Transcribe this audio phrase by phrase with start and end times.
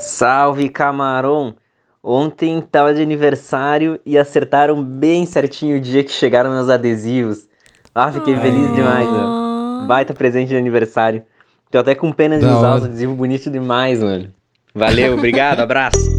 [0.00, 1.54] Salve camarão!
[2.02, 7.48] Ontem tava de aniversário e acertaram bem certinho o dia que chegaram meus adesivos.
[7.94, 9.86] Ah, fiquei feliz demais, mano.
[9.88, 11.24] Baita presente de aniversário.
[11.70, 12.78] Tô até com pena de Da usar hora.
[12.78, 14.32] os adesivos bonitos demais, mano.
[14.74, 16.15] Valeu, obrigado, abraço.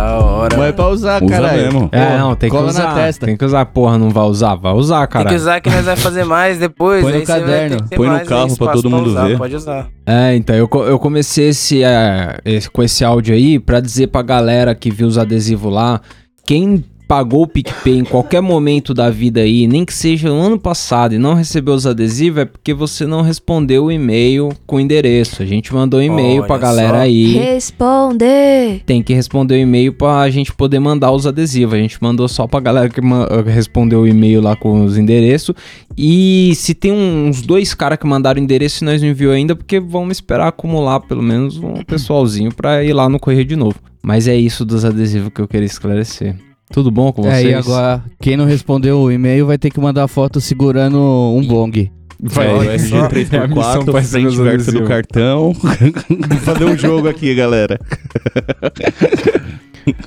[0.00, 0.56] Da hora.
[0.56, 1.62] Mas é pra usar, Usa caralho.
[1.62, 1.88] mesmo.
[1.92, 2.88] É, não, tem que cola usar.
[2.88, 3.26] na testa.
[3.26, 4.54] Tem que usar, porra, não vai usar?
[4.54, 5.28] Vai usar, Tem cara.
[5.28, 7.02] que usar que nós vamos fazer mais depois.
[7.02, 9.36] Põe no vai caderno, põe no carro pra todo mundo usar, ver.
[9.38, 9.88] Pode usar.
[10.06, 14.22] É, então, eu, eu comecei esse, é, esse- com esse áudio aí pra dizer pra
[14.22, 16.00] galera que viu os adesivos lá,
[16.46, 20.56] quem pagou o PicPay em qualquer momento da vida aí, nem que seja no ano
[20.56, 24.80] passado e não recebeu os adesivos, é porque você não respondeu o e-mail com o
[24.80, 25.42] endereço.
[25.42, 27.02] A gente mandou um e-mail Olha pra galera só.
[27.02, 27.32] aí.
[27.32, 28.80] Responde!
[28.86, 31.74] Tem que responder o e-mail pra gente poder mandar os adesivos.
[31.74, 35.52] A gente mandou só pra galera que ma- respondeu o e-mail lá com os endereços.
[35.98, 39.80] E se tem uns dois caras que mandaram endereço e nós não enviou ainda, porque
[39.80, 43.74] vamos esperar acumular pelo menos um pessoalzinho pra ir lá no correio de novo.
[44.00, 46.36] Mas é isso dos adesivos que eu queria esclarecer.
[46.72, 47.46] Tudo bom com vocês?
[47.46, 51.44] É, e agora, quem não respondeu o e-mail vai ter que mandar foto segurando um
[51.46, 51.90] bong.
[52.22, 52.96] Vai, É, o Olha só.
[52.96, 55.52] É a missão RG3x4, pra frente verso do cartão.
[55.54, 57.78] Vamos fazer um jogo aqui, galera.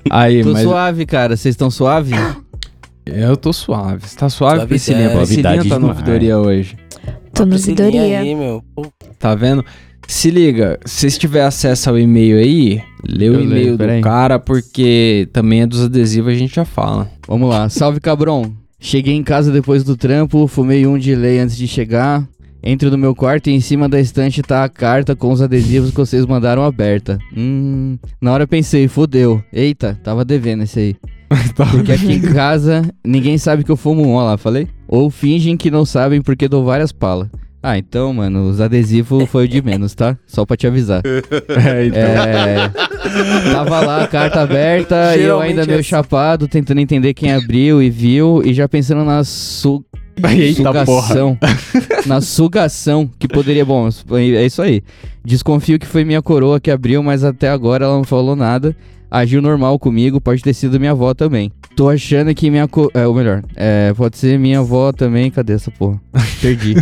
[0.09, 1.35] Aí, Tô mas suave, cara.
[1.35, 2.13] Vocês estão suave?
[3.05, 4.07] eu tô suave.
[4.07, 4.67] Você tá suave, Suavidade.
[4.69, 5.09] Priscilinha?
[5.09, 6.77] Priscilinha Suavidade tá no ouvidoria hoje.
[7.33, 8.19] Tô no Priscilinha ouvidoria.
[8.19, 8.63] aí, meu.
[9.19, 9.65] Tá vendo?
[10.13, 15.63] Se liga, se tiver acesso ao e-mail aí, lê o e-mail do cara, porque também
[15.63, 17.09] é dos adesivos, a gente já fala.
[17.27, 17.67] Vamos lá.
[17.67, 18.53] Salve, cabrão.
[18.79, 22.25] Cheguei em casa depois do trampo, fumei um de lei antes de chegar.
[22.63, 25.89] Entro no meu quarto e em cima da estante tá a carta com os adesivos
[25.89, 27.17] que vocês mandaram aberta.
[27.35, 29.43] Hum, na hora eu pensei, fodeu.
[29.51, 30.95] Eita, tava devendo esse aí.
[31.71, 34.67] Porque aqui em casa ninguém sabe que eu fumo um, ó lá, falei?
[34.87, 37.29] Ou fingem que não sabem porque dou várias palas.
[37.65, 40.17] Ah, então, mano, os adesivos foi o de menos, tá?
[40.27, 41.01] Só pra te avisar.
[41.65, 42.01] É, então.
[42.01, 42.71] É,
[43.53, 45.87] tava lá a carta aberta e eu ainda é meio assim.
[45.87, 49.83] chapado, tentando entender quem abriu e viu, e já pensando na su
[50.29, 50.85] Eita porra.
[50.85, 51.37] sugação.
[52.05, 53.63] na sugação que poderia.
[53.65, 54.83] Bom, é isso aí.
[55.23, 58.75] Desconfio que foi minha coroa que abriu, mas até agora ela não falou nada.
[59.13, 61.51] Agiu normal comigo, pode ter sido minha avó também.
[61.75, 62.67] Tô achando que minha.
[62.67, 65.29] Co é, ou melhor, é, pode ser minha avó também.
[65.29, 65.99] Cadê essa porra?
[66.41, 66.73] Perdi.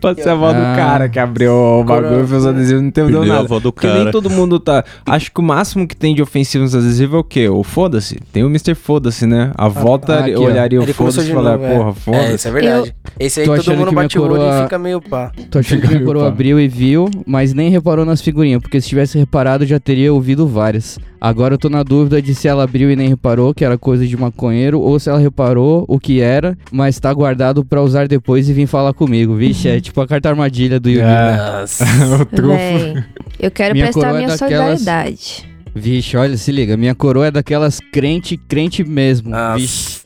[0.00, 0.72] Pode ser a avó do Ah.
[0.74, 3.40] cara que abriu o bagulho e fez os adesivos, não entendeu Perdeu a nada.
[3.46, 4.10] avó do Porque nem cara.
[4.12, 4.84] todo mundo tá.
[5.04, 7.48] Acho que o máximo que tem de ofensivo nos adesivos é o quê?
[7.48, 8.18] O foda-se.
[8.32, 8.74] Tem o Mr.
[8.74, 9.52] Foda-se, né?
[9.54, 10.40] A volta ah, aqui, ó.
[10.40, 11.76] olharia o Ele começou foda-se e falaria, é.
[11.76, 12.34] porra, É, foda-se.
[12.36, 12.94] isso é verdade.
[13.20, 15.30] Esse aí todo mundo bate o olho coroa- e fica meio pá.
[15.50, 18.88] Tô achando que minha coroa abriu e viu, mas nem reparou nas figurinhas, porque se
[18.88, 20.98] tivesse reparado já teria ouvido várias.
[21.18, 24.06] Agora eu tô na dúvida de se ela abriu e nem reparou que era coisa
[24.06, 28.48] de maconheiro, ou se ela reparou o que era, mas tá guardado pra usar depois
[28.48, 29.34] e vir falar comigo.
[29.36, 31.06] Vixe, é tipo a carta armadilha do Yu-Gi-Oh!
[31.06, 31.36] É.
[31.60, 31.84] Nossa.
[32.22, 32.48] o trufo.
[32.56, 33.04] Véi,
[33.40, 35.56] eu quero Minha prestar coroa é minha daquelas- solidariedade.
[35.74, 39.28] Vixe, olha, se liga, minha coroa é daquelas crente, crente mesmo.
[39.30, 39.58] Nossa.
[39.58, 40.05] Vixe.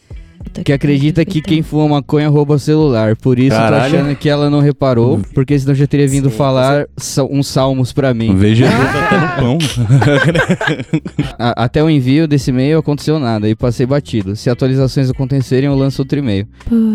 [0.65, 3.17] Que acredita que quem fuma maconha rouba celular.
[3.17, 3.91] Por isso Caralho.
[3.93, 6.87] tô achando que ela não reparou, porque senão já teria vindo Sim, falar
[7.31, 8.35] uns salmos pra mim.
[8.37, 9.59] Veja até no pão.
[11.39, 14.37] A- até o envio desse e-mail aconteceu nada e passei batido.
[14.37, 16.47] Se atualizações acontecerem, eu lanço outro e-mail.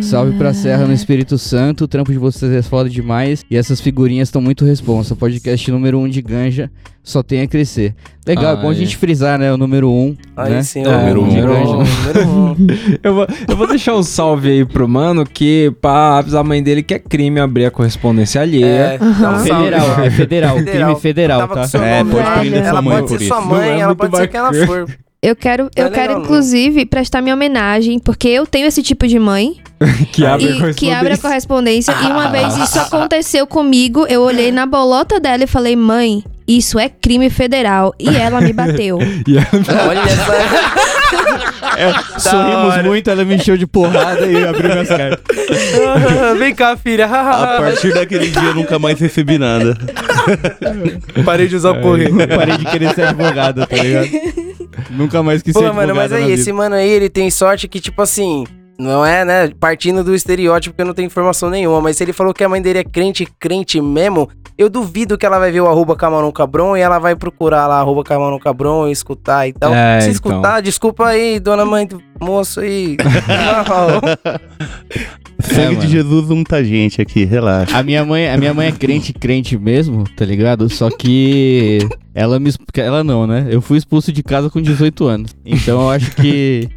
[0.02, 3.80] Salve pra Serra no Espírito Santo, o trampo de vocês é foda demais e essas
[3.82, 5.16] figurinhas estão muito responsa.
[5.16, 6.70] Podcast número 1 um de ganja
[7.06, 7.94] só tem a crescer.
[8.28, 9.54] Legal, é bom a gente frisar, né?
[9.54, 9.94] O número 1.
[9.94, 10.64] Um, Aí né?
[10.64, 11.26] sim, É, o número um.
[11.28, 11.84] número um.
[11.84, 12.56] Número um.
[13.04, 16.64] Eu vou, eu vou deixar um salve aí pro mano que pra avisar a mãe
[16.64, 18.66] dele que é crime abrir a correspondência alheia.
[18.66, 19.40] É, dá um.
[19.40, 21.56] Federal, é federal, crime federal, tá?
[21.56, 23.96] com seu É, pode prender sua Ela mãe pode por ser sua mãe, é ela
[23.96, 24.88] pode ser quem ela for.
[25.26, 26.24] Eu quero, eu é quero legal, não.
[26.24, 29.56] inclusive, prestar minha homenagem, porque eu tenho esse tipo de mãe
[30.14, 31.94] Que abre a e, que abre a correspondência.
[31.94, 31.94] correspondência.
[31.94, 36.78] E uma vez isso aconteceu comigo, eu olhei na bolota dela e falei, mãe, isso
[36.78, 37.94] é crime federal.
[38.00, 39.00] E ela me bateu.
[39.28, 41.05] E ela- Olha essa.
[42.18, 45.20] Sorrimos muito, ela me encheu de porrada e abriu minhas cartas.
[46.38, 47.06] Vem cá, filha.
[47.06, 49.78] A partir daquele dia eu nunca mais recebi nada.
[51.24, 52.10] Parei de usar o porre.
[52.28, 54.10] Parei de querer ser advogada, tá ligado?
[54.90, 57.68] Nunca mais quis ser Pô, advogada mano, mas aí, esse mano aí, ele tem sorte
[57.68, 58.46] que, tipo assim,
[58.78, 59.50] não é, né?
[59.60, 62.50] Partindo do estereótipo que eu não tenho informação nenhuma, mas se ele falou que a
[62.50, 66.32] mãe dele é crente, crente mesmo, eu duvido que ela vai ver o arroba Camarão
[66.32, 69.74] Cabron e ela vai procurar lá arroba Camarão Cabron e escutar e tal.
[69.74, 70.32] É, se então.
[70.32, 72.98] escutar, desculpa aí, dona mãe do moço aí.
[75.40, 77.78] Sangue É, de Jesus unta gente aqui, relaxa.
[77.78, 80.70] A minha mãe, a minha mãe é crente, crente mesmo, tá ligado?
[80.70, 81.80] Só que
[82.14, 83.48] ela me, ela não, né?
[83.50, 85.36] Eu fui expulso de casa com 18 anos.
[85.46, 86.70] Então eu acho que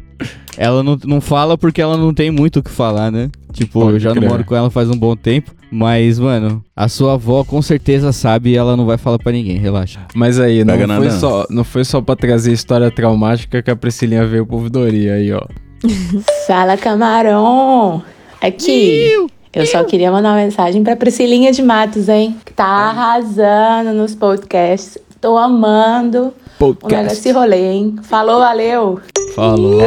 [0.57, 3.29] ela não, não fala porque ela não tem muito o que falar, né?
[3.53, 4.21] Tipo, Pode eu já crer.
[4.21, 5.51] não moro com ela faz um bom tempo.
[5.71, 9.57] Mas, mano, a sua avó com certeza sabe e ela não vai falar pra ninguém,
[9.57, 9.99] relaxa.
[10.15, 11.19] Mas aí, não Pega foi, não.
[11.19, 15.31] só, não foi só pra trazer história traumática que a Priscilinha veio pro ouvidoria aí,
[15.31, 15.41] ó.
[16.47, 18.01] Fala, camarão!
[18.41, 22.35] Aqui, eu só queria mandar uma mensagem pra Priscilinha de Matos, hein?
[22.43, 24.97] Que tá arrasando nos podcasts.
[25.21, 27.95] Tô amando o negócio rolê, hein?
[28.03, 28.99] Falou, valeu!
[29.39, 29.81] Falou.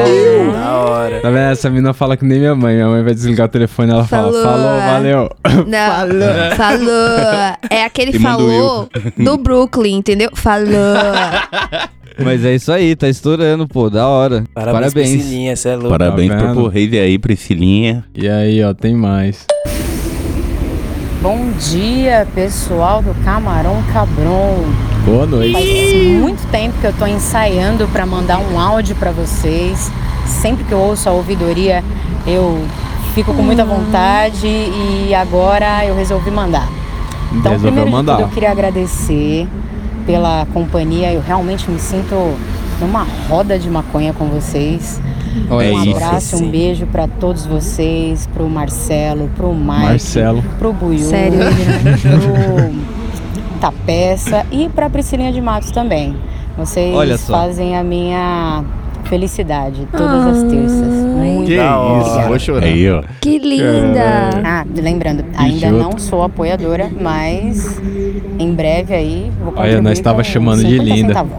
[0.52, 1.20] Da hora.
[1.20, 1.50] Tá vendo?
[1.52, 2.74] Essa mina fala que nem minha mãe.
[2.74, 4.42] Minha mãe vai desligar o telefone e ela fala, Falou.
[4.42, 5.30] falou, valeu.
[5.66, 7.56] Não, falou.
[7.70, 10.30] É aquele falou do Brooklyn, entendeu?
[10.34, 10.72] Falou.
[12.22, 14.44] Mas é isso aí, tá estourando, pô, da hora.
[14.54, 15.10] Parabéns, Parabéns.
[15.10, 15.90] Priscilinha, você é louco.
[15.90, 16.66] Parabéns Tá pro?
[16.68, 18.04] Rave aí, Priscilinha.
[18.14, 19.46] E aí, ó, tem mais.
[21.22, 24.64] Bom dia, pessoal do Camarão Cabron.
[25.04, 25.52] Boa noite.
[25.52, 29.90] Faz muito tempo que eu tô ensaiando para mandar um áudio para vocês.
[30.26, 31.82] Sempre que eu ouço a ouvidoria,
[32.26, 32.62] eu
[33.14, 36.68] fico com muita vontade e agora eu resolvi mandar.
[37.32, 38.16] Então, Resolveu primeiro de mandar.
[38.16, 39.48] tudo, eu queria agradecer
[40.06, 41.12] pela companhia.
[41.12, 42.36] Eu realmente me sinto
[42.80, 45.00] numa roda de maconha com vocês.
[45.50, 46.44] Olha um isso, abraço, sim.
[46.46, 50.44] um beijo para todos vocês, pro Marcelo, pro Mike, Marcelo.
[50.58, 52.92] pro Buiu, Sério, pro
[53.62, 56.16] Tapeça e pra Priscilinha de Matos também.
[56.58, 57.32] Vocês Olha só.
[57.32, 58.64] fazem a minha
[59.04, 60.88] felicidade todas as terças.
[60.88, 62.66] Muito Que isso, vou chorar.
[62.66, 63.04] Aí, ó.
[63.20, 64.30] Que linda.
[64.44, 67.80] Ah, lembrando, ainda não sou apoiadora, mas
[68.36, 71.08] em breve aí vou Olha, nós tava com chamando de 50 linda.
[71.08, 71.32] centavos.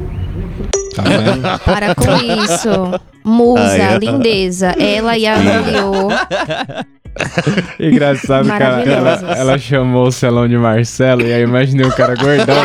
[0.96, 1.60] Tá?
[1.66, 3.02] Para com isso.
[3.22, 4.68] Musa, Ai, lindeza.
[4.80, 6.08] Ela e a Lio.
[7.80, 12.56] Engraçado que ela, ela, chamou o Celão de Marcelo e aí imaginei o cara gordão.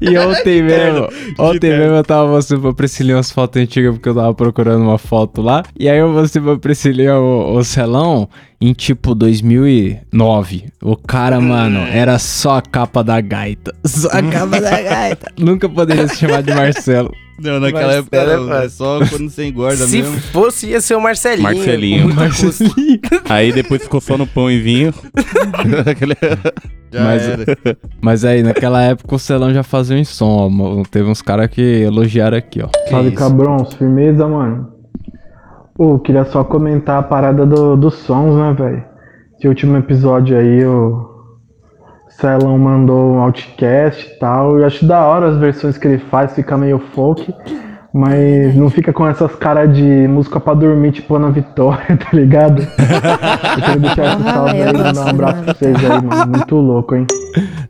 [0.00, 4.14] E ontem mesmo, ontem mesmo eu tava mostrando pra Priscilinha umas fotos antigas porque eu
[4.14, 5.62] tava procurando uma foto lá.
[5.78, 8.28] E aí eu mostrei pra Priscilinha o, o Celão
[8.68, 10.64] em tipo 2009.
[10.82, 13.74] O cara, mano, era só a capa da gaita.
[13.84, 15.32] Só a capa da gaita.
[15.38, 17.12] Nunca poderia se chamar de Marcelo.
[17.40, 18.70] Não, naquela Marcelo época é era fácil.
[18.70, 20.20] só quando você engorda Se mesmo.
[20.20, 21.42] fosse, ia ser o Marcelinho.
[21.42, 22.14] Marcelinho.
[22.14, 22.64] custo.
[23.28, 24.94] Aí depois ficou só no pão e vinho.
[26.92, 27.44] Já Mas- era.
[28.00, 30.82] Mas aí, naquela época o Celão já fazia um som, ó.
[30.90, 32.68] Teve uns caras que elogiaram aqui, ó.
[32.90, 33.16] Salve isso?
[33.16, 34.68] Cabrons, firmeza, mano.
[35.74, 38.84] Pô, queria só comentar a parada do- dos sons, né, velho?
[39.38, 41.08] Esse último episódio aí, o
[42.10, 44.58] Celão mandou um outcast e tal.
[44.58, 47.34] Eu acho da hora as versões que ele faz, fica meio folk.
[47.94, 52.62] Mas não fica com essas caras de música pra dormir, tipo Ana Vitória, tá ligado?
[52.62, 56.26] Eu queria deixar esse salve aí, mandar um abraço pra vocês aí, mano.
[56.32, 57.06] Muito louco, hein?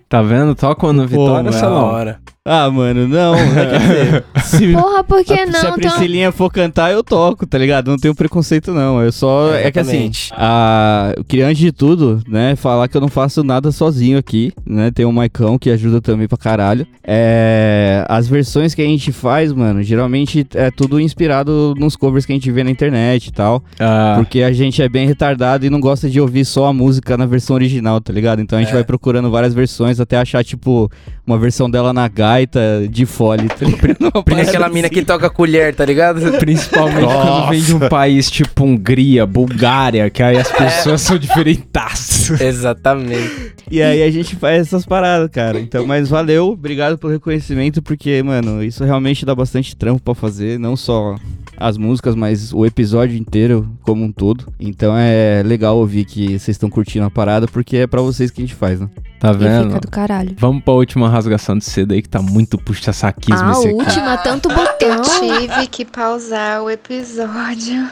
[0.09, 0.55] Tá vendo?
[0.55, 1.85] Toca no Vitória, mano, Da Celão.
[1.87, 2.19] hora.
[2.45, 3.35] Ah, mano, não.
[3.37, 5.59] Quer dizer, se, Porra, por que a- se a não?
[5.61, 7.89] Então, Priscilinha for cantar, eu toco, tá ligado?
[7.89, 9.01] Não tenho preconceito, não.
[9.01, 9.55] Eu só.
[9.55, 13.45] É que assim, a, eu queria, antes de tudo, né, falar que eu não faço
[13.45, 14.91] nada sozinho aqui, né?
[14.91, 16.85] Tem o Maicão que ajuda também pra caralho.
[17.05, 22.33] É, as versões que a gente faz, mano, geralmente é tudo inspirado nos covers que
[22.33, 23.63] a gente vê na internet e tal.
[23.79, 27.17] Ah, Porque a gente é bem retardado e não gosta de ouvir só a música
[27.17, 28.41] na versão original, tá ligado?
[28.43, 28.75] Então a gente É.
[28.75, 30.91] vai procurando várias versões até achar, tipo,
[31.25, 33.67] uma versão dela na gaita de fole, tá
[34.41, 36.21] aquela mina que toca colher, tá ligado?
[36.39, 42.13] Principalmente quando vem de um país tipo Hungria, Bulgária, que aí as pessoas são diferentaças.
[42.41, 43.53] Exatamente.
[43.71, 45.61] E aí a gente faz essas paradas, cara.
[45.61, 50.59] Então, mas valeu, obrigado pelo reconhecimento, porque, mano, isso realmente dá bastante trampo pra fazer,
[50.59, 51.17] não só
[51.57, 54.53] as músicas, mas o episódio inteiro como um todo.
[54.59, 58.41] Então é legal ouvir que vocês estão curtindo a parada, porque é pra vocês que
[58.43, 58.89] a gente faz, né?
[59.21, 59.67] Tá E vendo?
[59.69, 60.35] fica do caralho.
[60.39, 63.75] Vamos pra última rasgação de seda aí, que tá muito puxa-saquismo A esse aqui.
[63.77, 65.03] última, tanto Eu botão.
[65.21, 67.89] tive que pausar o episódio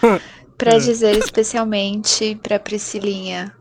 [0.56, 3.52] pra dizer especialmente pra Priscilinha.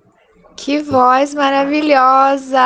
[0.56, 2.60] Que voz maravilhosa!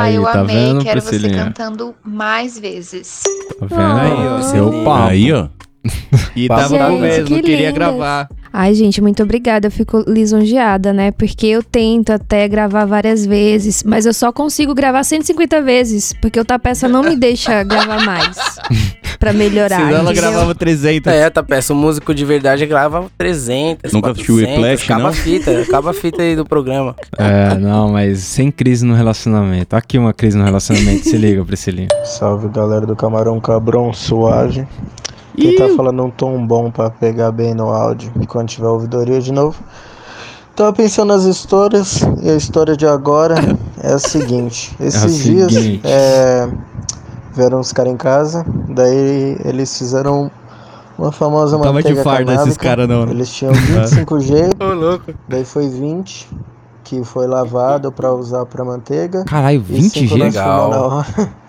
[0.00, 1.34] Aí, Eu tá amei, vendo, quero Priscilinha?
[1.38, 3.22] você cantando mais vezes.
[3.60, 4.90] Tá vendo aí, ó?
[4.90, 5.06] Ah.
[5.08, 5.48] Aí, ó.
[6.36, 7.74] E tava Gente, com mesmo, que queria lindas.
[7.74, 8.28] gravar.
[8.52, 9.66] Ai, gente, muito obrigada.
[9.68, 11.10] Eu fico lisonjeada, né?
[11.12, 16.38] Porque eu tento até gravar várias vezes, mas eu só consigo gravar 150 vezes, porque
[16.40, 18.36] o Tapeça não me deixa gravar mais.
[19.18, 19.76] pra melhorar.
[19.76, 20.22] Senão ela entendeu?
[20.30, 21.12] gravava 300.
[21.12, 21.72] É, tá peça.
[21.72, 25.08] O músico de verdade grava 300, Nunca assistiu o 400, Whiplash, acaba não?
[25.08, 26.96] a fita, acaba a fita aí do programa.
[27.18, 29.74] É, não, mas sem crise no relacionamento.
[29.76, 31.88] Aqui uma crise no relacionamento, se liga, Priscilinha.
[32.04, 34.66] Salve galera do Camarão Cabrão, suave.
[35.36, 39.32] Quem tá falando um tom bom pra pegar bem no áudio quando tiver ouvidoria de
[39.32, 39.56] novo.
[40.54, 43.34] Tava pensando nas histórias e a história de agora
[43.82, 44.74] é a seguinte.
[44.78, 45.82] Esses dias seguinte.
[45.84, 46.48] é,
[47.34, 50.30] vieram os caras em casa, daí eles fizeram
[50.96, 53.10] Uma famosa Não tava de manteiga farda esses caras não, né?
[53.10, 55.12] Eles tinham 25G, Ô, louco.
[55.28, 56.28] daí foi 20,
[56.84, 59.24] que foi lavado pra usar pra manteiga.
[59.24, 60.06] Caralho, e 20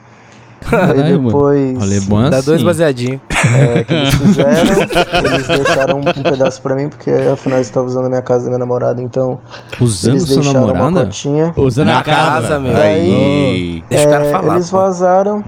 [0.72, 2.66] Aí depois é Dá dois assim.
[2.66, 3.22] baseadinhos.
[3.56, 8.06] é, que eles fizeram, eles deixaram um pedaço pra mim, porque afinal eu estava usando
[8.06, 9.40] a minha casa da minha namorada, então
[9.80, 11.06] Usando eles sua deixaram uma namorada?
[11.06, 11.54] cotinha.
[11.56, 12.42] Usando Na a casa.
[12.42, 12.76] casa, meu.
[12.78, 14.56] Aí, Deixa o cara é, falar.
[14.56, 14.78] eles pô.
[14.78, 15.44] vazaram,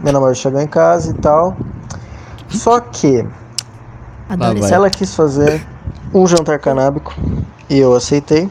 [0.00, 1.56] minha namorada chegou em casa e tal.
[2.48, 3.24] Só que
[4.28, 5.64] Adoro ela quis fazer
[6.12, 7.14] um jantar canábico
[7.68, 8.48] e eu aceitei.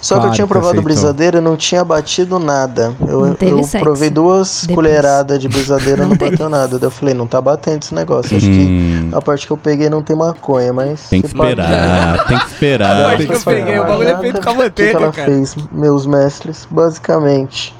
[0.00, 2.94] Só que Claro eu tinha que provado brisadeira e não tinha batido nada.
[3.00, 3.78] Eu, eu sexo.
[3.84, 4.74] provei duas Depois.
[4.74, 6.78] colheradas de brisadeira e Não bateu nada.
[6.78, 8.36] Daí eu falei, não tá batendo esse negócio.
[8.36, 11.08] Acho que Hum, a parte que eu peguei não tem maconha, mas.
[11.08, 13.06] tem que esperar, tem que esperar.
[13.14, 15.12] Acho que eu peguei, o bagulho é feito com a o que, que manteiga, ela
[15.12, 15.30] cara.
[15.30, 16.66] fez, meus mestres?
[16.70, 17.74] Basicamente,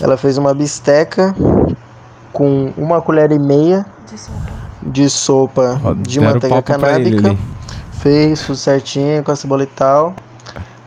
[0.00, 1.34] ela fez uma bisteca
[2.32, 3.86] com uma colher e meia
[4.82, 7.42] de sopa Ó, de manteiga papo pra ele canábica.
[7.92, 10.14] Fez tudo certinho com a cebola e tal.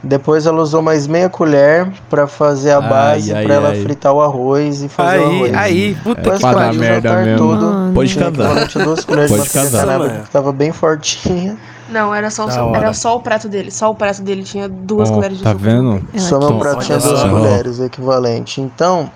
[0.01, 3.81] Depois ela usou mais meia colher pra fazer a Ai, base, pra ela ai.
[3.81, 5.53] fritar o arroz e fazer o Aí, arroz.
[5.55, 6.79] aí, puta que pra dar pariu.
[6.79, 7.37] o merda mesmo.
[7.37, 7.61] todo.
[7.65, 7.93] Mano.
[7.93, 8.83] Pode Tinha casar.
[8.85, 10.21] duas colheres Pode casar.
[10.23, 11.57] que tava bem fortinha.
[11.89, 13.71] Não, era só, o era só o prato dele.
[13.71, 15.63] Só o prato dele tinha duas Ó, colheres de tá sopa.
[15.63, 16.01] vendo?
[16.17, 18.61] Só meu prato tinha duas colheres, o equivalente.
[18.61, 19.09] Então.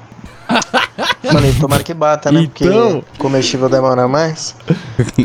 [1.31, 2.41] Falei, tomara que bata, né?
[2.41, 3.01] Então.
[3.01, 4.55] Porque comestível demora mais.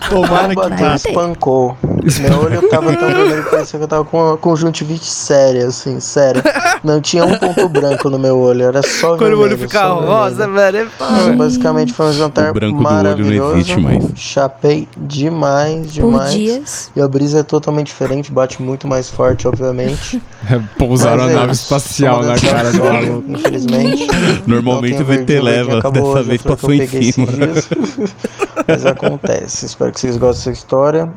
[0.09, 0.95] Tomara que bata.
[0.95, 1.77] espancou.
[2.21, 6.01] Meu olho tava tão vermelho que parecia que eu tava com uma conjuntivite séria, assim,
[6.01, 6.43] séria.
[6.83, 9.43] Não tinha um ponto branco no meu olho, era só Quando o vermelho.
[9.43, 10.55] olho fica rosa, vermelho.
[10.57, 10.89] velho, é.
[10.95, 13.57] Então, basicamente foi um jantar O branco do olho não maravilhoso.
[13.57, 14.05] existe mais.
[14.15, 16.33] Chapei demais, Por demais.
[16.33, 16.91] dias.
[16.97, 20.23] E a brisa é totalmente diferente, bate muito mais forte, obviamente.
[20.79, 23.25] Pousaram a Mas é nave espacial na cara do maluco.
[23.29, 24.07] Infelizmente.
[24.47, 25.25] Normalmente Não o tem
[25.59, 27.27] Leva, verdinho acabou dessa hoje, vez foi passou que em eu peguei cima.
[28.67, 29.67] Mas acontece.
[29.67, 31.13] Espero que vocês gostem dessa história.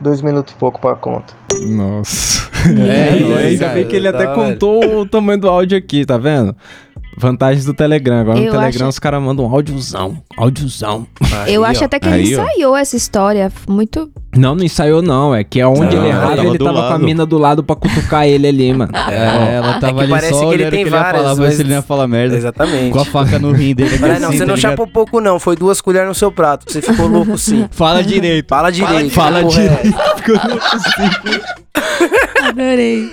[0.00, 1.32] Dois minutos e pouco pra conta.
[1.60, 2.44] Nossa.
[2.66, 3.74] É, É, nóis, ainda cara.
[3.74, 4.34] bem que ele até Da hora.
[4.52, 6.54] contou o tamanho do áudio aqui, tá vendo?
[7.16, 8.18] Vantagens do Telegram.
[8.20, 10.18] Agora no Eu Telegram acho- os caras mandam um áudiozão.
[10.36, 11.06] Áudiozão.
[11.46, 11.64] Eu ó.
[11.64, 12.42] acho até que ele Aí, ó.
[12.44, 13.52] ensaiou essa história.
[13.68, 14.10] Muito.
[14.36, 15.32] Não, não ensaiou não.
[15.34, 17.04] É que aonde Não, ele errava, tava ele do tava com a lado.
[17.04, 18.90] mina do lado pra cutucar ele ali, mano.
[18.94, 21.22] É, ela tava que ali parece só que ele olhando tem que ele ia várias,
[21.22, 22.36] falar, mas- se ele não ia falar merda.
[22.36, 22.90] Exatamente.
[22.90, 23.96] Com a faca no rim dele.
[24.00, 24.70] Mas não, assim, você tá não ligado?
[24.72, 25.38] chapou pouco, não.
[25.38, 26.70] Foi duas colheres no seu prato.
[26.70, 27.66] Você ficou louco sim.
[27.70, 28.48] Fala direito.
[28.48, 29.10] Fala direito.
[29.10, 29.98] Fala porra é direito.
[30.16, 30.60] Ficou no
[32.48, 33.08] Adorei.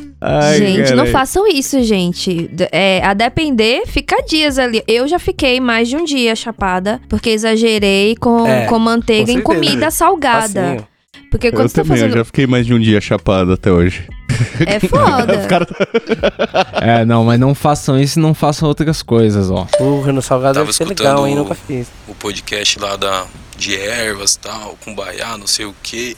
[0.28, 2.50] Ai, gente, não façam isso, gente.
[2.72, 4.82] É, a depender, fica dias ali.
[4.88, 9.38] Eu já fiquei mais de um dia chapada, porque exagerei com, É, com manteiga com
[9.38, 10.62] em comida salgada.
[10.62, 10.88] Facinho.
[11.30, 12.18] Porque quando Eu você tá também, eu fazendo.
[12.18, 14.06] já fiquei mais de um dia chapado até hoje.
[14.66, 15.46] É foda.
[15.48, 15.68] Caras
[16.80, 19.66] É, não, mas não façam isso e não façam outras coisas, ó.
[19.78, 21.34] Porra, no salgado Tava deve ser legal, hein?
[21.34, 21.88] o- Nunca fiz.
[22.08, 23.24] o podcast lá da,
[23.56, 26.16] de ervas e tal, com baiá, não sei o que.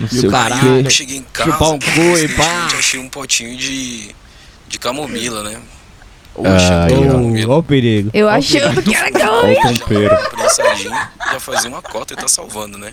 [0.00, 0.80] Não sei caralho.
[0.80, 2.66] Eu cheguei em casa, Chupar um cu e pá.
[2.78, 4.14] achei um potinho de,
[4.68, 5.60] de camomila, né?
[6.36, 7.54] Ah, camomila.
[7.54, 8.10] Ó o perigo.
[8.12, 9.44] Eu achando que era calma.
[9.44, 10.30] Olha o tempero.
[10.30, 12.92] Prensadinho, já fazia uma cota e tá salvando, né?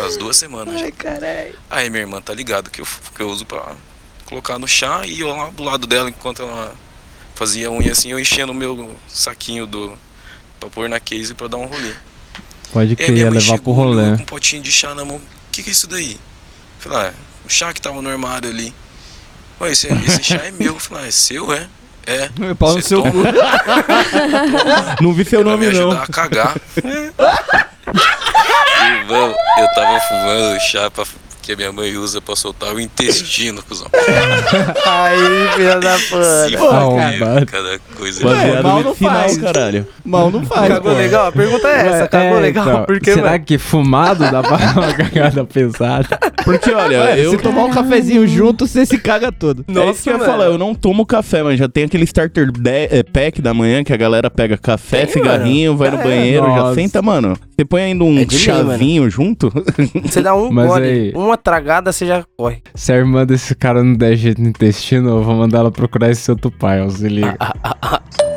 [0.00, 0.86] Faz duas semanas já.
[1.70, 3.74] Aí minha irmã tá ligado que eu, que eu uso pra
[4.26, 6.74] colocar no chá e eu lá do lado dela enquanto ela
[7.34, 9.96] fazia unha assim, eu enchendo o meu saquinho do
[10.60, 11.92] pra pôr na case pra dar um rolê.
[12.72, 14.16] Pode querer levar pro rolê.
[14.16, 15.20] com um potinho de chá na mão.
[15.52, 16.18] O que, que é isso daí?
[16.78, 17.12] Falei, ah,
[17.44, 18.74] o chá que tava no armário ali.
[19.60, 20.80] Ué, esse, esse chá é meu.
[20.80, 21.68] Falei, ah, é seu, é?
[22.06, 22.30] É.
[22.58, 23.18] Pau no seu cu.
[25.02, 25.90] Não vi seu nome, me não.
[25.90, 26.56] a cagar.
[28.82, 31.04] Irmão, eu tava fumando chá pra,
[31.42, 33.88] que a minha mãe usa pra soltar o intestino, cuzão.
[34.86, 36.48] Aí, filha da puta.
[36.48, 38.22] Se fuder, cada coisa.
[38.24, 39.38] Baseado mal não final, faz.
[39.38, 39.86] caralho.
[40.04, 40.98] Mal não faz, Cagou pô.
[40.98, 41.26] legal?
[41.26, 42.08] A pergunta é essa.
[42.08, 42.68] Cagou É, legal?
[42.68, 43.44] então, Por que, será mano?
[43.44, 46.18] que fumado dá pra uma cagada pesada?
[46.44, 47.30] Porque, olha, Ué, eu.
[47.32, 49.64] Se tomar um cafezinho junto, você se caga todo.
[49.68, 52.48] é isso que eu ia falar, eu não tomo café, mas já tem aquele starter
[52.66, 56.02] é, pack da manhã que a galera pega café, Tem, cigarrinho, vai no É.
[56.04, 56.74] banheiro, já Nossa.
[56.74, 57.36] senta, mano.
[57.56, 59.52] Você põe ainda um É chavinho junto.
[60.04, 62.62] Você dá um Mas gole, aí- uma tragada, você já corre.
[62.74, 66.10] Se a irmã desse cara não der jeito no intestino, eu vou mandar ela procurar
[66.10, 67.36] esse outro pai, ó, se liga.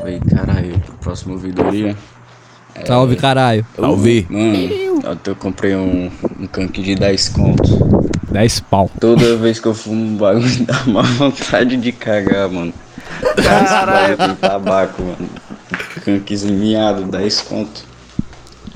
[0.03, 1.95] Oi, caralho, pro próximo ouvidoria.
[2.73, 3.65] É, Salve, caralho.
[3.75, 4.25] Salve.
[4.29, 6.09] Mano, eu comprei um,
[6.39, 7.71] um canque de 10 contos.
[8.31, 8.89] 10 pau.
[8.99, 12.73] Toda vez que eu fumo um bagulho dá uma vontade de cagar, mano.
[13.43, 14.17] Caralho.
[14.17, 15.29] Bagulho com tabaco, mano.
[16.03, 17.85] Canques miado, 10 contos.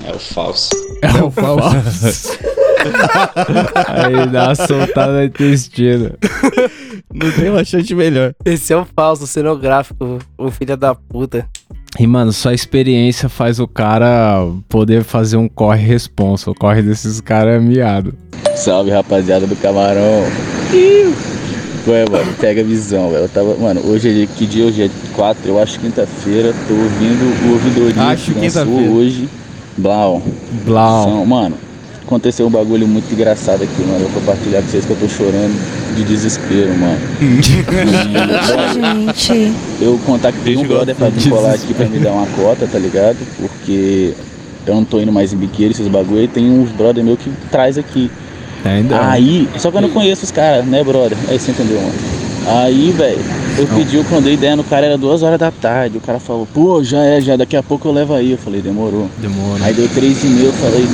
[0.04, 0.70] É o falso.
[1.02, 2.38] É o falso.
[3.88, 6.12] Aí dá uma soltada no intestino.
[7.12, 8.32] Não tem chance melhor.
[8.44, 11.46] Esse é o falso cenográfico, o filho da puta.
[11.98, 16.50] E, mano, só a experiência faz o cara poder fazer um corre responsa.
[16.50, 18.14] O corre desses caras é miado.
[18.54, 20.24] Salve rapaziada do Camarão.
[21.86, 23.24] Ué, mano, pega a visão, velho.
[23.24, 23.56] Eu tava.
[23.56, 24.66] Mano, hoje é que dia?
[24.66, 26.54] Hoje é 4, eu acho quinta-feira.
[26.68, 28.92] Tô ouvindo o ouvidoria Acho que lançou quinta-feira.
[28.92, 29.28] hoje.
[29.76, 30.22] Blau.
[30.64, 31.04] Blau.
[31.04, 31.56] São- Mano,
[32.10, 34.00] aconteceu um bagulho muito engraçado aqui, mano.
[34.00, 35.56] Eu vou compartilhar com vocês que eu tô chorando
[35.94, 36.98] de desespero, mano.
[39.14, 39.54] Gente.
[39.80, 43.16] Eu contatei um brother pra vir colar aqui pra me dar uma cota, tá ligado?
[43.38, 44.12] Porque
[44.66, 47.30] eu não tô indo mais em biqueiro, esses bagulho, e tem uns brother meu que
[47.48, 48.10] traz aqui.
[48.64, 49.08] Ainda.
[49.08, 51.16] Aí, só que eu não conheço os caras, né, brother?
[51.28, 51.94] Aí você entendeu, mano?
[52.50, 53.20] Aí, velho,
[53.56, 55.98] eu pedi, eu quando dei ideia no cara, era duas horas da tarde.
[55.98, 58.32] O cara falou, pô, já é, já, daqui a pouco eu levo aí.
[58.32, 59.08] Eu falei, demorou.
[59.18, 59.56] Demorou.
[59.62, 60.84] Aí deu três e meia, eu falei,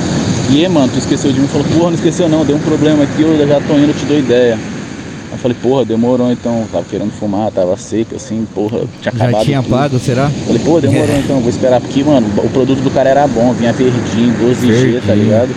[0.51, 1.47] e aí, mano, tu esqueceu de mim?
[1.47, 4.05] Falou, porra, não esqueceu não, deu um problema aqui, eu já tô indo, eu te
[4.05, 4.55] dou ideia.
[4.55, 9.25] Aí eu falei, porra, demorou então, tava querendo fumar, tava seco assim, porra, tinha Já
[9.25, 9.45] acabado.
[9.45, 9.71] tinha tudo.
[9.71, 10.29] pago, será?
[10.29, 13.73] Falei, pô, demorou então, vou esperar, porque, mano, o produto do cara era bom, vinha
[13.73, 15.55] verdinho, 12G, tá ligado?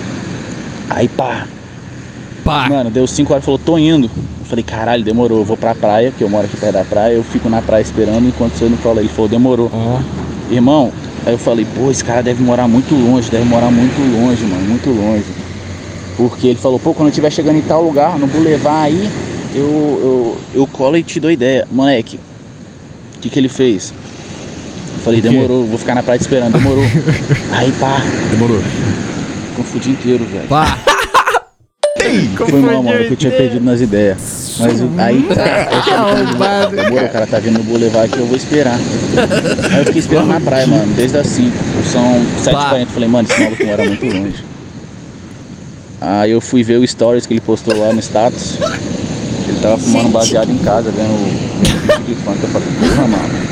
[0.90, 1.46] Aí pá.
[2.44, 2.70] Pá.
[2.70, 4.10] Mano, deu 5 horas, falou, tô indo.
[4.50, 7.24] Falei, caralho, demorou, eu vou pra praia, porque eu moro aqui perto da praia, eu
[7.24, 9.00] fico na praia esperando enquanto você não fala.
[9.00, 9.72] Ele falou, demorou.
[10.50, 10.92] Irmão,
[11.24, 14.64] aí eu falei, pô, esse cara deve morar muito longe, deve morar muito longe, mano,
[14.64, 15.26] muito longe.
[16.18, 19.08] Porque ele falou, pô, quando eu estiver chegando em tal lugar, no Boulevard aí,
[19.54, 21.68] eu, eu, eu colo e te dou ideia.
[21.72, 22.20] Moleque,
[23.18, 23.94] o que que ele fez?
[24.96, 26.84] Eu falei, demorou, vou ficar na praia te esperando, demorou.
[27.54, 28.02] aí pá.
[28.32, 28.64] Demorou.
[29.56, 30.48] Confundi inteiro, velho.
[30.48, 30.76] Pá.
[32.50, 34.56] Foi mal, mano, que eu tinha perdido nas ideias.
[34.60, 35.68] Mas o- aí tá.
[35.72, 38.78] eu falei, demorou, o cara tá vindo no Boulevard aqui, eu vou esperar.
[39.72, 41.56] Aí eu fiquei esperando na praia, mano, desde as 5.
[41.92, 42.88] São 7h40.
[42.88, 44.44] Falei, mano, esse maluco mora muito longe.
[46.02, 48.58] Aí eu fui ver o stories que ele postou lá no status.
[49.48, 50.14] Ele tava fumando Gente.
[50.14, 52.38] baseado em casa, vendo o de funk.
[52.42, 53.50] Eu falei, porra, mano.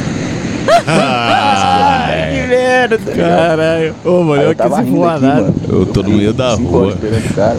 [2.32, 2.98] que merda.
[2.98, 3.96] Caralho.
[4.06, 5.42] Ô, mano, Aí eu eu aqui tava sem rindo aqui, nada.
[5.42, 5.56] mano.
[5.70, 7.04] Eu tô no meio da Cinco horas rua.
[7.10, 7.58] esperando o cara.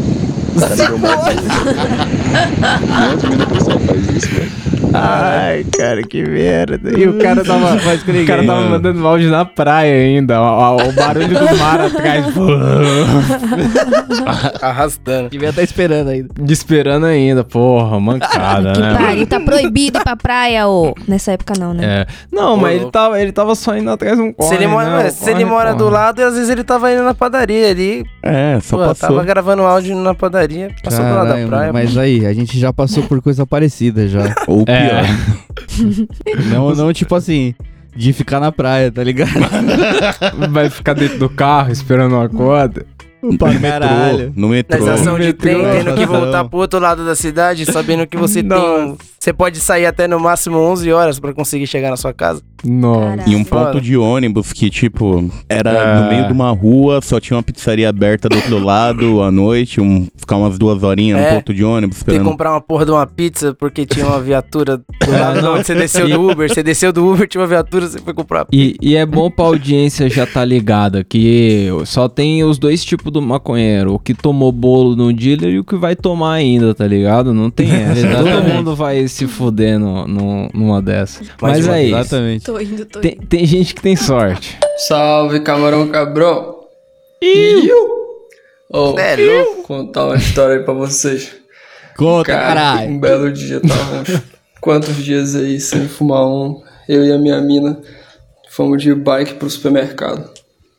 [0.48, 1.08] O cara me deu uma
[3.00, 4.67] Não admiro o pessoal que faz isso, velho.
[4.94, 6.98] Ai, cara, que merda.
[6.98, 10.40] E o cara tava, o cara tava mandando áudio na praia ainda.
[10.40, 12.24] O, o- o barulho do mar atrás.
[14.60, 15.28] Arrastando.
[15.30, 16.28] Devia estar esperando ainda.
[16.48, 18.92] Esperando ainda, porra, mancada, Que né?
[18.92, 18.98] mano?
[19.06, 20.94] pariu, tá proibido ir pra praia, ô.
[21.06, 22.02] Nessa época não, né?
[22.02, 22.06] É.
[22.32, 25.02] Não, mas ele tava, ele tava só indo atrás de um corre, Se ele, mora,
[25.04, 25.10] né?
[25.10, 28.04] se ele corre, mora do lado, às vezes ele tava indo na padaria ali.
[28.22, 29.08] É, só Pô, passou.
[29.08, 31.72] tava gravando áudio na padaria, passou do lado da Caralho, praia.
[31.72, 34.34] mas aí, a gente já passou por coisa parecida já.
[34.46, 34.77] Ou É.
[36.50, 37.54] Não, não tipo assim,
[37.94, 39.30] de ficar na praia, tá ligado?
[40.50, 42.86] Vai ficar dentro do carro esperando uma corda.
[43.36, 44.18] Pra no caralho.
[44.18, 44.32] metrô.
[44.36, 44.78] No metrô.
[44.78, 48.16] Na estação de trem, Metrô, tendo que voltar pro outro lado da cidade, sabendo que
[48.16, 48.96] você tem.
[49.18, 52.40] Você pode sair até no máximo 11 horas pra conseguir chegar na sua casa.
[52.64, 53.28] Nossa.
[53.28, 56.00] Em um ponto de ônibus que, tipo, era É.
[56.00, 59.80] no meio de uma rua, só tinha uma pizzaria aberta do outro lado à noite,
[59.80, 61.30] um, ficar umas duas horinhas É.
[61.30, 62.30] no ponto de ônibus Tem que esperando.
[62.30, 65.56] comprar uma porra de uma pizza porque tinha uma viatura do lado não.
[65.56, 66.48] você desceu do Uber.
[66.48, 68.46] Você desceu do Uber, tinha uma viatura, você foi comprar.
[68.52, 73.12] E, e é bom pra audiência já tá ligada que só tem os dois tipos
[73.12, 73.94] do maconheiro.
[73.94, 77.32] O que tomou bolo no dealer e o que vai tomar ainda, tá ligado?
[77.34, 78.00] Não tem essa.
[78.08, 78.56] Todo Exatamente.
[78.56, 81.26] mundo vai se fuder no, no- numa dessas.
[81.40, 81.96] Mais Mas uma é isso.
[81.96, 82.44] Exatamente.
[82.44, 84.58] Tô indo, tô Tem, tem gente que tem sorte.
[84.86, 86.56] Salve, camarão cabrão.
[87.22, 87.88] Iu.
[88.70, 89.62] Oh, louco.
[89.64, 91.30] contar uma história aí pra vocês.
[91.96, 92.90] Conta, Cara, caralho.
[92.92, 94.22] um belo dia, tava uns
[94.60, 96.62] quantos dias aí sem fumar um.
[96.88, 97.80] Eu e a minha mina
[98.50, 100.30] fomos de bike pro supermercado.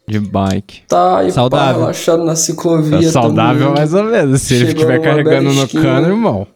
[0.08, 0.84] De bike.
[0.88, 1.82] Tá, e pá, Saudável.
[1.82, 2.98] relaxado na ciclovia.
[3.00, 4.42] É saudável mais ou menos.
[4.42, 5.84] Se ele Chegou estiver numa carregando no esquina.
[5.84, 6.48] cano, irmão.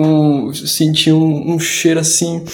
[0.00, 2.44] Um, senti um, um cheiro assim.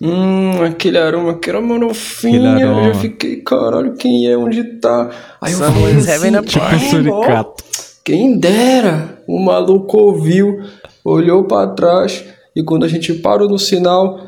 [0.00, 2.54] Hum, aquele aroma que era manofinha.
[2.54, 4.36] Aquele Eu já fiquei, caralho, quem é?
[4.36, 5.10] Onde tá?
[5.40, 6.50] Aí eu falei assim, party.
[6.50, 7.64] Tipo suricato.
[8.04, 9.22] quem dera.
[9.28, 10.60] O maluco ouviu,
[11.04, 12.24] olhou pra trás
[12.54, 14.20] e quando a gente parou no sinal,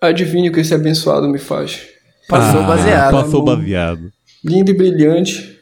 [0.00, 1.82] adivinha o que esse abençoado me faz?
[2.28, 3.12] Passou Ah, baseado.
[3.12, 4.10] Passou baseado.
[4.44, 5.58] Lindo e brilhante,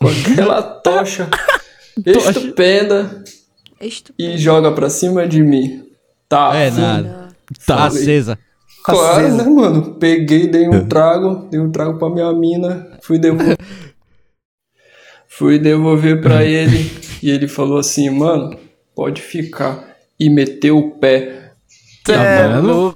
[0.00, 1.28] com aquela tocha
[2.04, 3.22] estupenda
[4.18, 5.83] e joga pra cima de mim.
[6.28, 7.28] Tá, É nada.
[7.66, 8.38] Tá acesa.
[8.84, 9.94] Claro, né, mano?
[9.94, 13.56] Peguei, dei um trago, dei um trago pra minha mina, fui devolver.
[15.26, 16.90] fui devolver pra ele
[17.22, 18.58] e ele falou assim, mano,
[18.94, 19.96] pode ficar.
[20.20, 21.52] E meteu o pé.
[22.06, 22.94] Cê é vendo?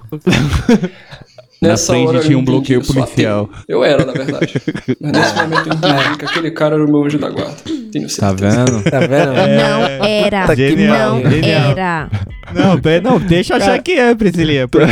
[1.61, 1.61] louco.
[1.61, 3.49] Na Nessa frente hora tinha um bloqueio policial.
[3.67, 4.53] Eu era, na verdade.
[5.01, 7.55] Mas nesse momento eu entendi que aquele cara era o meu anjo da guarda.
[7.91, 8.65] Tenho Tá certeza.
[8.65, 8.83] vendo?
[8.83, 9.33] Tá vendo?
[9.33, 10.47] Não era.
[10.47, 11.71] Tá Genial, não genial.
[11.71, 12.09] era.
[12.53, 14.67] Não, não, deixa eu achar Cara- que é, Priscilinha.
[14.67, 14.85] Porque,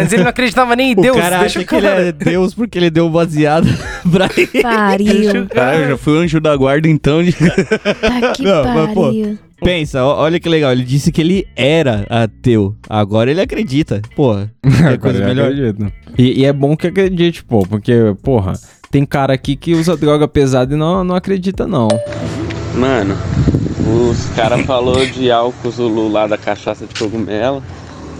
[0.00, 1.16] Antes ele não acreditava nem em o Deus.
[1.16, 3.68] cara deixa acha o que ele é Deus porque ele deu um baseado
[4.10, 4.62] pra ele.
[4.62, 5.46] Pariu.
[5.48, 7.22] Cara, eu já fui anjo da guarda, então.
[7.22, 7.32] De...
[7.32, 9.38] Tá que Não, mas, pô, pariu.
[9.62, 10.72] Pensa, olha que legal.
[10.72, 12.74] Ele disse que ele era ateu.
[12.88, 14.00] Agora ele acredita.
[14.14, 14.50] Porra,
[14.92, 15.52] é coisa eu melhor.
[16.18, 18.52] E, e é bom que acredite, pô, porque, porra,
[18.90, 21.88] tem cara aqui que usa droga pesada e não, não acredita, não.
[22.76, 23.16] Mano,
[24.10, 27.62] os caras falou de álcool Zulu lá da cachaça de cogumelo.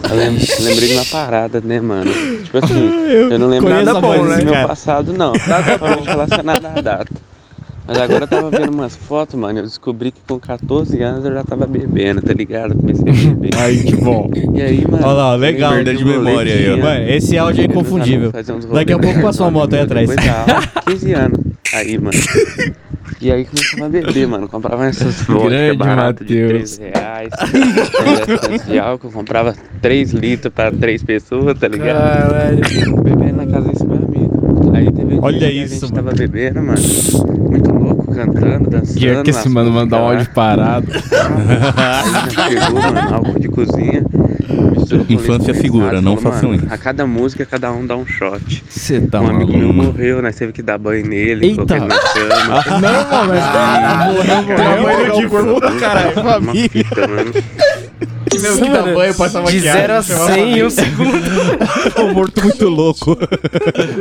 [0.08, 2.12] Eu lem- lembrei de uma parada, né, mano?
[2.44, 2.74] Tipo assim,
[3.08, 5.32] eu, não lembro nada bom né, meu passado, não.
[5.46, 7.12] Nada bom relacionado à data.
[7.86, 9.58] Mas agora eu tava vendo umas fotos, mano.
[9.58, 12.74] Eu descobri que com 14 anos eu já tava bebendo, tá ligado?
[12.74, 13.50] Comecei a beber.
[13.60, 14.30] Ai, que bom.
[14.54, 15.04] E aí, mano.
[15.04, 15.74] Olha lá, legal.
[15.74, 18.30] lembrei de memória aí, Mano, esse áudio é inconfundível.
[18.30, 20.10] fazer uns Daqui a pouco passa uma com moto aí atrás.
[20.10, 21.38] Aula, 15 anos.
[21.74, 22.18] Aí, mano.
[23.20, 24.48] E aí começava a beber, mano.
[24.48, 26.76] Comprava essas vodka Grande barato de Matheus.
[26.78, 27.30] 3 reais.
[28.40, 31.96] Tanto de álcool, comprava 3 litros pra 3 pessoas, tá ligado?
[31.96, 32.60] Caralho.
[33.02, 34.72] Bebendo na casa desse meu amigo.
[34.74, 34.90] Aí
[35.24, 35.94] Olha que a isso, gente mano.
[35.94, 36.82] tava bebendo, mano.
[37.50, 38.98] Muito louco, cantando, dançando.
[38.98, 40.86] Dia que esse mano mandar um áudio parado.
[42.30, 44.04] Chegou, mano, álcool de cozinha.
[45.08, 46.66] Infância condensado, não façam isso.
[46.68, 48.62] A cada música, cada um dá um shot.
[48.68, 51.64] Você tá um amigo meu morreu, nós teve que dar banho nele, Eita.
[51.64, 52.80] colocar ele na cama.
[52.80, 55.16] Não, mano, mas morreu, morreu.
[55.16, 56.12] de fundo, caralho.
[56.12, 56.86] Família.
[58.38, 58.66] Fita, mano.
[58.66, 59.72] Que dá banho, passa De maquiagem.
[59.72, 61.14] 0 a chama 100 em um segundo.
[62.04, 63.16] O morto muito louco.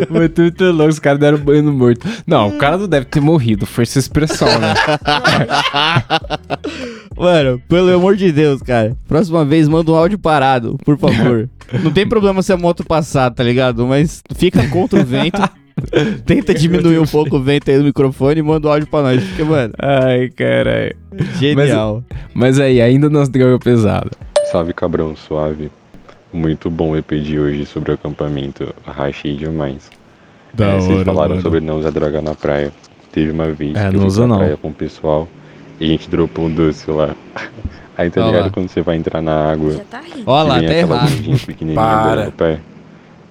[0.09, 2.07] Muito, muito louco, os caras deram banho no morto.
[2.25, 4.73] Não, o cara não deve ter morrido, foi essa expressão, né?
[7.15, 8.97] Mano, pelo amor de Deus, cara.
[9.07, 11.49] Próxima vez manda um áudio parado, por favor.
[11.81, 13.85] Não tem problema se a moto passar, tá ligado?
[13.87, 15.41] Mas fica contra o vento.
[16.25, 19.23] Tenta diminuir um pouco o vento aí do microfone e manda o áudio pra nós.
[19.23, 20.95] Porque, mano, Ai, caralho.
[21.39, 22.03] genial.
[22.33, 24.11] Mas aí, ainda nas drogas pesadas.
[24.51, 25.71] Salve cabrão suave.
[26.31, 28.73] Muito bom o EP de hoje sobre o acampamento.
[28.85, 29.89] Rachei demais.
[30.53, 31.41] Da É, vocês hora, falaram mano.
[31.41, 32.71] sobre não usar droga na praia.
[33.11, 34.37] Teve uma vez É, que não eu usa fui não.
[34.37, 35.27] praia com o pessoal
[35.79, 37.15] e a gente dropou um doce lá.
[37.95, 38.49] Aí tá Olha ligado lá.
[38.51, 39.75] quando você vai entrar na água.
[39.89, 40.23] tá rindo.
[40.25, 41.75] Ó lá, tá errado.
[41.75, 42.31] Para.
[42.31, 42.59] pé.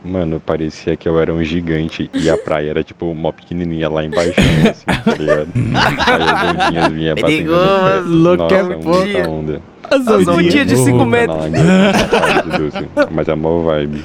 [0.04, 4.04] Mano, parecia que eu era um gigante e a praia era tipo uma pequenininha lá
[4.04, 4.34] embaixo,
[4.68, 5.48] assim, tá ligado?
[5.54, 8.54] Aí as ondinhas vinham batendo Perigoso, no louco pé.
[8.56, 8.96] é Nossa, bom.
[8.98, 9.62] muita onda.
[9.90, 11.38] As ondinhas de 5 Tá na metros.
[13.12, 14.02] Mas é mó vibe.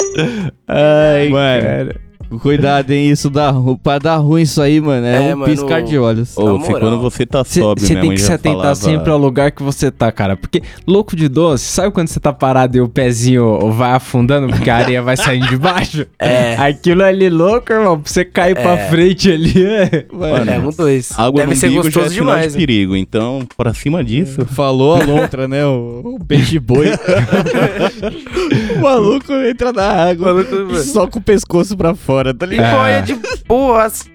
[0.68, 1.94] Ai, mano.
[2.42, 3.10] Cuidado, hein?
[3.10, 5.06] Isso dá pra dar ruim isso aí, mano.
[5.06, 6.38] É, É, um mano, piscar de olhos.
[6.38, 6.80] Ô, moral.
[6.80, 8.76] quando você tá Você sóbrio, minha tem que se atentar falava...
[8.76, 10.36] sempre ao lugar que você tá, cara.
[10.36, 14.70] Porque louco de doce, sabe quando você tá parado e o pezinho vai afundando porque
[14.70, 16.06] a areia vai saindo de baixo?
[16.20, 16.56] É.
[16.58, 18.00] Aquilo ali louco, irmão.
[18.00, 18.90] Pra você cair pra É.
[18.90, 20.06] frente ali, é.
[20.12, 21.12] Mano, é um dois.
[21.18, 22.52] Água Deve no ser umbigo já é gostoso demais.
[22.54, 24.46] de perigo, então, pra cima disso...
[24.48, 25.66] Falou a lontra, né?
[25.66, 26.88] O, o peixe boi.
[28.78, 30.46] o maluco entra na água
[30.84, 32.76] só com o pescoço pra fora, tá E ligado?
[32.78, 33.16] boia de
[33.48, 34.06] boas.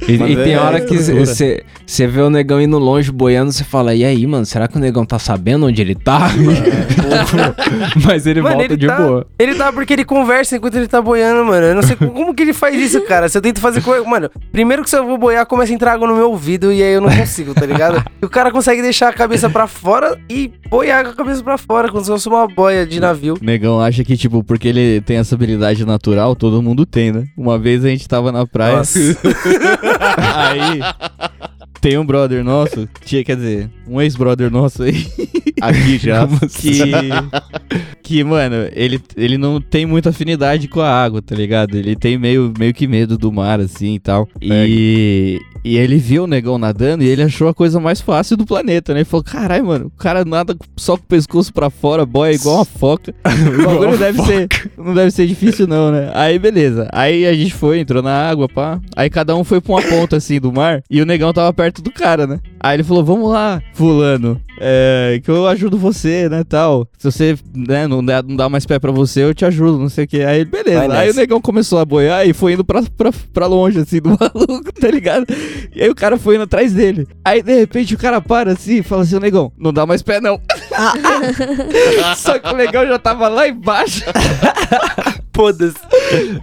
[0.00, 3.94] E, e tem é hora que você vê o negão indo longe boiando, você fala,
[3.94, 6.30] e aí, mano, será que o negão tá sabendo onde ele tá?
[8.04, 9.26] Mas ele Mano, volta ele de tá, boa.
[9.38, 11.66] Ele tá porque ele conversa enquanto ele tá boiando, mano.
[11.66, 13.28] Eu não sei como, que ele faz isso, cara.
[13.28, 14.02] Se eu tento fazer coisa.
[14.08, 16.82] Mano, primeiro que se eu vou boiar, começa a entrar água no meu ouvido e
[16.82, 18.02] aí eu não consigo, tá ligado?
[18.20, 21.58] E o cara consegue deixar a cabeça pra fora e boiar com a cabeça pra
[21.58, 23.34] fora, como se fosse uma boia de navio.
[23.40, 27.24] O negão acha que, tipo, porque ele tem essa habilidade natural, todo mundo tem, né?
[27.36, 28.78] Uma vez a gente tava na praia.
[28.78, 28.98] Nossa.
[29.82, 30.80] aí
[31.80, 35.06] tem um brother nosso, tinha, quer dizer, um ex-brother nosso aí.
[35.60, 36.26] Aqui já.
[36.48, 36.72] que,
[38.02, 41.76] que, mano, ele, ele não tem muita afinidade com a água, tá ligado?
[41.76, 44.28] Ele tem meio, meio que medo do mar, assim e tal.
[44.40, 48.44] E, e ele viu o negão nadando e ele achou a coisa mais fácil do
[48.44, 49.00] planeta, né?
[49.00, 52.56] Ele falou: caralho, mano, o cara nada só com o pescoço pra fora, boia igual
[52.56, 53.14] uma foca.
[53.52, 56.10] O bagulho não deve ser, não deve ser difícil, não, né?
[56.14, 56.88] Aí, beleza.
[56.92, 58.80] Aí a gente foi, entrou na água, pá.
[58.96, 61.82] Aí cada um foi pra uma ponta assim do mar e o negão tava perto
[61.82, 62.40] do cara, né?
[62.62, 64.40] Aí ele falou: vamos lá, Fulano.
[64.60, 66.86] É, que eu ajudo você, né, tal.
[66.96, 69.88] Se você, né, não dá, não dá mais pé pra você, eu te ajudo, não
[69.88, 70.22] sei o que.
[70.22, 70.86] Aí, ele, beleza.
[70.86, 74.00] Vai Aí o negão começou a boiar e foi indo pra, pra, pra longe, assim,
[74.00, 75.26] do maluco, tá ligado?
[75.74, 77.08] E aí o cara foi indo atrás dele.
[77.24, 80.20] Aí, de repente, o cara para assim e fala assim, negão, não dá mais pé,
[80.20, 80.40] não.
[82.16, 84.04] Só que o negão já tava lá embaixo.
[85.34, 85.74] Foda-se.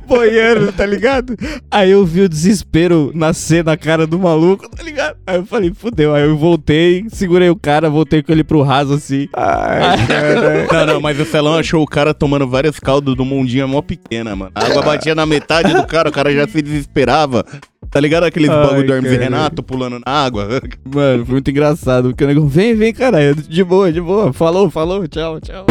[0.08, 1.36] Boiando, tá ligado?
[1.70, 5.18] Aí eu vi o desespero nascer na cara do maluco, tá ligado?
[5.26, 6.14] Aí eu falei, fudeu.
[6.14, 9.28] Aí eu voltei, segurei o cara, voltei com ele pro raso assim.
[9.34, 9.98] Ai,
[10.72, 14.36] Não, não, mas o Celão achou o cara tomando várias caldas do mundinho mó pequena,
[14.36, 14.52] mano.
[14.56, 17.46] A água batia na metade do cara, o cara já se desesperava.
[17.90, 19.24] Tá ligado aqueles Ai, bagulho do Hermes e cara.
[19.24, 20.48] Renato pulando na água?
[20.86, 22.10] Mano, foi muito engraçado.
[22.10, 23.34] Porque o negão, vem, vem, caralho.
[23.36, 24.32] De boa, de boa.
[24.32, 25.66] Falou, falou, tchau, tchau.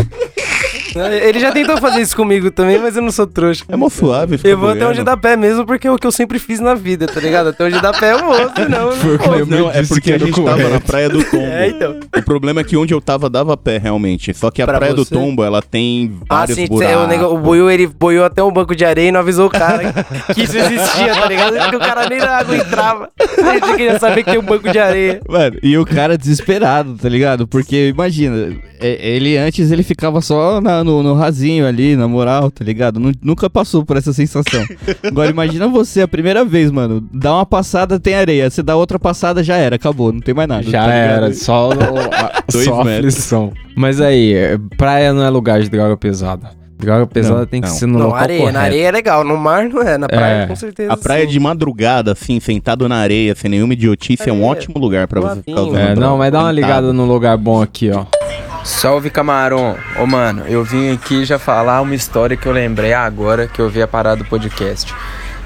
[0.97, 3.65] Ele já tentou fazer isso comigo também, mas eu não sou trouxa.
[3.69, 4.39] É mó suave.
[4.45, 6.75] Eu vou até onde dá pé mesmo, porque é o que eu sempre fiz na
[6.75, 7.49] vida, tá ligado?
[7.49, 8.93] Até onde dá pé eu vou, senão...
[8.93, 11.45] Foi o que eu não, é porque a gente tava na Praia do Tombo.
[11.47, 12.01] É, então.
[12.17, 14.33] O problema é que onde eu tava dava pé, realmente.
[14.35, 15.15] Só que a Pra Praia do você?
[15.15, 17.05] Tombo, ela tem Ah, vários sim, buracos.
[17.05, 19.51] o, nego, o boiô, ele boiou até um banco de areia e não avisou o
[19.51, 19.93] cara
[20.35, 21.57] que isso existia, tá ligado?
[21.59, 23.11] Porque o cara nem na água entrava.
[23.19, 25.21] A gente queria saber que tem um banco de areia.
[25.29, 27.47] Mano, e o cara desesperado, tá ligado?
[27.47, 32.51] Porque imagina, é- ele antes ele ficava só na- no, no rasinho ali, na moral,
[32.51, 32.99] tá ligado?
[33.01, 34.65] Nu- nunca passou por essa sensação.
[35.05, 38.99] Agora imagina você a primeira vez, mano, dá uma passada, tem areia, você dá outra
[38.99, 40.63] passada, já era, acabou, não tem mais nada.
[40.63, 43.15] Já tá era, só, a- Dois só metros.
[43.15, 43.53] aflição.
[43.77, 46.57] Mas aí, é, praia não é lugar de droga pesada.
[46.81, 47.75] Droga pesada Não, tem que não.
[47.75, 48.57] ser no Não, local areia, correto.
[48.57, 50.47] na areia é legal, no mar não é, na praia É.
[50.47, 50.93] com certeza.
[50.93, 51.33] A praia sim.
[51.33, 55.43] de madrugada, assim, sentado na areia, sem nenhuma idiotice, é um ótimo lugar pra você
[55.43, 56.01] ficar usando É, droga.
[56.01, 56.55] não, mas dá uma Sentado.
[56.55, 58.05] ligada num lugar bom aqui, ó.
[58.69, 59.77] Salve camarão!
[59.99, 63.69] Ô mano, eu vim aqui já falar uma história que eu lembrei agora que eu
[63.69, 64.95] vi a parada do podcast.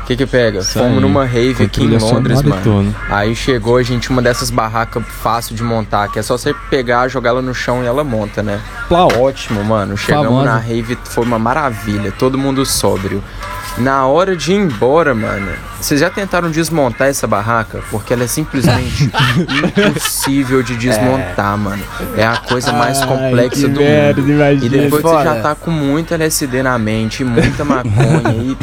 [0.00, 0.58] O que que pega?
[0.58, 2.94] Isso Fomos aí, numa rave aqui em Londres, mano.
[3.08, 7.06] Aí chegou a gente uma dessas barracas fácil de montar, que é só você pegar,
[7.08, 8.60] jogar ela no chão e ela monta, né?
[8.90, 9.96] Ótimo, mano.
[9.96, 10.44] Chegamos Famosa.
[10.44, 13.22] na rave, foi uma maravilha, todo mundo sóbrio.
[13.78, 17.82] Na hora de ir embora, mano, vocês já tentaram desmontar essa barraca?
[17.90, 19.10] Porque ela é simplesmente
[19.88, 21.82] impossível de desmontar, mano.
[22.16, 24.30] É a coisa mais Ai, complexa do merda, mundo.
[24.32, 24.66] imagina.
[24.66, 25.24] E depois você Foda.
[25.24, 28.56] já tá com muito LSD na mente, muita maconha e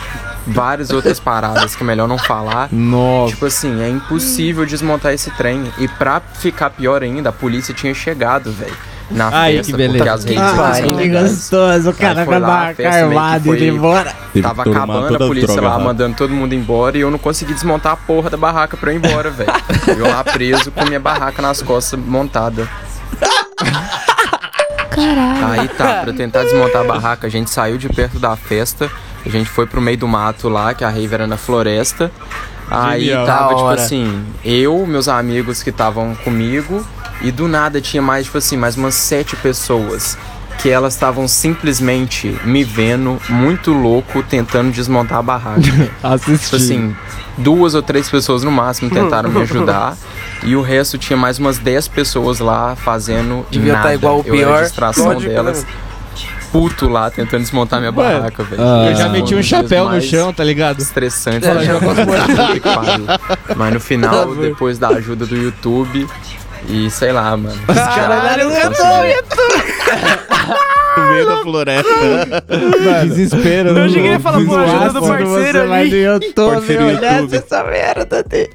[0.46, 2.70] várias outras paradas que é melhor não falar.
[2.72, 3.34] Nossa.
[3.34, 5.64] Tipo assim, é impossível desmontar esse trem.
[5.80, 8.78] E pra ficar pior ainda, a polícia tinha chegado, velho.
[9.12, 9.98] Na Ai, festa, que beleza.
[9.98, 12.82] porque as redes Ah, que gostoso, o cara Aí foi com a lá, barra festa
[12.84, 14.16] meio que armada foi- indo embora.
[14.42, 15.86] Tava acabando, a polícia lá rápido.
[15.86, 18.96] mandando todo mundo embora e eu não consegui desmontar a porra da barraca pra eu
[19.00, 19.52] ir embora, velho.
[19.88, 22.68] Eu lá preso com minha barraca nas costas montada.
[24.92, 25.62] Caralho.
[25.62, 28.90] Aí tá, pra tentar desmontar a barraca, a gente saiu de perto da festa,
[29.26, 32.12] a gente foi pro meio do mato lá, que a rave era na floresta.
[32.70, 33.26] Aí Genial.
[33.26, 36.86] tava, tipo assim, eu, meus amigos que estavam comigo,
[37.22, 40.18] e do nada tinha mais, tipo assim, mais umas sete pessoas.
[40.62, 45.62] Que elas estavam simplesmente me vendo muito louco tentando desmontar a barraca.
[46.38, 46.94] tipo assim,
[47.38, 49.96] duas ou três pessoas no máximo tentaram me ajudar.
[50.42, 53.90] E o resto tinha mais umas 10 pessoas lá fazendo Devia nada.
[53.90, 54.60] tá igual o Eu pior.
[54.60, 55.64] a distração Lógico, delas.
[55.66, 55.70] né?
[56.50, 58.62] Puto lá, tentando desmontar minha Mano, barraca, velho.
[58.62, 60.80] eu já meti um chapéu no chão, tá ligado?
[60.82, 61.46] Estressante.
[62.54, 63.06] Que pariu.
[63.56, 66.08] Mas no final, depois da ajuda do YouTube,
[66.68, 67.56] e sei lá, mano.
[67.68, 68.50] Caralho, eu
[70.98, 71.90] No meio da floresta.
[73.06, 73.70] Desespero.
[73.78, 75.96] Eu cheguei a falar, pô, ajuda do parceiro ali.
[75.98, 77.08] Eu tô, Parceiro meu, YouTube.
[77.08, 78.50] olha essa merda dele.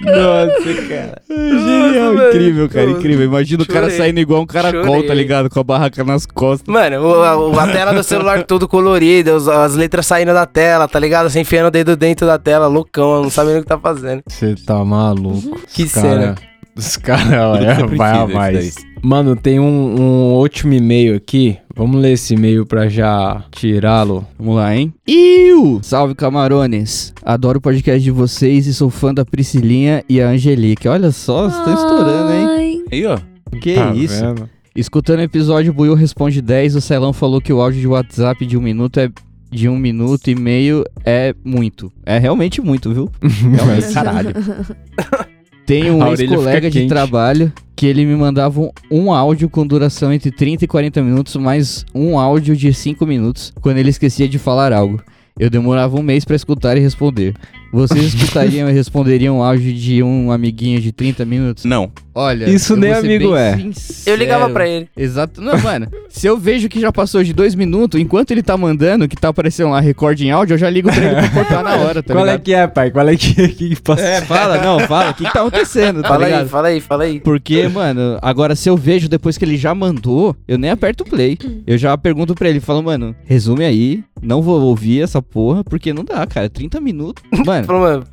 [0.00, 1.22] Nossa, cara.
[1.28, 2.28] Genial, velho.
[2.28, 3.26] incrível, cara, incrível.
[3.26, 3.96] Imagina o cara chorei.
[3.98, 5.06] saindo igual um caracol, Chorei.
[5.08, 5.50] tá ligado?
[5.50, 6.66] Com a barraca nas costas.
[6.72, 10.98] Mano, o- a, a tela do celular tudo colorida, as letras saindo da tela, tá
[10.98, 11.28] ligado?
[11.28, 14.22] Você enfiando o dedo dentro da tela, loucão, não sabendo o que tá fazendo.
[14.26, 15.60] Você tá maluco.
[15.72, 16.34] Que cara- cena.
[16.80, 18.74] Os caras, olha, você vai a mais.
[19.02, 19.64] Mano, tem um,
[20.00, 21.56] um último e-mail aqui.
[21.76, 24.26] Vamos ler esse e-mail pra já tirá-lo.
[24.38, 24.92] Vamos lá, hein?
[25.06, 25.80] Iu!
[25.82, 27.12] Salve, camarones.
[27.22, 30.88] Adoro o podcast de vocês e sou fã da Priscilinha e a Angelique.
[30.88, 32.84] Olha só, vocês estão estourando, hein?
[32.90, 33.18] Aí, ó.
[33.60, 34.20] Que Tá isso?
[34.20, 34.48] vendo?
[34.74, 36.76] Escutando o episódio, o Buiu responde 10.
[36.76, 39.10] O Celão falou que o áudio de WhatsApp de um minuto é.
[39.52, 41.90] De um minuto e meio é muito.
[42.06, 43.10] É realmente muito, viu?
[43.20, 44.30] Realmente, caralho.
[45.66, 50.30] Tem um ex-colega de trabalho que ele me mandava um, um áudio com duração entre
[50.30, 54.72] 30 e 40 minutos, mais um áudio de 5 minutos, quando ele esquecia de falar
[54.72, 55.02] algo.
[55.38, 57.34] Eu demorava um mês pra escutar e responder.
[57.72, 61.64] Vocês escutariam e responderiam um áudio de um amiguinho de 30 minutos?
[61.64, 61.90] Não.
[62.12, 63.56] Olha, Isso eu nem vou ser amigo bem é.
[63.56, 64.00] sincero.
[64.06, 64.88] Eu ligava pra ele.
[64.96, 65.40] Exato.
[65.40, 69.06] Não, mano, se eu vejo que já passou de dois minutos, enquanto ele tá mandando,
[69.06, 71.76] que tá aparecendo lá recorde em áudio, eu já ligo pra ele pra cortar na
[71.76, 72.42] hora, tá Qual é ligado?
[72.42, 72.90] que é, pai?
[72.90, 74.02] Qual é que, que passa?
[74.02, 76.42] É, fala, não, fala, o que, que tá acontecendo, tá Fala ligado?
[76.42, 77.20] aí, fala aí, fala aí.
[77.20, 81.06] Porque, mano, agora se eu vejo depois que ele já mandou, eu nem aperto o
[81.08, 81.38] play.
[81.64, 85.92] Eu já pergunto pra ele, falo, mano, resume aí, não vou ouvir essa porra, porque
[85.92, 87.22] não dá, cara, 30 minutos.
[87.46, 88.04] Mano, mano.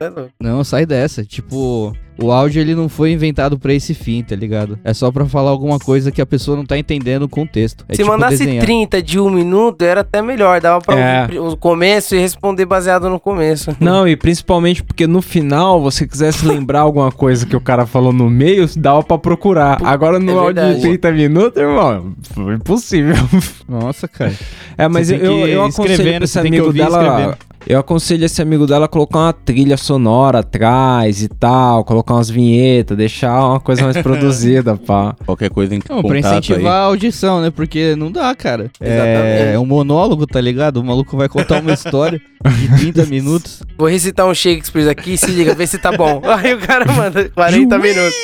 [0.00, 0.30] louco.
[0.40, 1.24] não, sai dessa.
[1.24, 4.78] Tipo, o áudio ele não foi inventado pra esse fim, tá ligado?
[4.84, 7.84] É só pra falar alguma coisa que a pessoa não tá entendendo o contexto.
[7.88, 8.64] É Se tipo mandasse desenhar.
[8.64, 10.60] 30 de um minuto, era até melhor.
[10.60, 11.28] Dava pra É.
[11.40, 13.74] o começo e responder baseado no começo.
[13.80, 18.12] Não, e principalmente porque no final, você quisesse lembrar alguma coisa que o cara falou
[18.12, 19.78] no meio, dava pra procurar.
[19.82, 20.82] Agora no É áudio de verdade.
[20.82, 23.14] 30 minutos, irmão, foi impossível.
[23.66, 24.34] Nossa, cara.
[24.76, 27.36] É, mas eu, eu aconselho escrevendo, pra esse amigo dela escrevendo.
[27.66, 32.28] Eu aconselho esse amigo dela a colocar uma trilha sonora atrás e tal, colocar umas
[32.28, 35.16] vinhetas, deixar uma coisa mais produzida, pá.
[35.24, 37.50] Qualquer coisa em Não, pra incentivar a audição, né?
[37.50, 38.70] Porque não dá, cara.
[38.80, 39.58] É Exatamente.
[39.58, 40.76] um monólogo, tá ligado?
[40.78, 43.62] O maluco vai contar uma história de 30 minutos.
[43.78, 46.20] Vou recitar um Shakespeare aqui, se liga, vê se tá bom.
[46.36, 48.14] Aí o cara manda 40 minutos.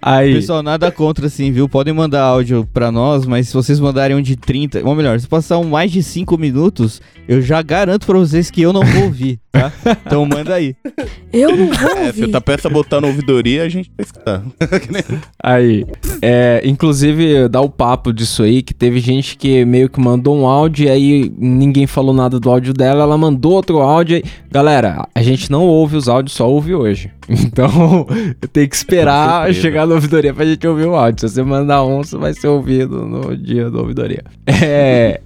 [0.00, 0.34] Aí.
[0.34, 1.68] Pessoal, nada contra, assim, viu?
[1.68, 5.26] Podem mandar áudio pra nós, mas se vocês mandarem um de 30, ou melhor, se
[5.26, 9.04] passar um mais de 5 minutos, eu já garanto pra vocês que eu não vou
[9.04, 9.72] ouvir, tá?
[10.06, 10.74] Então manda aí.
[11.32, 14.42] Eu não vou É, se tá peça botar na ouvidoria, a gente vai escutar.
[15.42, 15.84] Aí,
[16.20, 20.46] é, inclusive, dá o papo disso aí, que teve gente que meio que mandou um
[20.46, 24.24] áudio e aí ninguém falou nada do áudio dela, ela mandou outro áudio e...
[24.50, 27.10] Galera, a gente não ouve os áudios, só ouve hoje.
[27.46, 28.06] Então,
[28.52, 31.28] tem que esperar chegar na ouvidoria pra gente ouvir o áudio.
[31.28, 34.22] Se você mandar um, você vai ser ouvido no dia da ouvidoria.
[34.46, 35.20] É...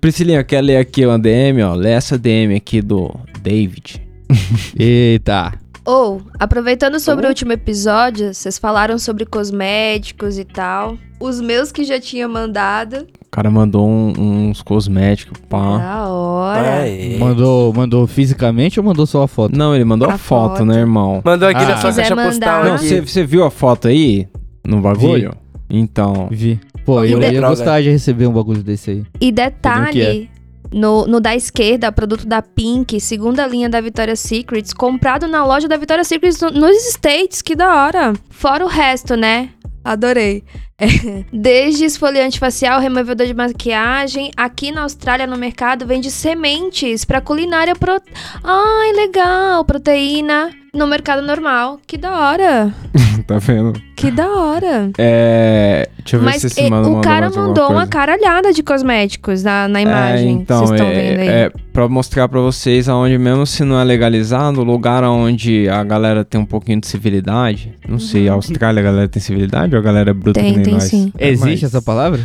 [0.00, 1.74] Priscilinha, quer ler aqui uma DM, ó?
[1.74, 4.00] Lê essa DM aqui do David.
[4.78, 5.52] Eita.
[5.84, 10.96] Ou, aproveitando sobre o último episódio, vocês falaram sobre cosméticos e tal.
[11.18, 13.06] Os meus que já tinha mandado.
[13.26, 14.12] O cara mandou um-
[14.50, 15.78] uns cosméticos, pá.
[15.78, 16.84] Da hora.
[17.18, 19.56] Mandou, mandou fisicamente ou mandou só a foto?
[19.56, 20.64] Não, ele mandou a, A foto, foto.
[20.64, 21.22] né, irmão?
[21.24, 21.68] Mandou aqui Ah.
[21.68, 22.64] na sua caixa postal.
[22.64, 22.86] Não, aqui.
[22.88, 24.28] você você viu a foto aí?
[24.66, 25.34] No bagulho?
[25.68, 26.28] Então.
[26.30, 26.60] Vi.
[26.88, 29.04] Pô, E eu de- ia gostar de receber um bagulho desse aí.
[29.20, 30.30] E detalhe,
[30.72, 35.68] no, no da esquerda, produto da Pink, segunda linha da Victoria's Secrets, comprado na loja
[35.68, 38.14] da Victoria's Secrets no- nos States, que da hora.
[38.30, 39.50] Fora o resto, né?
[39.84, 40.42] Adorei.
[40.78, 40.86] É,
[41.30, 47.74] Desde esfoliante facial, removedor de maquiagem, aqui na Austrália no mercado vende sementes pra culinária
[47.76, 48.00] pro...
[48.42, 51.78] Ai, legal, proteína no mercado normal.
[51.86, 52.74] Que da hora.
[53.28, 53.74] tá vendo?
[53.94, 54.90] Que da hora.
[54.96, 55.88] É.
[55.98, 59.68] Deixa eu ver Mas se esse mano o cara mandou uma caralhada de cosméticos na,
[59.68, 60.28] na imagem.
[60.28, 61.28] É, então, Vocês estão é, vendo aí.
[61.28, 65.84] é pra mostrar pra vocês aonde, mesmo se não é legalizado, o lugar onde a
[65.84, 67.74] galera tem um pouquinho de civilidade.
[67.86, 70.44] Não sei, a Austrália a galera tem civilidade ou a galera é bruta Uhum.
[70.46, 70.84] Tem, que nem tem nós?
[70.84, 71.12] sim.
[71.18, 72.20] É, Existe mas- essa palavra?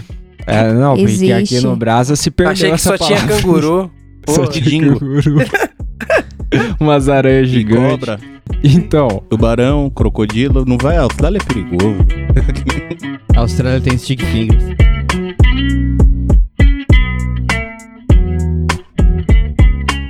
[0.47, 1.61] É, não, porque aqui Existe.
[1.67, 3.35] no Brasa se perdeu Achei que essa só tinha palavra.
[3.41, 3.91] canguru.
[4.29, 5.19] Só Pô, tinha canguru.
[6.79, 7.99] Umas aranhas gigantes.
[7.99, 8.19] cobra,
[8.63, 12.05] Então, tubarão, crocodilo, não vai, a Austrália é perigoso.
[13.35, 14.63] A Austrália tem stick fingers.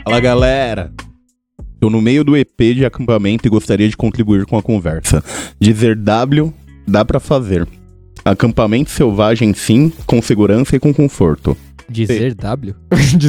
[0.04, 0.92] Fala galera!
[1.80, 5.24] Tô no meio do EP de acampamento e gostaria de contribuir com a conversa.
[5.60, 6.54] Dizer W
[6.88, 7.68] dá pra fazer.
[8.26, 11.58] Acampamento selvagem sim, com segurança e com conforto.
[11.90, 12.76] Dizer W?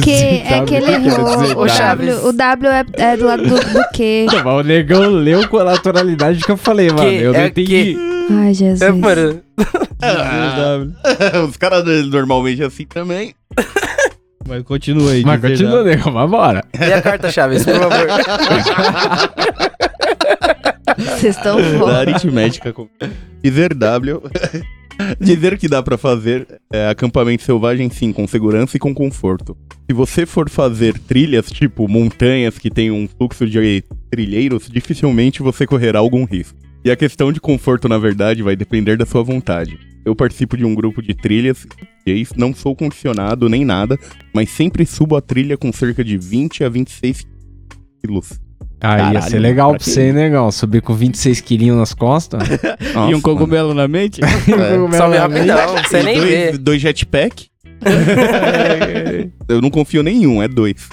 [0.03, 1.63] Que é que ele errou.
[1.63, 4.25] O W, o W é, é do lado do, do quê?
[4.31, 7.09] Mas o negão leu com a naturalidade que eu falei, mano.
[7.09, 7.97] Eu não é entendi.
[8.29, 8.81] Ai, Jesus.
[8.81, 9.41] É, mano.
[11.47, 13.35] Os caras normalmente assim também.
[14.47, 15.23] Mas continua aí.
[15.23, 16.63] Mas dizer continua, negão, mas bora.
[16.79, 18.07] E a carta Chaves, por favor.
[21.25, 21.57] Vocês estão
[21.87, 22.71] Da aritmética.
[22.71, 22.87] com-
[23.43, 24.21] Dizer W.
[25.19, 29.57] Dizer que dá pra fazer é, acampamento selvagem sim, com segurança e com conforto.
[29.89, 35.65] Se você for fazer trilhas, tipo montanhas que tem um fluxo de trilheiros, dificilmente você
[35.67, 36.57] correrá algum risco.
[36.83, 39.77] E a questão de conforto, na verdade, vai depender da sua vontade.
[40.05, 41.65] Eu participo de um grupo de trilhas,
[42.37, 43.97] não sou condicionado nem nada,
[44.31, 47.25] mas sempre subo a trilha com cerca de 20 a 26
[48.01, 48.39] quilos.
[48.81, 50.51] Aí ia Caralho, ser legal pra pra você, hein, negão?
[50.51, 52.41] Subir com 26 quilinhos nas costas.
[52.93, 54.21] Nossa, e um cogumelo na mente?
[54.25, 54.97] É.
[54.97, 56.51] Sobe rapidão, você nem dois, vê.
[56.57, 57.47] dois jetpack?
[59.47, 60.89] Eu não confio em nenhum, é dois.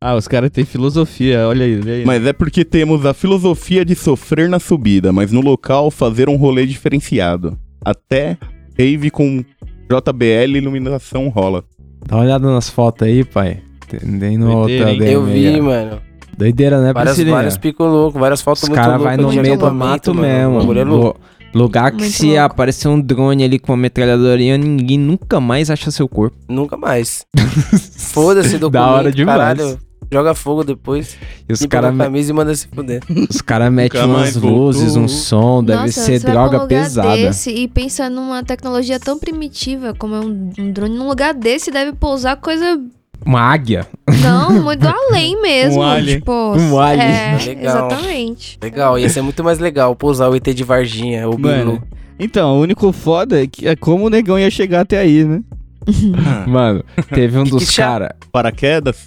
[0.00, 1.80] Ah, os caras têm filosofia, olha aí.
[1.80, 2.04] Olha aí.
[2.04, 6.36] Mas é porque temos a filosofia de sofrer na subida, mas no local fazer um
[6.36, 7.58] rolê diferenciado.
[7.84, 8.36] Até
[8.78, 9.42] rave com
[9.88, 11.64] JBL iluminação rola.
[12.06, 13.62] Dá uma olhada nas fotos aí, pai.
[13.88, 16.00] Tem no hotel Eu vi, mano.
[16.38, 17.36] Doideira, né, Várias, Priscilinha?
[17.36, 19.16] vários picos loucos, várias fotos Os muito caras loucas.
[19.16, 20.60] vai no de meio do mato mesmo.
[20.84, 21.16] Lu-
[21.54, 22.40] Lugar que Muito se louco.
[22.40, 26.36] aparecer um drone ali com uma metralhadorinha, ninguém nunca mais acha seu corpo.
[26.46, 27.24] Nunca mais.
[27.96, 29.38] Foda-se do Da hora demais.
[29.38, 29.78] Caralho,
[30.12, 31.16] joga fogo depois.
[31.48, 33.00] E os caras a camisa e manda se fuder.
[33.30, 36.62] os cara metem umas luzes, um som, deve Nossa, ser você vai pra um droga
[36.64, 37.16] lugar pesada.
[37.16, 40.94] Desse e pensa numa tecnologia tão primitiva como é um, um drone.
[40.98, 42.78] Num lugar desse deve pousar coisa.
[43.24, 43.86] Uma águia.
[44.22, 45.80] Não, muito além mesmo.
[45.80, 46.18] Um alien.
[46.18, 47.06] Tipo, Um alien.
[47.06, 47.88] É, Legal.
[47.88, 48.58] exatamente.
[48.62, 51.82] Legal, ia ser muito mais legal pousar o ET de Varginha, o Mano,
[52.18, 55.42] então, o único foda é, que é como o negão ia chegar até aí, né?
[56.48, 56.82] Mano,
[57.12, 58.10] teve um dos caras.
[58.32, 59.06] Paraquedas?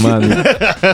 [0.00, 0.26] Mano,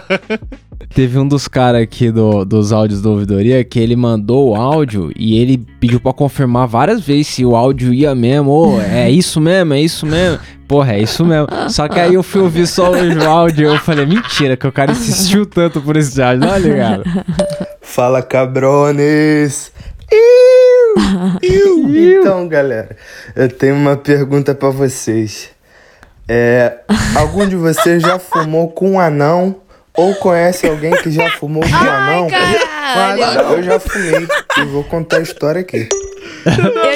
[0.94, 5.12] Teve um dos caras aqui do, dos áudios do ouvidoria que ele mandou o áudio
[5.16, 8.50] e ele pediu pra confirmar várias vezes se o áudio ia mesmo.
[8.50, 10.38] Ô, é isso mesmo, é isso mesmo.
[10.66, 11.46] Porra, é isso mesmo.
[11.68, 14.72] Só que aí eu fui ouvir só o áudio e eu falei, mentira, que o
[14.72, 17.04] cara insistiu tanto por esse áudio, não ligado?
[17.80, 19.72] Fala cabrones!
[20.10, 21.38] Iu!
[21.42, 22.20] Iu!
[22.20, 22.96] Então, galera,
[23.34, 25.50] eu tenho uma pergunta pra vocês.
[26.28, 26.78] É,
[27.14, 29.56] algum de vocês já fumou com um anão?
[29.96, 32.28] Ou conhece alguém que já fumou com um anão?
[33.52, 34.26] Eu já fumei
[34.58, 35.88] e vou contar a história aqui.
[36.44, 36.52] Eu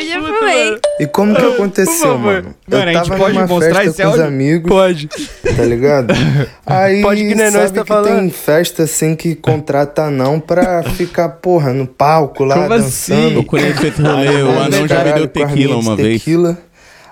[0.06, 0.78] já fumei.
[1.00, 2.54] E como que aconteceu, mano?
[2.68, 4.68] Mano, a eu gente tava pode numa mostrar festa com os amigos.
[4.70, 5.08] Pode.
[5.56, 6.14] Tá ligado?
[6.66, 8.18] Aí Pode que não é sabe nós tá que falando.
[8.20, 13.20] tem festa assim que contrata anão pra ficar, porra, no palco lá, Como dançando.
[13.26, 13.34] assim?
[13.34, 16.18] Eu conheço esse rolê, o anão já me deu tequila uma vez.
[16.22, 16.58] tequila.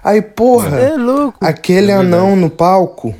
[0.04, 1.38] Aí, porra, É louco.
[1.40, 3.14] aquele anão no palco,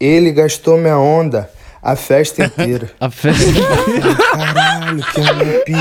[0.00, 1.50] ele gastou minha onda
[1.84, 2.90] a festa inteira.
[2.98, 3.44] A festa
[4.32, 5.78] Caralho, que anão pica.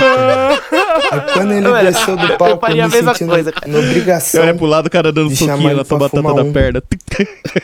[1.11, 3.53] Aí quando ele Olha, desceu do eu palco, eu, faria me a mesma sentindo coisa,
[3.65, 6.51] na obrigação Olha pro lado, o cara dando soquinho na tua batata fumar da um.
[6.51, 6.83] perna.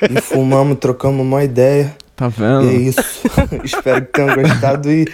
[0.09, 1.93] E fumamos, trocamos uma ideia.
[2.15, 2.65] Tá vendo?
[2.65, 3.01] E é isso.
[3.63, 5.05] Espero que tenham gostado e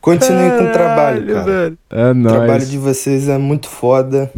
[0.00, 1.72] continuem com o trabalho, cara.
[1.90, 2.70] É O trabalho nóis.
[2.70, 4.30] de vocês é muito foda,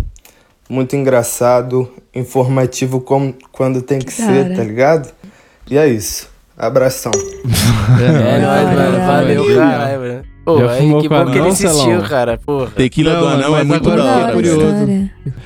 [0.69, 4.57] muito engraçado, informativo como quando tem que ser, Cara.
[4.57, 5.13] tá ligado?
[5.71, 6.32] E é isso.
[6.63, 7.11] Abração.
[8.01, 8.99] É nóis, mano.
[9.05, 10.23] Valeu, caralho, mano.
[10.45, 12.09] Pô, aí, que bom que ele insistiu, Celão?
[12.09, 12.39] cara.
[12.39, 12.71] Porra.
[12.77, 14.87] Tequila do anão é muito da hora, curioso.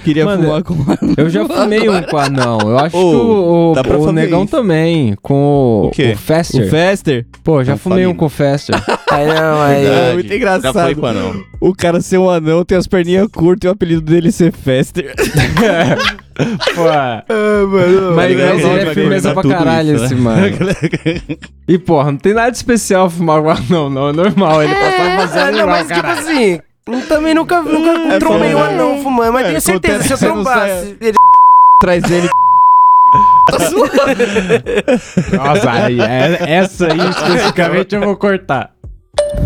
[0.04, 1.14] Queria Mano, fumar com anão.
[1.16, 2.58] Eu já fumei um com anão.
[2.62, 4.50] Eu acho Ô, que o, dá pra o, o fazer negão isso.
[4.50, 5.14] também.
[5.22, 6.12] Com o, O quê?
[6.14, 6.66] o Fester.
[6.66, 7.26] O Fester?
[7.44, 8.18] Pô, já fumei um família.
[8.18, 8.76] com o Fester.
[9.10, 9.82] Aí não, aí.
[9.84, 10.10] Verdade.
[10.10, 10.62] É muito engraçado.
[10.74, 11.44] Já foi com anão.
[11.60, 15.14] O cara ser um anão, tem as perninhas curtas e o apelido dele ser Fester.
[16.74, 18.14] Pô, mano.
[18.14, 20.20] mas, mas ele Vai é firmeza pra caralho isso, esse, né?
[20.20, 20.46] mano.
[21.66, 24.08] E porra, não tem nada de especial fumar com anão, não.
[24.08, 24.62] É normal.
[24.62, 26.20] Ele tá só fazendo É, não, igual, mas tipo caralho.
[26.20, 26.60] assim,
[27.08, 28.70] também nunca, nunca trombei um foda.
[28.70, 31.16] anão fumando, mas É, tenho certeza, se eu trombasse, ele
[31.80, 32.28] Traz ele.
[35.36, 38.74] Nossa, aí, é- essa aí especificamente eu vou cortar.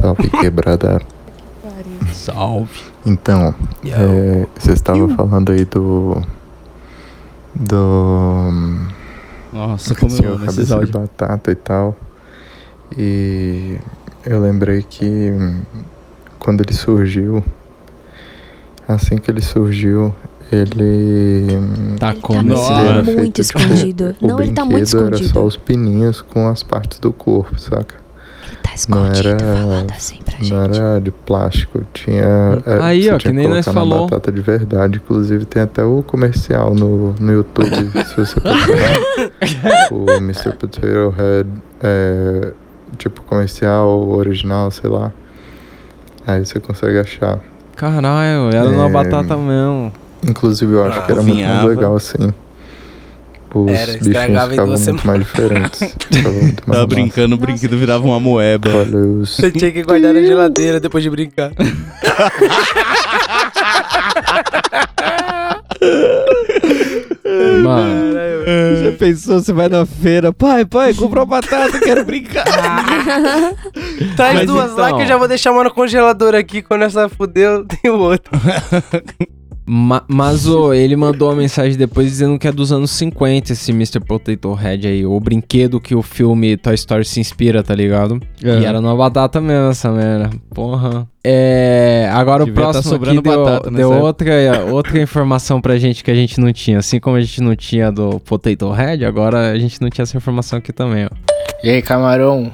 [0.00, 1.00] Salve quebrada.
[2.12, 2.80] Salve.
[3.04, 6.22] Então, é, você estava falando aí do.
[7.54, 8.48] Do.
[9.52, 11.96] Nossa, como eu amo esses cabeça de batata e tal.
[12.96, 13.76] E
[14.24, 15.32] eu lembrei que
[16.40, 17.44] quando ele surgiu,
[18.88, 20.12] assim que ele surgiu,
[20.50, 21.46] ele.
[21.56, 22.72] hum, Tá com ele Nossa.
[22.72, 24.16] era Muito escondido.
[24.20, 25.32] o Não, ele tá muito brinquedo era escondido.
[25.32, 28.00] só os pininhos com as partes do corpo, saca?
[28.62, 30.52] Tá Não escondido, era, falando assim pra gente.
[30.52, 32.24] não era de plástico, tinha.
[32.66, 34.06] é, Aí, ó, tinha que nem nós falou.
[34.08, 34.98] batata de verdade.
[35.02, 37.70] Inclusive tem até o comercial no, no YouTube,
[38.06, 39.90] se você procurar.
[39.92, 40.52] o Mr.
[40.56, 41.48] Potato Head,
[41.82, 42.52] é,
[42.98, 45.12] tipo comercial original, sei lá.
[46.34, 47.38] Aí você consegue achar.
[47.76, 49.92] Caralho, era numa É, batata mesmo.
[50.26, 51.66] Inclusive eu acho que era muito mais Cozinhava.
[51.68, 52.32] legal assim.
[53.52, 55.80] Os Era, bichinhos estragava em ficavam muito mais diferentes.
[55.90, 56.86] Muito mais Tava massa.
[56.86, 58.68] brincando, o brinquedo virava uma moeba.
[58.70, 59.34] Olha os.
[59.36, 61.50] Você tinha que guardar na geladeira depois de brincar.
[67.62, 68.14] Mano,
[68.82, 72.44] Já pensou, você vai na feira, pai, pai, comprou batata, quero brincar.
[74.16, 76.62] Traz Mas duas lá então- que eu já vou deixar uma no congelador aqui.
[76.62, 78.30] Quando essa fudeu, tem o outro.
[79.72, 80.04] ma-
[80.74, 84.00] ele mandou uma mensagem depois dizendo que é dos anos 50 esse Mr.
[84.00, 85.06] Potato Head aí.
[85.06, 88.20] O brinquedo que o filme Toy Story se inspira, tá ligado?
[88.42, 88.58] É.
[88.60, 90.30] E era numa batata mesmo essa merda.
[90.52, 91.06] Porra.
[91.22, 92.10] É.
[92.12, 96.10] Agora Devia o tá próximo sobrando aqui deu, deu outra, outra informação pra gente que
[96.10, 96.78] a gente não tinha.
[96.78, 100.16] Assim como a gente não tinha do Potato Head, agora a gente não tinha essa
[100.16, 101.10] informação aqui também, ó.
[101.62, 102.52] E aí, camarão?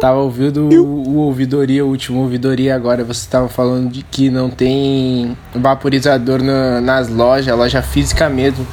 [0.00, 3.02] Tava ouvindo o, o ouvidoria, o último ouvidoria agora.
[3.04, 8.66] Você tava falando de que não tem vaporizador na- nas lojas, loja física mesmo.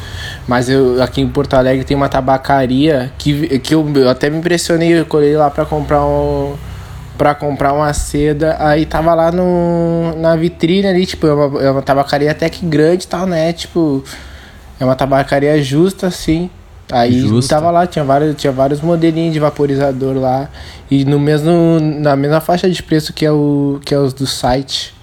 [0.48, 4.38] Mas eu aqui em Porto Alegre tem uma tabacaria que, que eu, eu até me
[4.38, 5.00] impressionei.
[5.00, 6.56] Eu colhei lá pra comprar um.
[7.18, 11.70] Pra comprar uma seda, aí tava lá no, na vitrine ali, tipo, é uma, é
[11.70, 13.52] uma tabacaria até que grande e tal, né?
[13.52, 14.02] Tipo,
[14.80, 16.50] é uma tabacaria justa, assim.
[16.92, 17.56] Aí Justa.
[17.56, 20.50] tava lá, tinha vários, tinha vários modelinhos de vaporizador lá.
[20.90, 24.26] E no mesmo, na mesma faixa de preço que é, o, que é os do
[24.26, 24.94] site.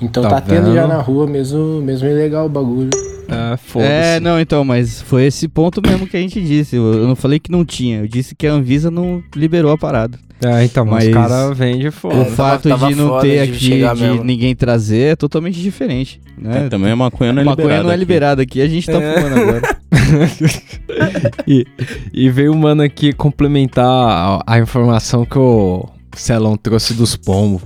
[0.00, 2.90] Então Tá tá, tendo já na rua, mesmo, mesmo ilegal o bagulho.
[3.32, 3.90] É, foda-se.
[3.92, 6.76] É, não, então, mas foi esse ponto mesmo que a gente disse.
[6.76, 9.78] Eu, eu não falei que não tinha, eu disse que a Anvisa não liberou a
[9.78, 10.18] parada.
[10.44, 12.16] É, então, mas, Mas os caras vendem foda.
[12.16, 14.24] O fato tava de não foda ter de aqui, de mesmo.
[14.24, 16.20] ninguém trazer, é totalmente diferente.
[16.36, 16.66] Né?
[16.66, 17.98] É, também a maconha não é maconha liberada não é aqui.
[18.00, 19.14] liberada aqui, a gente tá É.
[19.20, 19.76] fumando agora.
[21.46, 21.64] e,
[22.12, 27.62] e veio o mano aqui complementar a, a informação que o Celão trouxe dos pombos.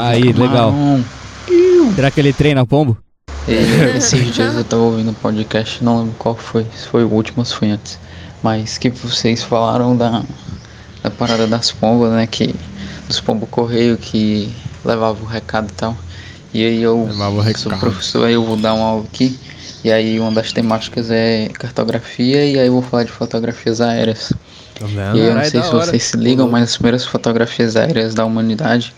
[0.00, 0.74] Aí, legal.
[1.94, 2.96] Será que ele treina pombo?
[3.48, 7.08] É, esses dias eu tava ouvindo um podcast, não lembro qual foi, se foi o
[7.08, 7.98] último ou se foi antes.
[8.42, 10.22] Mas que vocês falaram da,
[11.02, 12.26] da parada das pombas, né?
[12.26, 12.54] Que
[13.08, 15.96] dos pombos correio que levava o recado e tal.
[16.52, 17.08] E aí eu
[17.56, 19.38] sou professor, aí eu vou dar uma aula aqui.
[19.84, 24.32] E aí uma das temáticas é cartografia e aí eu vou falar de fotografias aéreas.
[24.78, 25.16] Tá vendo?
[25.16, 25.86] E eu não sei da se hora.
[25.86, 28.94] vocês se ligam, mas as primeiras fotografias aéreas da humanidade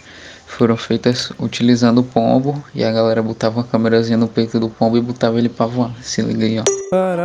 [0.50, 4.96] foram feitas utilizando o pombo e a galera botava uma câmerazinha no peito do pombo
[4.96, 5.92] e botava ele pra voar.
[6.02, 6.64] Se liga aí, ó.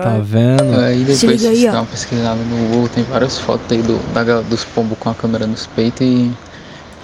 [0.01, 0.79] Tá vendo?
[0.79, 1.71] Aí depois Se liga aí, vocês ó.
[1.71, 5.09] dão uma pesquisada no Google, tem várias fotos aí do, da, gal- dos pombos com
[5.09, 6.31] a câmera nos peitos e,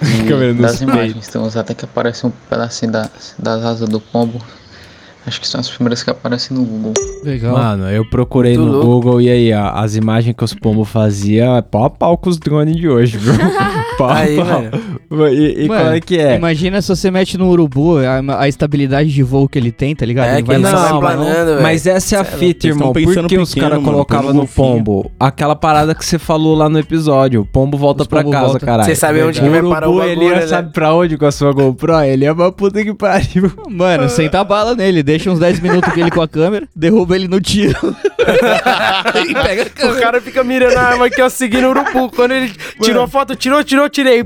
[0.02, 0.94] e Câmera nos das peitos.
[0.94, 1.28] imagens.
[1.28, 4.40] Então até que aparece um pedacinho das, das asas do pombo.
[5.24, 6.94] Acho que são as primeiras que aparecem no Google.
[7.22, 7.52] Legal.
[7.56, 8.86] Mano, eu procurei Muito no louco.
[8.86, 12.28] Google e aí, ó, as imagens que os pombos faziam é pau a pau com
[12.28, 13.32] os drones de hoje, viu?
[13.96, 15.28] pau a Aí, pau.
[15.30, 16.36] E, e Mano, qual é que é?
[16.36, 20.04] Imagina se você mete no urubu a, a estabilidade de voo que ele tem, tá
[20.04, 20.28] ligado?
[20.28, 21.62] É, ele que ele só vai planando, velho.
[21.62, 22.92] Mas essa é a é fita, irmão.
[22.92, 25.10] Por que os caras mano, colocavam no pombo?
[25.20, 27.42] Aquela parada que você falou lá no episódio.
[27.42, 28.66] O pombo volta pra pombo casa, volta.
[28.66, 28.88] caralho.
[28.88, 30.46] Cê sabe onde que o vai parar o urubu, ele bagulho, ia né?
[30.46, 32.00] sabe pra onde com a sua GoPro?
[32.00, 33.52] Ele é uma puta que pariu.
[33.70, 37.14] Mano, senta a bala nele, deixa uns 10 minutos com ele com a câmera, derruba
[37.14, 37.76] ele no tiro.
[39.28, 40.00] e pega a O câmera.
[40.00, 42.10] cara fica mirando a arma aqui, ó, seguindo o urubu.
[42.10, 42.50] Quando ele
[42.80, 44.24] tirou a foto, tirou, tirou, tirei.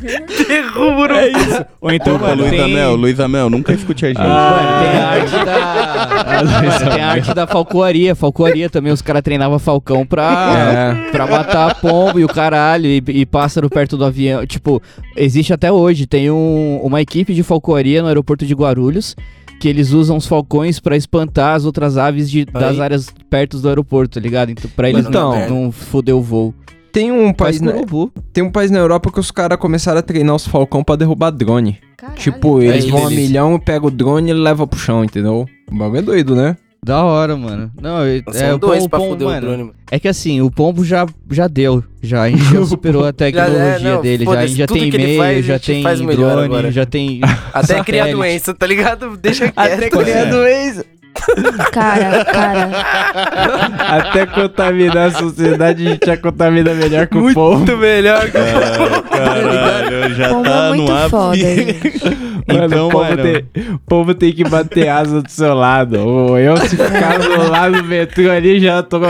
[0.00, 1.14] Derruba o urubu.
[1.14, 1.64] É isso.
[1.80, 2.60] Ou então, Desculpa, mano, Luiz tem...
[2.72, 4.18] Amel, Luiz Amel, nunca escute a gente.
[4.18, 4.30] Mano,
[4.82, 5.78] tem a arte da.
[6.38, 8.14] Mano, tem a arte da falcoaria.
[8.14, 11.10] Falcoaria também, os caras treinavam falcão pra, É.
[11.10, 14.46] pra matar pombo e o caralho, e, e pássaro perto do avião.
[14.46, 14.80] Tipo,
[15.16, 16.06] existe até hoje.
[16.06, 19.16] Tem um- uma equipe de falcoaria no aeroporto de Guarulhos.
[19.60, 23.68] Que eles usam os falcões pra espantar as outras aves de, das áreas perto do
[23.68, 24.50] aeroporto, tá ligado?
[24.52, 25.32] Então, pra eles Então.
[25.48, 26.54] não, não foder o voo.
[26.92, 27.72] Tem um país na,
[28.32, 31.30] tem um país na Europa que os caras começaram a treinar os falcão pra derrubar
[31.30, 31.78] drone.
[32.16, 35.04] Tipo, eles Aí vão a eles- milhão, pegam o drone e ele leva pro chão,
[35.04, 35.46] entendeu?
[35.70, 36.56] O bagulho é doido, né?
[36.84, 37.70] Da hora, mano.
[37.80, 39.74] Não, é, é, o pombo, pra pombo, fuder o mano, drone, mano.
[39.90, 41.82] É que assim, o pombo já, já deu.
[42.00, 44.24] Já, a gente já superou a tecnologia é, não, dele.
[44.24, 46.70] Já, a gente foda-se, já tem e-mail, faz, já tem drone, agora.
[46.70, 47.20] já tem.
[47.52, 49.16] Até criar doença, tá ligado?
[49.16, 49.58] Deixa quieto.
[49.58, 50.84] Até criar doença.
[51.72, 52.70] Cara, cara.
[53.98, 57.58] Até contaminar a sociedade, a gente já contamina melhor que o povo.
[57.58, 61.36] Muito melhor que É, caralho, já Pombo tá é muito no foda,
[62.48, 63.22] Mano, Então, o povo, mano.
[63.22, 65.96] Tem, o povo tem que bater asa do seu lado.
[66.38, 69.00] Eu, se ficar do lado do metrô ali, já tô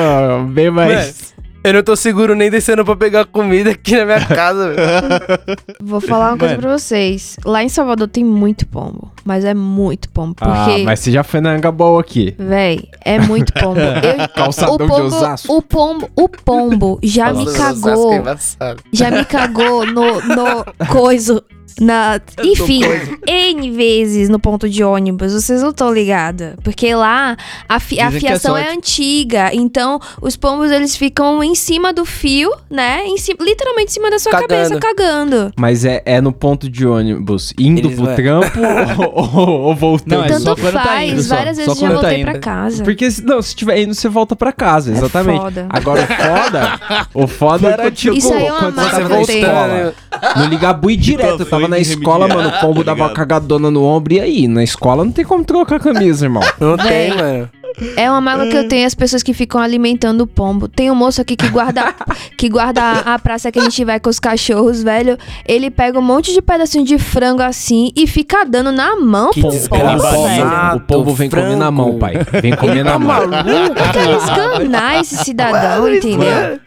[0.48, 1.34] bem mais.
[1.68, 5.58] Eu não tô seguro nem descendo pra pegar comida aqui na minha casa, velho.
[5.82, 6.66] Vou falar uma coisa Mano.
[6.66, 7.36] pra vocês.
[7.44, 9.12] Lá em Salvador tem muito pombo.
[9.22, 10.34] Mas é muito pombo.
[10.40, 10.82] Ah, Porque.
[10.84, 12.34] mas você já foi na Angabol aqui.
[12.38, 13.78] Véi, é muito pombo.
[13.84, 15.52] Eu- Calçadão o de pombo, Osasco.
[15.56, 18.18] O pombo, o pombo já me cagou.
[18.22, 18.76] Osasco é.
[18.90, 21.42] Já me cagou no, no coiso.
[21.80, 22.80] Na, enfim,
[23.26, 26.48] N vezes no ponto de ônibus, vocês não estão ligados.
[26.62, 27.36] Porque lá
[27.68, 28.76] a, fi- a é fiação é, sorte.
[28.78, 29.50] antiga.
[29.52, 33.04] Então, os pombos eles ficam em cima do fio, né?
[33.06, 34.48] Em cima, literalmente em cima da sua Cagando.
[34.48, 35.52] cabeça, cagando.
[35.56, 38.58] Mas é, é no ponto de ônibus, indo Eles pro vai- trampo
[39.14, 40.18] ou, ou- ou voltando?
[40.18, 41.34] Não, é só Tanto tá faz, indo, só.
[41.36, 42.30] várias Só vezes já quando tá voltei indo.
[42.30, 42.84] pra casa.
[42.84, 45.40] Porque, se- não, se tiver indo, você volta pra casa, exatamente.
[45.40, 45.66] foda.
[45.70, 49.94] Agora, o foda, o foda era, tipo, Isso aí é uma quando você.
[50.36, 53.84] No Ligabui direto, eu tava na escola, mano, o pombo tá dava uma cagadona no
[53.84, 54.48] ombro, e aí?
[54.48, 56.42] Na escola não tem como trocar a camisa, irmão.
[56.60, 57.48] Não tem, mano.
[57.96, 60.66] É uma mágoa que eu tenho as pessoas que ficam alimentando o pombo.
[60.66, 61.94] Tem um moço aqui que guarda
[62.36, 65.16] que guarda a, praça que a gente vai com os cachorros, velho.
[65.46, 69.40] Ele pega um monte de pedacinho de frango assim e fica dando na mão Que
[69.42, 70.02] pro desgraçado.
[70.12, 70.76] pombo, velho.
[70.76, 71.98] O pombo vem comer na mão, frango.
[72.00, 72.40] pai.
[72.40, 73.06] Vem comer na Tá mão.
[73.28, 73.74] maluco?
[73.92, 76.58] Quer esganar esse cidadão, entendeu?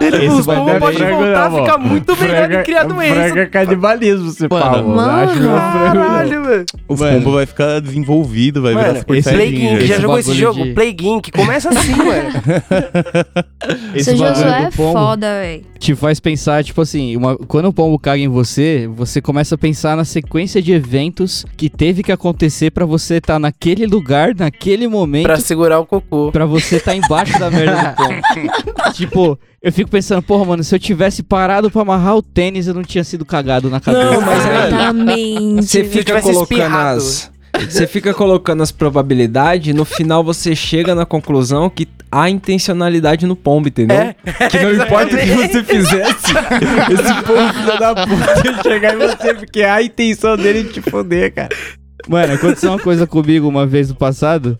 [0.00, 1.90] Ele, Esse os dar podem frango voltar a não, ficar mano.
[1.90, 3.14] muito melhor e criar doença.
[3.14, 4.82] Frango é canibalismo, você fala.
[4.82, 5.32] mano.
[5.32, 5.38] Que.
[5.40, 6.64] Caralho, velho.
[6.88, 9.66] O pombo vai ficar desenvolvido, vai virar Mano, Super esse Saiyajin.
[9.66, 9.76] Inc.
[9.78, 10.62] esse Já jogou esse jogo?
[10.64, 11.30] de- Plague Inc.
[11.32, 12.30] Começa assim, mano.
[13.94, 15.64] Esse Josué do é foda, velho.
[15.78, 19.58] te faz pensar, tipo assim, uma- quando o pombo caga em você, você começa a
[19.58, 24.88] pensar na sequência de eventos que teve que acontecer pra você estar naquele lugar, naquele
[24.88, 26.30] momento, Pra segurar o cocô.
[26.32, 28.52] Pra você tá embaixo da merda do pombo.
[28.94, 32.74] tipo, eu fico pensando, porra, mano, se eu tivesse parado pra amarrar o tênis, eu
[32.74, 34.10] não tinha sido cagado na cabeça.
[34.10, 35.62] Não, mas é- Exatamente.
[35.66, 37.30] Você fica colocando as.
[37.70, 43.36] Você fica colocando as probabilidades, no final você chega na conclusão que há intencionalidade no
[43.36, 43.96] pombo, entendeu?
[43.96, 44.14] É.
[44.50, 46.32] Que não importa o que você fizesse,
[46.92, 50.72] esse pombo filho da puta ia chegar em você, porque há a intenção dele de
[50.74, 51.48] te foder, cara.
[52.08, 54.58] Mano, aconteceu uma coisa comigo uma vez no passado.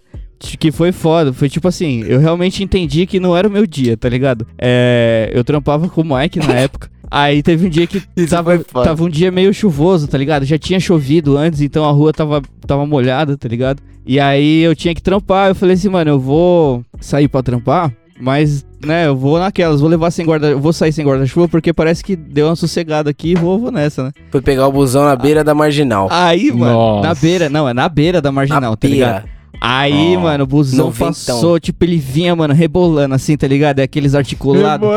[0.59, 1.33] Que foi foda.
[1.33, 4.47] Foi tipo assim, eu realmente entendi que não era o meu dia, tá ligado?
[4.59, 6.89] É, eu trampava com o Mike na época.
[7.11, 10.45] Aí teve um dia que tava, tava um dia meio chuvoso, tá ligado?
[10.45, 13.81] Já tinha chovido antes, então a rua tava, tava molhada, tá ligado?
[14.07, 15.49] E aí eu tinha que trampar.
[15.51, 19.89] Eu falei assim, mano, eu vou sair pra trampar, mas, né, eu vou naquelas, vou
[19.89, 23.31] levar sem guarda, eu vou sair sem guarda-chuva porque parece que deu uma sossegada aqui
[23.33, 24.13] e vou, vou nessa, né?
[24.31, 26.09] Foi pegar o busão na beira da marginal.
[26.11, 27.09] Aí, mano, Nossa.
[27.09, 28.97] na beira, não, é na beira da marginal, Na tá beira.
[29.07, 29.34] ligado?
[29.61, 31.09] Aí, Ó, mano, o busão no ventão.
[31.09, 33.79] passou, tipo, ele vinha, mano, rebolando assim, tá ligado?
[33.79, 34.89] É aqueles articulados.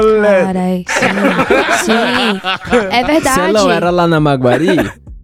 [0.44, 1.86] Carai, sim.
[1.86, 2.86] Sim.
[2.92, 3.36] É verdade.
[3.36, 4.76] Celão, era lá na Maguari?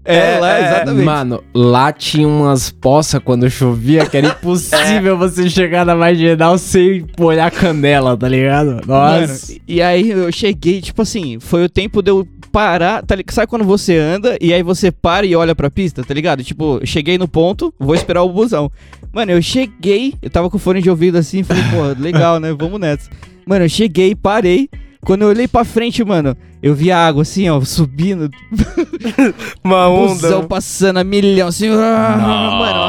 [0.05, 1.05] É, lá, exatamente.
[1.05, 7.05] Mano, lá tinha umas poças quando chovia que era impossível você chegar na marginal sem
[7.17, 8.81] molhar a canela, tá ligado?
[8.85, 9.55] Mano, Nossa.
[9.67, 13.33] e aí eu cheguei, tipo assim, foi o tempo de eu parar, tá ligado?
[13.33, 16.43] Sabe quando você anda e aí você para e olha pra pista, tá ligado?
[16.43, 18.71] Tipo, cheguei no ponto, vou esperar o busão.
[19.11, 22.53] Mano, eu cheguei, eu tava com fone de ouvido assim, falei, pô, legal, né?
[22.53, 23.09] Vamos nessa.
[23.45, 24.69] Mano, eu cheguei, parei.
[25.05, 28.29] Quando eu olhei pra frente, mano, eu vi a água assim, ó, subindo.
[29.63, 30.13] Uma onda.
[30.13, 31.69] Busão passando a milhão, assim.
[31.69, 32.17] ah,
[32.59, 32.79] Mano,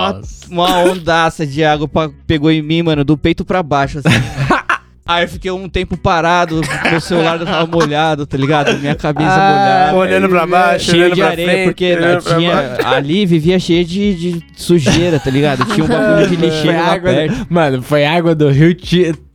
[0.50, 4.08] uma, uma ondaça de água pa- pegou em mim, mano, do peito pra baixo, assim.
[5.06, 8.74] Aí eu fiquei um tempo parado, meu celular tava molhado, tá ligado?
[8.78, 9.96] Minha cabeça Ah, molhada.
[9.98, 12.86] olhando pra baixo, cheio olhando de pra areia, frente, porque né, pra tinha, baixo.
[12.88, 15.62] ali vivia cheio de, de sujeira, tá ligado?
[15.74, 17.46] Tinha um bagulho de lixeiro Foi lá água perto.
[17.50, 18.74] Mano, foi água do Rio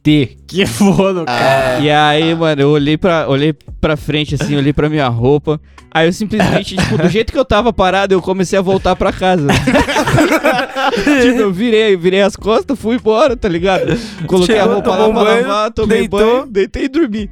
[0.03, 0.37] Tietê.
[0.47, 1.79] Que foda, cara.
[1.79, 5.59] E aí, mano, eu olhei pra, olhei pra frente, assim, olhei pra minha roupa.
[5.91, 9.11] Aí eu simplesmente, tipo, do jeito que eu tava parado, eu comecei a voltar pra
[9.11, 9.47] casa.
[10.93, 13.97] tipo, eu virei, virei as costas, fui embora, tá ligado?
[14.27, 16.19] Coloquei Chegou, a roupa lá pra banho, lavar, tomei deitou.
[16.19, 17.29] banho, deitei e dormi.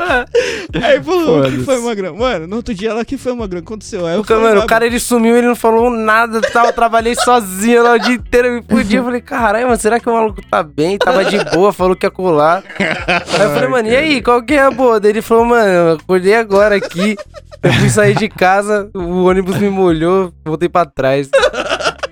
[0.82, 2.16] aí falou, o que foi, Magrão?
[2.16, 3.60] Mano, no outro dia lá, o que foi, Magrão?
[3.60, 4.06] Aconteceu?
[4.06, 6.66] Aí eu O cara, falei, mano, o cara ele sumiu, ele não falou nada, tal,
[6.66, 8.96] eu trabalhei sozinho lá o dia inteiro, eu me fudi.
[8.96, 10.98] Eu falei, caralho, mano, será que o maluco tá bem?
[10.98, 12.62] Tava de boa, falou que ia colar.
[12.78, 14.98] Aí eu falei, mano, e aí, qual que é a boa?
[15.00, 17.16] Daí ele falou, mano, eu acordei agora aqui,
[17.62, 21.28] eu fui sair de casa, o ônibus me molhou, voltei pra trás.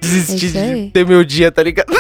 [0.01, 0.85] Desisti Isso aí.
[0.87, 1.93] de ter meu dia, tá ligado?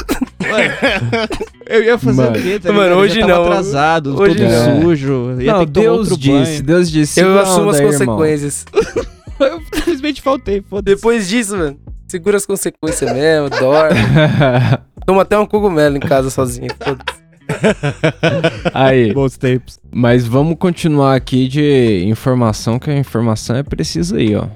[1.66, 2.38] Eu ia fazer Mano.
[2.38, 3.42] o quê, tá Mano, hoje não.
[3.44, 4.82] atrasado, Hoje todo não.
[4.82, 5.36] sujo.
[5.40, 6.62] Ia Não, ter que tomar Deus outro disse, banho.
[6.62, 7.20] Deus disse.
[7.20, 7.90] Eu assumo as irmão.
[8.16, 8.64] consequências.
[9.40, 10.96] eu simplesmente faltei, foda-se.
[10.96, 13.98] Depois disso, mano, segura as consequências mesmo, dorme.
[15.06, 17.18] Toma até um cogumelo em casa sozinho, foda-se.
[18.74, 19.12] Aí.
[19.14, 19.78] Bons tempos.
[19.90, 24.46] Mas vamos continuar aqui de informação, que a informação é precisa aí, ó.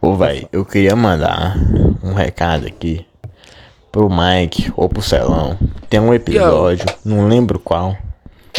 [0.00, 1.56] Ô, véi, eu queria mandar
[2.02, 3.06] um recado aqui
[3.98, 5.58] pro Mike ou pro Celão.
[5.90, 7.96] Tem um episódio, não lembro qual.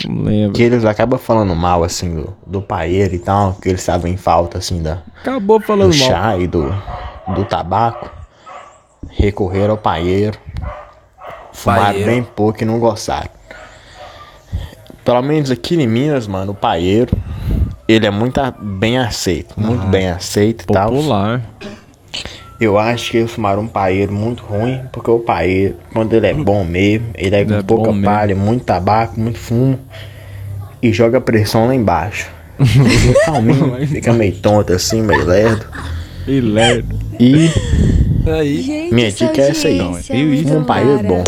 [0.05, 0.53] Não lembro.
[0.53, 3.53] Que eles acabam falando mal, assim, do, do paeiro e tal.
[3.53, 6.07] Que eles estavam em falta, assim, da, Acabou falando do mal.
[6.09, 6.73] chá e do,
[7.35, 8.09] do tabaco.
[9.09, 10.37] Recorreram ao paeiro.
[11.53, 13.29] Fumaram bem pouco e não gostaram.
[15.03, 17.17] Pelo menos aqui em Minas, mano, o paeiro,
[17.87, 19.55] ele é muito a- bem aceito.
[19.59, 20.89] Muito Ah, bem aceito e tal.
[20.91, 21.41] Popular.
[22.59, 26.33] Eu acho que eles fumaram um paeiro muito ruim, porque o paeiro, quando ele é
[26.33, 28.05] bom mesmo, ele é Ele com é pouca bom mesmo.
[28.05, 29.79] palha, muito tabaco, muito fumo,
[30.81, 32.29] e joga pressão lá embaixo.
[33.25, 35.65] Calminho, fica meio tonto assim, meio lerdo.
[36.27, 36.99] E lerdo.
[37.17, 37.49] E
[38.27, 38.89] Aí.
[38.91, 39.79] minha dica é essa aí.
[40.43, 41.23] Fuma um paeiro bom.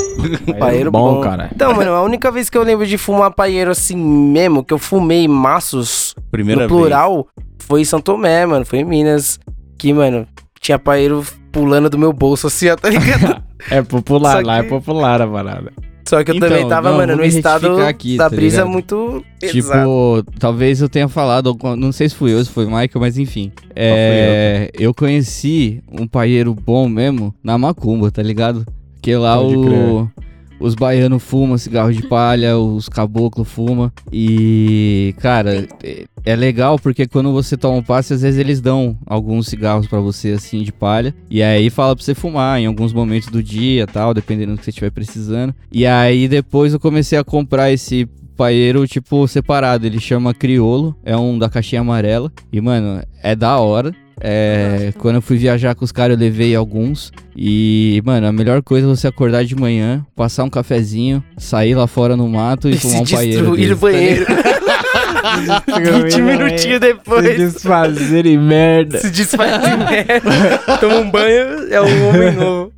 [0.60, 1.50] Paeiro bom, bom, cara.
[1.54, 4.78] Então, mano, a única vez que eu lembro de fumar paeiro assim mesmo, que eu
[4.78, 7.28] fumei maços Primeira no plural,
[7.60, 8.66] foi em São Tomé, mano.
[8.66, 9.40] Foi em Minas.
[9.78, 10.28] Que, mano,
[10.62, 13.42] tinha paeiro pulando do meu bolso assim, ó, tá ligado?
[13.70, 15.72] É popular, Só lá é que- popular a parada.
[16.10, 18.72] Só que eu Então, também tava, não, mano, no estado aqui, da tá brisa ligado?
[18.72, 19.24] muito.
[19.40, 23.20] Tipo, talvez eu tenha falado, não sei se fui eu, se foi o Michael, mas
[23.20, 23.52] enfim.
[23.76, 28.66] É, eu conheci um paieiro bom mesmo na Macumba, tá ligado?
[29.00, 30.26] Que lá Pode o, crer.
[30.62, 33.92] Os baianos fumam cigarro de palha, os caboclos fumam.
[34.12, 38.98] E, cara, é- é legal porque quando você toma um passe, às vezes eles dão
[39.06, 41.14] alguns cigarros pra você, assim, de palha.
[41.30, 44.64] E aí fala pra você fumar em alguns momentos do dia tal, dependendo do que
[44.66, 45.54] você estiver precisando.
[45.72, 48.08] E aí depois eu comecei a comprar esse
[48.38, 49.86] paeiro, tipo, separado.
[49.86, 52.32] Ele chama Criolo, é um da caixinha amarela.
[52.52, 53.94] E, mano, é da hora.
[54.24, 57.12] É, quando eu fui viajar com os caras, eu levei alguns.
[57.36, 61.88] E, mano, a melhor coisa é você acordar de manhã, passar um cafezinho, sair lá
[61.88, 63.42] fora no mato e, E se um paeiro.
[63.56, 64.26] destruir banheiro.
[64.26, 66.04] tá ligado?
[66.04, 67.26] 20 minutinhos depois.
[67.26, 69.00] Se desfazer em merda.
[69.00, 70.78] Se desfaz de merda.
[70.80, 72.72] Toma um banho, é um homem novo.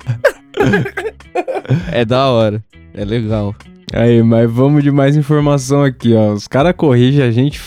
[1.92, 2.62] É da hora.
[2.94, 3.54] É legal.
[3.92, 6.32] Aí, mas vamos de mais informação aqui, ó.
[6.32, 7.60] Os caras corrigem a gente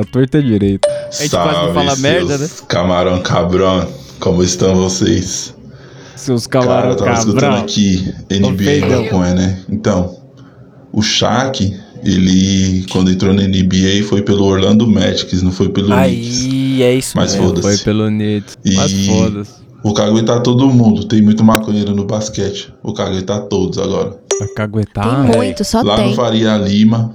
[0.00, 0.88] a torta direita.
[0.88, 2.48] A gente quase não fala merda, né?
[2.68, 3.86] Camarão cabrão,
[4.20, 5.54] como estão vocês?
[6.14, 7.62] Seus Cara, camarão eu tava escutando cabrão.
[7.62, 9.58] aqui NBA maconha, né?
[9.68, 10.16] Então,
[10.92, 11.74] o Shaq,
[12.04, 16.44] ele, quando entrou na NBA, foi pelo Orlando Magic, não foi pelo Knicks.
[16.46, 17.48] Aí, é isso Mas mesmo.
[17.48, 17.62] foda-se.
[17.68, 18.54] Foi pelo Nito.
[18.64, 19.50] E Mas foda-se.
[19.82, 21.04] o caguetar todo mundo.
[21.04, 22.72] Tem muito maconheiro no basquete.
[22.82, 24.16] O caguetar todos agora.
[24.38, 25.26] Vai caguetar?
[25.26, 26.10] Tem muito, só Lá tem.
[26.10, 27.12] no Faria Lima,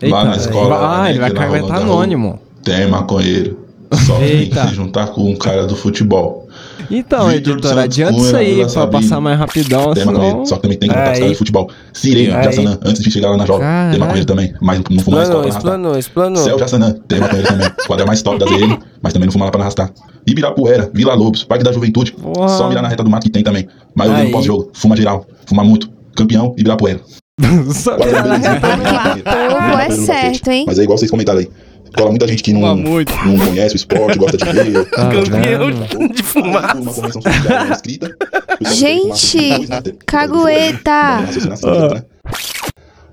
[0.00, 0.74] Eita, lá na escola.
[0.76, 2.38] Ah, lá, ele vai é caguetar anônimo.
[2.62, 3.64] Tem maconheiro.
[4.06, 6.48] Só tem que se juntar com um cara do futebol.
[6.90, 9.02] Então, Vitor editor, Santos adianta Cunha, isso aí pra Sabino.
[9.02, 10.46] passar mais rapidão, Tem maconheiro, senão...
[10.46, 11.20] só que também tem que contar com os Aí.
[11.20, 11.70] caras de futebol.
[11.92, 12.30] Sirene.
[12.44, 13.66] Jassanã, antes de chegar lá na Jovem.
[13.90, 16.42] Tem maconheiro também, mas não fuma na escola Explanou, explanou.
[16.42, 17.70] Céu Jassanã, tem maconheiro também.
[17.86, 19.90] Quadra mais top da ZL, mas também não fuma lá pra não arrastar.
[20.26, 22.14] Ibirapuera, Vila Lobos, Parque da Juventude.
[22.48, 23.66] Só mirar na reta do mato que tem também.
[23.94, 24.26] Maioria Aí.
[24.26, 25.93] no pós-jogo, fuma geral, fuma muito.
[26.14, 27.00] Campeão, Ibirapuera.
[27.40, 27.70] Povo
[29.80, 30.64] é certo, hein?
[30.66, 31.48] Mas é igual vocês comentaram aí.
[31.96, 34.84] Cola muita gente que não, não conhece o esporte, gosta de ver.
[34.90, 35.70] Campeão
[36.08, 36.76] de fumaça.
[36.76, 38.16] Uma convenção social escrita.
[38.62, 39.66] Gente,
[40.04, 41.20] cagueta!
[41.20, 42.04] né?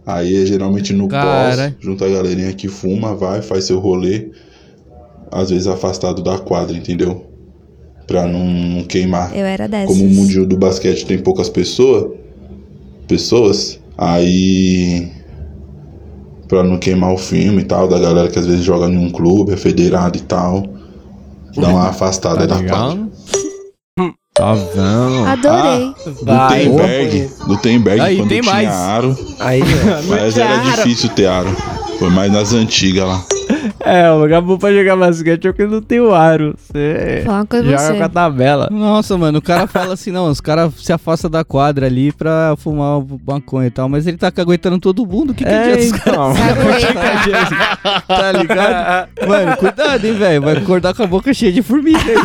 [0.06, 1.72] Aí é geralmente no Cara.
[1.72, 4.32] pós, junta a galerinha que fuma, vai, faz seu rolê,
[5.32, 7.28] às vezes afastado da quadra, entendeu?
[8.08, 9.36] Pra não, não queimar.
[9.38, 9.96] Eu era dessas.
[9.96, 12.12] Como o mundial do basquete tem poucas pessoas,
[13.12, 15.12] pessoas, aí
[16.48, 19.10] pra não queimar o filme e tal, da galera que às vezes joga em um
[19.10, 20.64] clube, é federado e tal,
[21.56, 23.10] dá uma afastada da quadra.
[24.34, 25.28] Tá vendo?
[25.28, 25.94] Adorei.
[26.06, 28.70] Do Tenberg, do Tenberg Aí, quando tem tinha mais.
[28.70, 29.62] aro, Aí,
[30.08, 31.54] mas era difícil ter aro.
[32.00, 33.22] Foi mais nas antigas lá.
[33.80, 36.56] É, o lugar bom pra jogar basquete é porque não tem o aro.
[36.58, 37.98] Você Fala uma coisa pra joga você.
[37.98, 38.68] com a tabela.
[38.72, 42.56] Nossa, mano, o cara fala assim, não, os caras se afastam da quadra ali pra
[42.58, 45.80] fumar maconha e tal, mas ele tá caguetando todo mundo, o que que É, adianta
[45.80, 46.34] os então.
[46.34, 46.84] caras?
[48.08, 49.10] tá ligado?
[49.28, 52.16] Mano, cuidado, hein, velho, vai acordar com a boca cheia de formiga aí.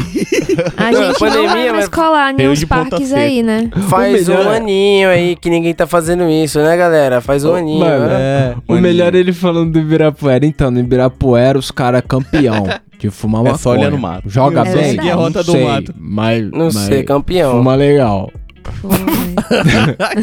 [0.77, 3.21] A Não, gente não pandemia, vai mais mas- colar de ponta parques seca.
[3.21, 3.71] aí, né?
[3.89, 7.21] Faz O melhor um é- aninho aí que ninguém tá fazendo isso, né, galera?
[7.21, 7.81] Faz um aninho.
[7.81, 8.55] Mano, né?
[8.69, 10.45] o melhor é ele falando do Ibirapuera.
[10.47, 10.79] Então, no
[11.17, 12.67] Ibirapuera, os caras é campeão
[12.99, 13.59] de fumar É maconha.
[13.59, 14.29] só olhar no mato.
[14.29, 14.91] Joga É bem.
[14.93, 15.95] Seguir a rota do sei, mato.
[15.99, 17.53] Mas, Não mas sei, campeão.
[17.53, 18.31] Fuma legal.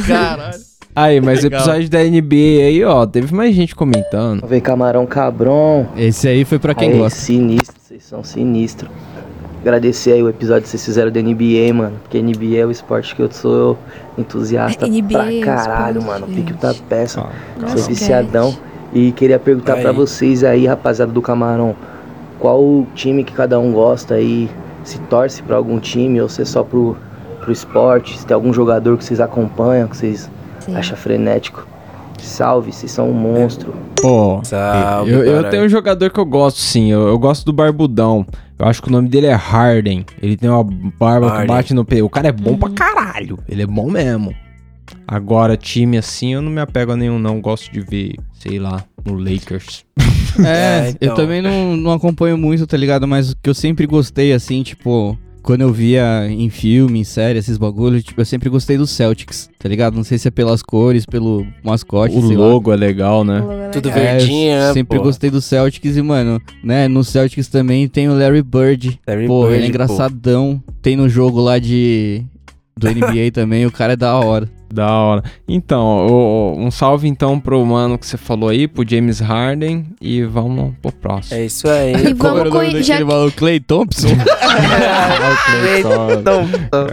[0.07, 0.59] Caralho.
[0.95, 1.59] Aí, mas Legal.
[1.59, 2.35] episódio da NBA
[2.67, 4.45] aí, ó, teve mais gente comentando.
[4.45, 5.87] Vem camarão cabrão.
[5.97, 7.17] Esse aí foi pra quem Aí, gosta.
[7.19, 8.91] Sinistro, vocês são sinistros.
[9.61, 11.95] Agradecer aí o episódio que vocês fizeram da NBA, mano.
[12.03, 13.75] Porque NBA é o esporte que eu sou
[14.17, 16.35] entusiasta NBA pra é o caralho, esporte, mano.
[16.35, 17.21] Pique da peça.
[17.61, 18.55] Ah, sou viciadão.
[18.93, 19.95] E queria perguntar pra Aí.
[19.95, 21.75] vocês aí, rapaziada do Camarão,
[22.39, 24.49] qual o time que cada um gosta aí?
[24.83, 26.95] Se torce pra algum time ou se é só pro,
[27.39, 28.17] pro esporte?
[28.19, 30.29] Se tem algum jogador que vocês acompanham, que vocês
[30.59, 30.75] Sim.
[30.75, 31.65] acham frenético?
[32.19, 33.73] Salve, vocês são um monstro.
[34.01, 36.89] Pô, Salve, eu, eu tenho um jogador que eu gosto, sim.
[36.89, 38.25] Eu, eu gosto do Barbudão.
[38.57, 40.05] Eu acho que o nome dele é Harden.
[40.21, 41.47] Ele tem uma barba que Harden.
[41.47, 42.05] bate no peito.
[42.05, 43.37] O cara é bom pra caralho.
[43.49, 44.33] Ele é bom mesmo.
[45.07, 47.39] Agora, time assim, eu não me apego a nenhum, não.
[47.41, 49.83] Gosto de ver, sei lá, no Lakers.
[50.39, 51.09] É, É, então.
[51.09, 53.07] eu também não, não acompanho muito, tá ligado?
[53.07, 57.37] Mas o que eu sempre gostei, assim, tipo, quando eu via em filme, em série,
[57.37, 59.93] esses bagulhos, tipo, eu sempre gostei do Celtics, tá ligado?
[59.95, 62.47] Não sei se é pelas cores, pelo mascote, O sei lá.
[62.47, 63.43] logo é legal, né?
[63.71, 64.73] Tudo É, verdinho, né?
[64.73, 65.03] sempre pô?
[65.03, 68.99] gostei do Celtics e, mano, né, no Celtics também tem o Larry Bird.
[69.07, 70.63] Larry pô, Bird, ele é engraçadão.
[70.81, 72.23] Tem no jogo lá de...
[72.75, 74.49] Do NBA também, o cara é da hora.
[74.73, 75.23] Da hora.
[75.47, 79.85] Então, o- um salve então pro mano que você falou aí, pro James Harden.
[80.01, 81.37] E vamos pro próximo.
[81.39, 81.93] É isso aí.
[81.93, 82.83] E Como era vamos o nome.
[82.83, 82.93] Já...
[82.95, 83.37] daquele maluco?
[83.37, 84.07] Clay Thompson?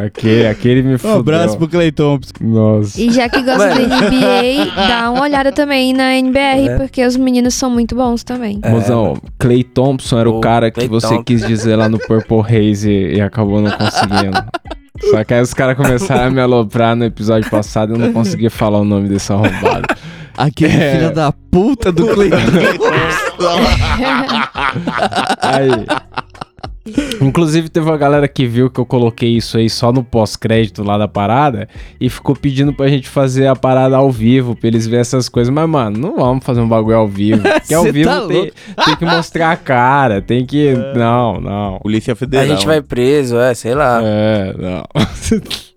[0.05, 1.16] Aquele, aquele me um fudeu.
[1.20, 2.33] abraço pro Clay Thompson.
[2.41, 3.01] Nossa.
[3.01, 3.89] E já que gosta Mano.
[3.89, 6.76] da NBA, dá uma olhada também na NBR, É.
[6.76, 8.61] porque os meninos são muito bons também.
[8.68, 11.24] Mozão, Clay Thompson era o Ô, cara que Klay você Thompson.
[11.24, 14.39] quis dizer lá no Purple Haze e acabou não conseguindo.
[15.03, 18.12] Só que aí os caras começaram a me aloprar no episódio passado e eu não
[18.12, 19.86] conseguia falar o nome desse arrombado.
[20.36, 20.96] Aquele É.
[20.96, 22.30] filho da puta do Clay
[25.42, 25.86] Aí.
[27.20, 30.97] Inclusive teve uma galera que viu que eu coloquei isso aí só no pós-crédito lá
[30.97, 31.68] da parada
[32.01, 35.53] e ficou pedindo pra gente fazer a parada ao vivo, pra eles verem essas coisas.
[35.53, 37.43] Mas, mano, não vamos fazer um bagulho ao vivo.
[37.61, 38.53] Porque ao vivo tá tem,
[38.84, 40.72] tem que mostrar a cara, tem que.
[40.97, 41.78] Não, não.
[41.78, 42.47] Polícia A Federal.
[42.47, 44.01] gente vai preso, é, sei lá.
[44.03, 44.84] É, não.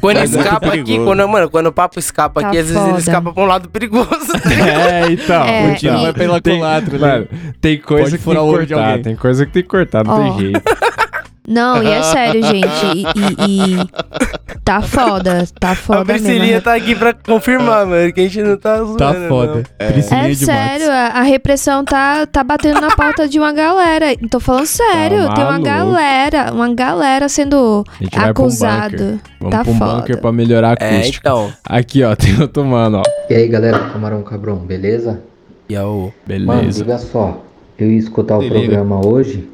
[0.00, 2.78] Quando Mas é escapa aqui, quando, mano, quando o papo escapa Tá aqui, às vezes
[2.80, 2.90] foda.
[2.92, 4.08] ele escapa pra um lado perigoso.
[4.50, 5.44] É, então.
[5.44, 6.02] É, O tiro então.
[6.02, 6.98] vai pela culatra.
[6.98, 7.28] Mano,
[7.60, 8.98] tem coisa Pode que tem que cortar.
[9.00, 10.30] Tem coisa que tem que cortar, não Ó.
[10.32, 10.62] tem jeito.
[11.50, 12.86] Não, e é sério, gente.
[12.94, 16.60] E, e- e Tá foda, tá A foda Priscilinha mesmo.
[16.62, 18.96] tá aqui pra confirmar, mano, que a gente não tá zoando.
[18.98, 19.28] Tá não.
[19.28, 19.62] foda.
[19.80, 20.00] É
[20.34, 24.06] sério, a, a repressão tá, tá batendo na porta de uma galera.
[24.30, 28.24] Tô falando sério, Tá tem uma galera, uma galera sendo A um bunker.
[28.28, 29.20] acusado.
[29.40, 29.94] Vamos Tá pra um foda.
[29.94, 31.28] bunker pra melhorar a É, acústica.
[31.28, 31.52] então.
[31.64, 33.02] Aqui, ó, tem outro mano, ó.
[33.28, 35.20] E aí galera Camarão Cabrão, beleza?
[35.68, 36.80] E Mano, Beleza.
[36.84, 37.42] liga só.
[37.78, 38.54] Eu ia escutar o liga.
[38.54, 39.48] programa hoje,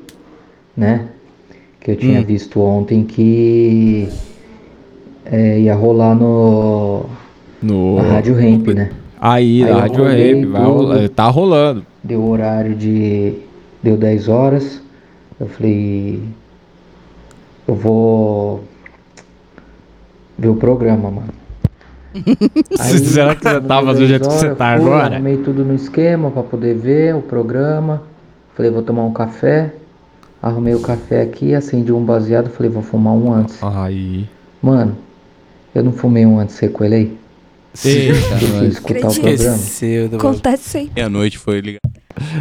[0.77, 1.07] né?
[1.87, 2.24] Que eu tinha Hum.
[2.24, 4.09] visto ontem que
[5.24, 7.05] é, ia rolar no.
[7.62, 7.95] No...
[8.03, 8.91] Na Rádio Ramp, né?
[9.20, 11.87] Aí, Aí na eu Rádio Rap, vai rolar, tá rolando.
[12.03, 13.34] Deu horário de.
[13.84, 14.82] Deu 10 horas.
[15.39, 16.20] Eu falei.
[17.68, 18.64] Eu vou.
[20.37, 21.32] Ver o programa, mano.
[22.74, 25.14] Será que você tava do jeito que 10 você horas, tá agora?
[25.14, 28.03] Arrumei tudo no esquema pra poder ver o programa.
[28.57, 29.72] Falei, vou tomar um café.
[30.47, 32.49] Arrumei o café aqui, acendi um baseado.
[32.51, 33.61] Falei, vou fumar um antes.
[33.63, 34.29] Aí.
[34.63, 34.97] Mano,
[35.75, 37.19] eu não fumei um antes aí.
[37.75, 38.09] Fui
[38.53, 38.73] nós.
[38.73, 40.17] escutar o programa.
[40.17, 40.93] Acontece sempre.
[40.95, 41.81] Meia-noite foi ligar.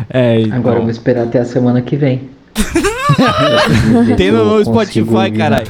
[0.10, 2.30] É, Agora eu vou esperar até a semana que vem.
[4.16, 5.68] Tem no Spotify, caralho.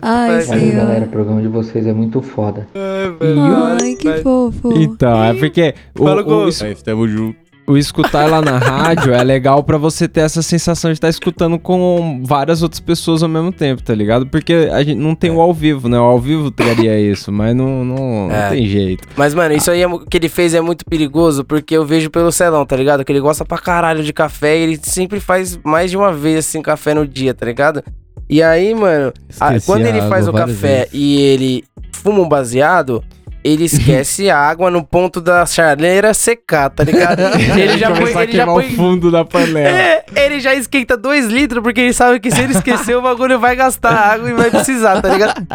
[0.00, 0.76] Ai, senhor.
[0.76, 1.04] galera.
[1.04, 2.66] O programa de vocês é muito foda.
[2.74, 4.72] Ai, que fofo.
[4.72, 7.49] Então, é porque o, Fala com- o, É, estamos juntos.
[7.66, 11.58] O escutar lá na rádio é legal pra você ter essa sensação de estar escutando
[11.58, 14.26] com várias outras pessoas ao mesmo tempo, tá ligado?
[14.26, 15.96] Porque a gente não tem o ao vivo, né?
[15.98, 18.48] O ao vivo traria isso, mas não, não, não É.
[18.50, 19.06] tem jeito.
[19.16, 22.32] Mas, mano, isso aí é que ele fez é muito perigoso, porque eu vejo pelo
[22.32, 23.04] Celão, tá ligado?
[23.04, 26.38] Que ele gosta pra caralho de café e ele sempre faz mais de uma vez,
[26.38, 27.84] assim, café no dia, tá ligado?
[28.28, 30.90] E aí, mano, a- quando ele faz o café vezes.
[30.92, 33.02] e ele fuma um baseado,
[33.42, 37.20] ele esquece a água no ponto da chaleira secar, tá ligado?
[37.58, 38.66] ele já põe, ele já põe...
[38.66, 39.68] o fundo da panela.
[39.68, 43.38] É, ele já esquenta 2 litros, porque ele sabe que se ele esquecer, o bagulho
[43.38, 45.46] vai gastar água e vai precisar, tá ligado?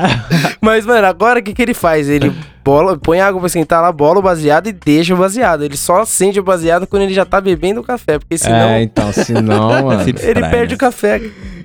[0.60, 2.10] Mas, mano, agora o que, que ele faz?
[2.10, 2.34] Ele
[2.64, 5.64] bola, põe água pra esquentar lá, bola o baseado e deixa o baseado.
[5.64, 8.82] Ele só acende o baseado quando ele já tá bebendo o café, porque senão É,
[8.82, 10.02] então, senão, mano.
[10.02, 11.22] ele perde o café.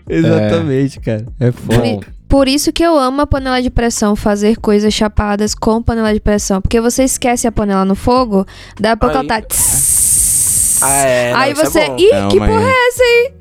[0.06, 1.24] Exatamente, cara.
[1.40, 2.19] É foda.
[2.30, 6.20] Por isso que eu amo a panela de pressão, fazer coisas chapadas com panela de
[6.20, 6.62] pressão.
[6.62, 8.46] Porque você esquece a panela no fogo,
[8.78, 9.42] dá pra Aí- ela tá...
[9.42, 10.80] tss.
[10.82, 11.86] Ah, é, não, aí é você.
[11.88, 11.96] bom.
[11.98, 13.32] Ih, Não, que mas- porra é essa aí?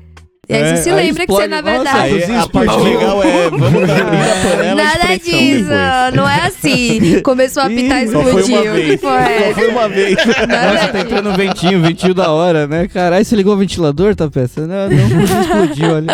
[0.50, 2.24] E aí É, você se aí lembra que você, na Nossa, verdade.
[2.24, 7.20] aí a parte legal é vamos abrir a panela de Nada disso, não é assim.
[7.22, 8.74] Começou a apitar e Só foi uma explodiu.
[8.74, 10.16] Que porra é foi uma vez.
[10.16, 12.88] Nossa, tá entrando um ventinho, ventinho da hora, né?
[12.88, 14.66] Caralho, você ligou o ventilador, tá peça?
[14.66, 16.08] Não, não, explodiu ali.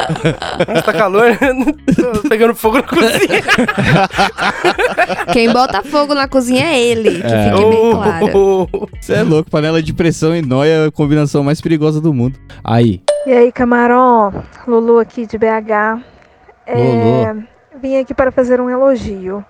[0.69, 1.31] Mas tá calor,
[2.23, 3.43] tô pegando fogo na cozinha.
[5.33, 7.45] Quem bota fogo na cozinha é ele, que É.
[7.51, 8.69] fique bem claro.
[9.01, 12.39] Você é louco, panela de pressão e nóia é a combinação mais perigosa do mundo.
[12.63, 13.01] Aí.
[13.27, 14.33] E aí, Camarão,
[14.69, 16.01] Lulu aqui de BH.
[16.65, 17.35] É.
[17.77, 19.45] Vim aqui para fazer um elogio.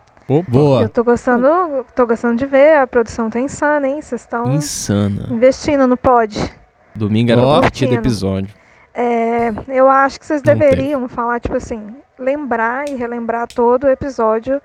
[0.49, 0.81] Boa.
[0.81, 4.01] Eu tô gostando, tô gostando de ver, a produção tá insana, hein?
[4.01, 5.27] Vocês estão Insana.
[5.31, 6.53] investindo no pod.
[6.95, 8.49] Domingo era pra partir do episódio.
[8.95, 13.91] É, eu acho que vocês Não deveriam falar, tipo assim, lembrar e relembrar todo o
[13.91, 14.59] episódio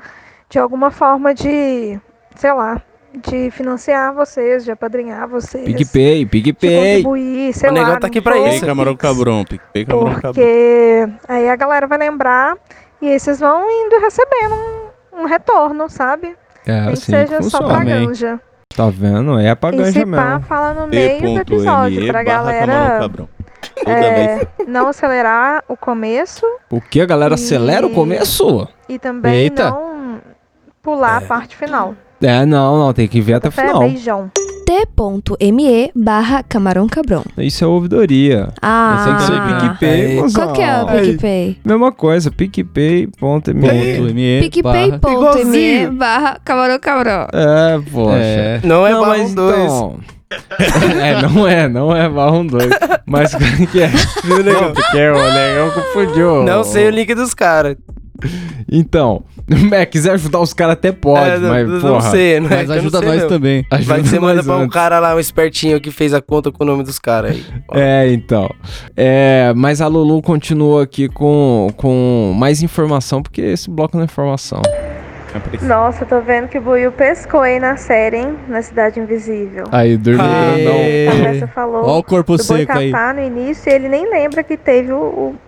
[0.49, 1.99] de alguma forma de,
[2.35, 2.81] sei lá,
[3.13, 5.65] de financiar vocês, de apadrinhar vocês.
[5.65, 7.03] PicPay, de PicPay.
[7.03, 7.79] contribuir, sei O lá.
[7.79, 8.65] negão tá aqui pra isso.
[8.65, 10.33] Camarão cabrão, PicPay, camarão cabrão.
[10.33, 12.55] Porque aí a galera vai lembrar
[13.01, 14.53] e aí vocês vão indo recebendo
[15.13, 16.35] um, um retorno, sabe?
[16.65, 17.73] É, Nem que assim seja que só funciona.
[17.75, 18.39] pra ganja.
[18.75, 19.37] Tá vendo?
[19.39, 20.41] É pra E ganja se pá, mesmo.
[20.43, 23.09] fala no meio do episódio pra galera
[23.85, 27.01] é, não acelerar o começo O que?
[27.01, 28.67] A galera acelera o começo?
[28.87, 29.69] e também Eita.
[29.71, 30.19] não
[30.81, 31.95] pular a parte final.
[32.21, 33.79] É, não, não, tem que ver até o final.
[33.79, 34.29] beijão.
[34.65, 37.23] T.me barra camarão cabrão.
[37.37, 38.49] Isso é ouvidoria.
[38.61, 39.03] Ah.
[39.05, 40.31] Tem que ser PicPay.
[40.33, 41.07] Qual que é o Aí.
[41.11, 41.57] PicPay?
[41.65, 43.11] Mesma coisa, PicPay.me.
[44.41, 47.27] PicPay.me barra camarão camarão.
[47.33, 48.17] É, poxa.
[48.17, 48.61] É.
[48.63, 49.65] Não é barra mas um dois.
[49.65, 49.99] então-
[51.01, 52.69] é, não é, não é barra um dois.
[53.05, 53.87] Mas como que é?
[54.23, 54.61] negão?
[54.61, 56.43] Não, porque o negão confundiu.
[56.43, 57.75] Não sei o link dos caras.
[58.71, 59.23] Então,
[59.71, 62.11] é, quiser ajudar os caras até pode, É, não- mas não porra.
[62.11, 63.39] sei, não é que eu não sei, não.
[63.69, 66.21] Vai Ajuda que você manda nós pra um cara lá, um espertinho que fez a
[66.21, 67.45] conta com o nome dos caras aí.
[67.73, 68.49] É, então.
[68.95, 74.05] É, mas a Lulu continua aqui com, com mais informação, porque esse bloco não é
[74.05, 74.61] informação.
[75.61, 78.35] Nossa, tô vendo que o Buiu pescou aí na série, hein?
[78.49, 79.63] Na Cidade Invisível.
[79.71, 81.07] Aí, dormiu Aê.
[81.07, 82.91] A Vanessa falou Ó o corpo seco aí.
[82.91, 84.97] Boitatá no início e ele nem lembra que teve o,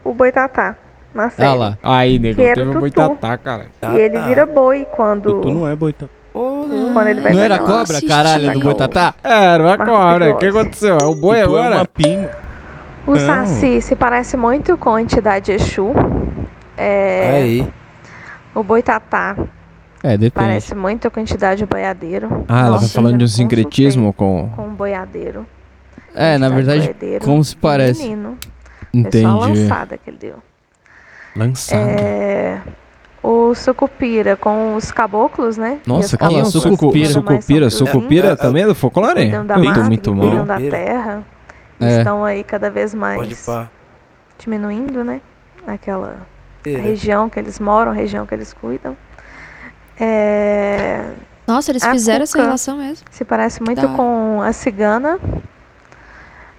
[0.04, 0.78] o, o Boitatá
[1.14, 1.50] na série.
[1.50, 1.78] Ah lá.
[1.84, 3.66] Aí, nego, Que teve o um boitatá, cara.
[3.94, 5.42] E ele vira boi quando.
[5.42, 6.10] Tu não é boita.
[6.34, 9.14] Quando ele vai Não era cobra, uma- caralho, do Boitatá?
[9.24, 10.32] Era uma cobra.
[10.34, 10.98] O que aconteceu?
[11.00, 11.76] É o boi Tu é agora?
[11.76, 12.32] uma pinga.
[13.06, 13.20] O Não.
[13.20, 15.92] Saci se parece muito com a entidade Exu.
[16.76, 17.68] É, Aí.
[18.56, 19.36] O boitatá
[20.02, 20.32] É, depende.
[20.32, 22.46] parece muito com a entidade boiadeiro.
[22.48, 24.50] Ah, ela tá falando de um sincretismo com.
[24.56, 25.46] Com um boiadeiro.
[26.16, 28.02] É, na verdade, boiadeiro, como se parece.
[28.04, 28.38] Menino.
[28.94, 29.26] Entendi.
[29.26, 30.36] É só a lançada que ele deu.
[31.36, 31.82] Lançada.
[31.82, 32.62] É,
[33.22, 35.80] o sucupira com os caboclos, né?
[35.86, 37.10] Nossa, E os quem é sucupira?
[37.10, 39.30] Sucupira, sucupira também é do folclore?
[39.32, 40.46] Eu tô mata, muito que mal.
[40.46, 41.24] da terra.
[41.80, 41.98] É.
[41.98, 43.70] Estão aí cada vez mais Pode pá.
[44.38, 45.22] diminuindo, né?
[45.66, 46.18] Aquela
[46.66, 46.70] É.
[46.78, 48.96] região que eles moram, região que eles cuidam.
[50.00, 51.04] É...
[51.48, 53.06] Nossa, eles a fizeram essa relação mesmo.
[53.12, 55.20] Se parece muito Da com a cigana.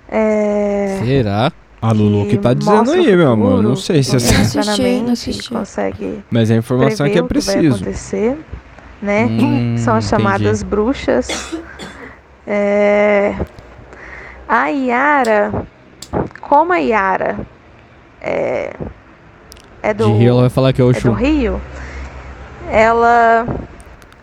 [0.08, 0.98] É...
[1.04, 1.52] Será?
[1.86, 3.62] A Lulu que tá dizendo aí, meu amor.
[3.62, 4.40] Não sei se é assim.
[4.40, 5.50] assisti, não assisti.
[5.50, 7.76] consegue Mas a informação é que é preciso.
[7.76, 8.38] acontecer,
[9.02, 9.26] né?
[9.26, 10.64] Hum, São as chamadas entendi.
[10.70, 11.58] bruxas.
[12.46, 13.34] É,
[14.48, 15.66] A Yara,
[16.40, 17.38] como a Yara
[18.20, 18.74] é,
[19.82, 21.12] é do, De Rio, ela vai falar que é o é do.
[21.12, 21.60] Rio,
[22.70, 23.46] ela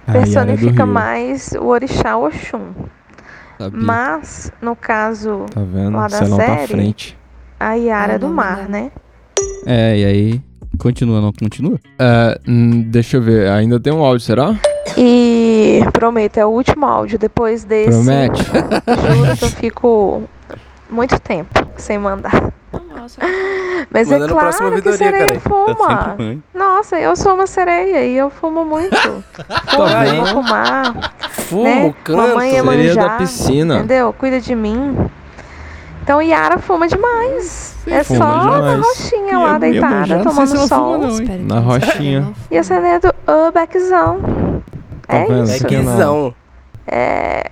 [0.07, 0.87] A é personifica Rio.
[0.93, 2.73] mais o orixá Oxum.
[3.59, 3.79] Sabia.
[3.79, 5.95] Mas, no caso Tá vendo?
[5.95, 7.20] lá da tá série, frente.
[7.61, 8.91] A Yara é do mar, né?
[9.65, 10.41] É, e aí.
[10.79, 11.79] Continua, não continua?
[11.99, 13.49] É, hum, deixa eu ver.
[13.49, 14.55] Ainda tem um áudio, será?
[14.97, 17.19] E prometo, é o último áudio.
[17.19, 18.43] Depois desse, Promete?
[18.43, 20.23] juro que eu fico
[20.89, 22.51] muito tempo sem mandar.
[23.91, 25.39] Mas Manda é claro que ouvidoria, sereia cara.
[25.41, 25.75] fuma.
[25.75, 26.43] Tá sempre bem.
[26.53, 28.95] Nossa, eu sou uma sereia e eu fumo muito.
[29.69, 30.15] Fumo, vendo?
[30.17, 31.13] vou fumar.
[31.29, 31.93] Fumo, né?
[32.03, 32.17] canto.
[32.17, 33.77] Mamãe é Sereia da manjar, piscina.
[33.79, 34.13] Entendeu?
[34.13, 34.95] Cuida de mim.
[36.03, 37.75] Então Yara fuma demais.
[37.87, 38.85] é fuma só na demais.
[38.85, 40.97] roxinha lá, deitada, tomando sol.
[41.47, 42.33] Na rochinha.
[42.49, 44.19] E acendendo o beckzão.
[45.07, 45.43] Tá é vendo?
[45.43, 45.63] isso.
[45.63, 46.33] Beckzão.
[46.87, 47.43] É.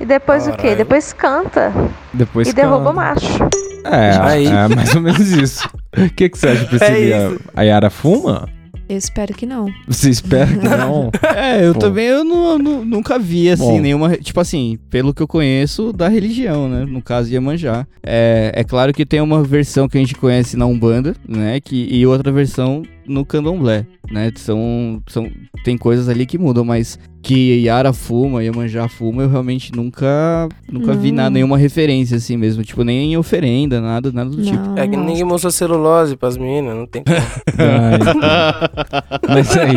[0.00, 0.56] E depois o quê?
[0.56, 0.76] Caralho.
[0.78, 1.72] Depois canta.
[2.12, 2.90] Depois e derruba canta.
[2.90, 3.48] o macho.
[3.84, 4.46] É, Aí.
[4.46, 5.68] é mais ou menos isso.
[5.96, 7.16] O que, que você acha, Priscilia?
[7.16, 8.48] É a Yara fuma?
[8.90, 9.72] Eu espero que não.
[9.86, 11.10] Você espera que não?
[11.36, 11.78] É, eu Pô.
[11.78, 13.80] também eu nu- nunca vi, assim, Bom.
[13.80, 14.16] nenhuma.
[14.16, 16.84] Tipo assim, pelo que eu conheço da religião, né?
[16.84, 17.86] No caso, Iemanjá.
[18.02, 21.60] É, é claro que tem uma versão que a gente conhece na Umbanda, né?
[21.60, 24.30] Que, e outra versão no Candomblé, né?
[24.36, 25.28] São, são,
[25.64, 30.94] tem coisas ali que mudam, mas que Yara fuma, Iemanjá fuma, eu realmente nunca, nunca
[30.94, 32.62] vi nada, nenhuma referência, assim mesmo.
[32.62, 34.78] Tipo, nem em oferenda, nada, nada do tipo.
[34.78, 37.18] É que ninguém mostrou celulose pras meninas, não tem como.
[39.28, 39.74] Mas aí.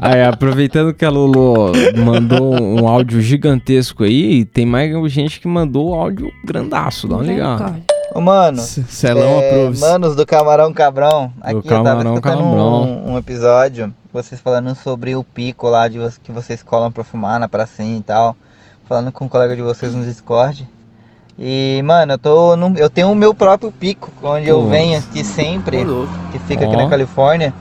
[0.00, 1.72] Aí, aproveitando que a Lulu
[2.04, 7.76] mandou um áudio gigantesco aí, tem mais gente que mandou áudio grandaço, dá uma ligada.
[8.14, 9.80] Ô, mano, Celão é, approves.
[9.80, 12.82] manos do Camarão Cabrão, aqui eu tava Camarão escutando Cabrão.
[12.84, 17.40] um, um episódio, vocês falando sobre o pico lá de que vocês colam pra fumar
[17.40, 18.36] na pracinha e tal,
[18.88, 20.68] falando com um colega de vocês no Discord.
[21.36, 24.68] E, mano, eu tô num- eu tenho o meu próprio pico, onde eu Pô.
[24.68, 25.84] venho aqui sempre,
[26.30, 27.52] que fica aqui na Califórnia,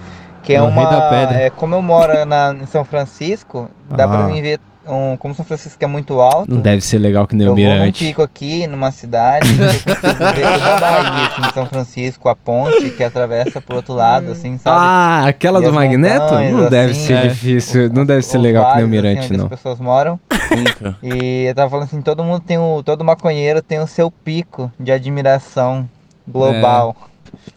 [0.44, 1.36] que é No uma, da Pedra.
[1.42, 4.28] é, como eu moro na, em São Francisco, dá pra Ah.
[4.28, 7.46] mim ver, um, como São Francisco é muito alto, Não deve ser legal que nem
[7.48, 8.06] eu o vou num Mirante.
[8.06, 12.36] pico aqui, numa cidade, que eu consigo ver toda a Bahia, assim, São Francisco, a
[12.36, 14.78] ponte que atravessa pro outro lado, assim, sabe?
[14.80, 16.24] Ah, aquela E do Magneto?
[16.24, 18.92] montanhas, Não deve assim, ser é, difícil, não deve ser legal que nem o assim,
[18.96, 19.46] Mirante, onde não.
[19.46, 20.20] as pessoas moram.
[21.02, 24.72] E eu tava falando assim, todo mundo tem o, todo maconheiro tem o seu pico
[24.80, 25.90] de admiração
[26.28, 26.96] global.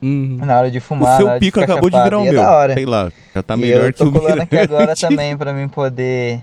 [0.01, 2.43] Na hora de fumar, o seu pico acabou de virar o é meu.
[2.43, 2.75] da hora.
[2.75, 5.01] Sei lá, já tá E melhor eu que tô o colando aqui agora Mirante.
[5.09, 6.41] também pra mim poder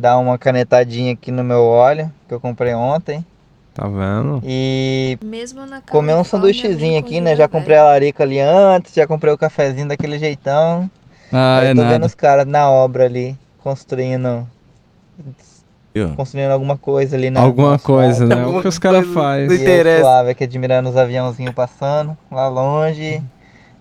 [0.00, 3.24] dar uma canetadinha aqui no meu óleo, que eu comprei ontem.
[3.74, 4.42] Tá vendo?
[4.44, 7.36] E Mesmo na comer um sanduíchezinho aqui, né?
[7.36, 10.90] Já comprei a larica ali antes, já comprei o cafezinho daquele jeitão.
[11.32, 12.06] Ah, Aí é tô vendo nada.
[12.06, 14.46] os caras na obra ali, construindo.
[16.16, 17.40] Construindo alguma coisa ali, né?
[17.40, 18.44] Alguma coisa, né?
[18.46, 19.56] O que os caras fazem.
[19.56, 23.22] E eu suave aqui admirando os aviãozinhos passando lá longe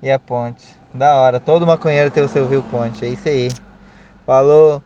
[0.01, 0.65] e a ponte.
[0.93, 3.49] Da hora, todo maconheiro tem o seu viewpoint, é isso aí.
[4.25, 4.81] Falou!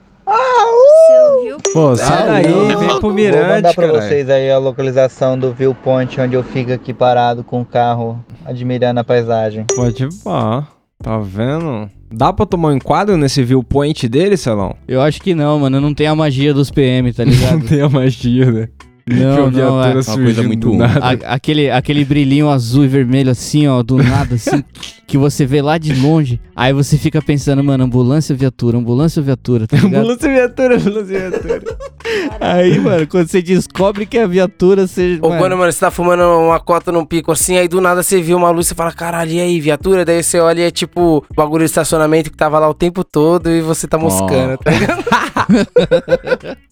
[1.73, 6.19] Pô, sai daí, vem pro Vou Mirante, mandar pra vocês aí a localização do viewpoint
[6.19, 9.65] onde eu fico aqui parado com o carro admirando a paisagem.
[9.75, 10.67] Pode ir pá.
[11.01, 11.89] Tá vendo?
[12.09, 14.75] Dá pra tomar um enquadro nesse viewpoint dele, Celão?
[14.87, 15.81] Eu acho que não, mano.
[15.81, 17.59] Não tem a magia dos PM, tá ligado?
[17.59, 18.69] Não tem a magia, né?
[19.05, 20.99] Não, Que a não, é viatura surgindo do nada.
[21.05, 24.63] A- aquele, aquele brilhinho azul e vermelho assim, ó, do nada, assim,
[25.05, 26.39] que você vê lá de longe.
[26.55, 29.75] Aí você fica pensando, mano, ambulância, viatura, ambulância, viatura, tá?
[29.77, 31.63] Ambulância viatura, ambulância viatura.
[32.39, 35.17] Aí, mano, quando você descobre que é a viatura, você.
[35.21, 38.21] Ou quando, mano, você tá fumando uma cota num pico assim, aí do nada você
[38.21, 40.03] viu uma luz e fala, caralho, e aí, viatura?
[40.03, 43.03] Daí você olha e é tipo o bagulho de estacionamento que tava lá o tempo
[43.03, 45.03] todo e você tá moscando, tá ligado?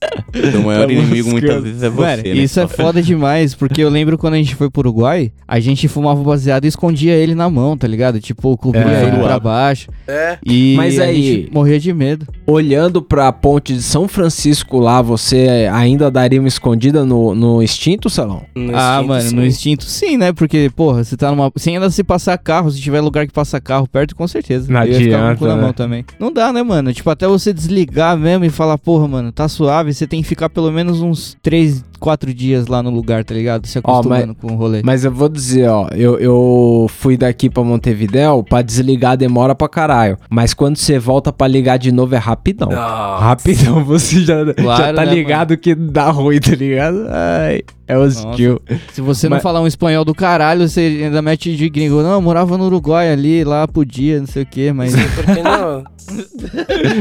[0.60, 2.30] O maior Tá inimigo muitas vezes é Mano, né?
[2.42, 5.88] isso é foda demais, porque eu lembro quando a gente foi pro Uruguai, a gente
[5.88, 8.20] fumava baseado e escondia ele na mão, tá ligado?
[8.20, 9.04] Tipo, cobria É.
[9.08, 9.90] ele pra baixo.
[10.08, 10.38] É.
[10.46, 12.28] E Mas aí- morria de medo.
[12.48, 18.10] Olhando pra ponte de São Francisco lá, você ainda daria uma escondida no, no instinto,
[18.10, 18.44] Salão?
[18.74, 20.32] ah, mano, no instinto sim, né?
[20.34, 21.52] Porque, porra, você tá numa.
[21.56, 24.72] Sem ainda se passar carro, se tiver lugar que passa carro perto, com certeza.
[24.72, 25.62] Não Eu ia ficar com o adianta, cu na né?
[25.62, 26.06] mão também.
[26.20, 26.94] Não dá, né, mano?
[26.94, 30.50] Tipo, até você desligar mesmo e falar, porra, mano, tá suave, você tem que ficar
[30.50, 33.66] pelo menos uns 3, 4 dias lá no lugar, tá ligado?
[33.68, 34.82] Se Ó, acostumando mas, com o rolê.
[34.84, 39.70] mas eu vou dizer, ó, eu, eu fui daqui pra Montevidéu, pra desligar demora pra
[39.70, 40.18] caralho.
[40.30, 42.70] Mas quando você volta pra ligar de novo é rapidão.
[42.70, 47.06] Rapidão, você já, já Claro, tá né, ligado que dá ruim, tá ligado?
[47.10, 48.60] Ai, é hostil.
[48.94, 52.02] Se você não Mas- falar um espanhol do caralho, você ainda mete de gringo.
[52.02, 54.94] Não, eu morava no Uruguai ali, lá podia, não sei o que, mas.
[54.96, 55.84] Não.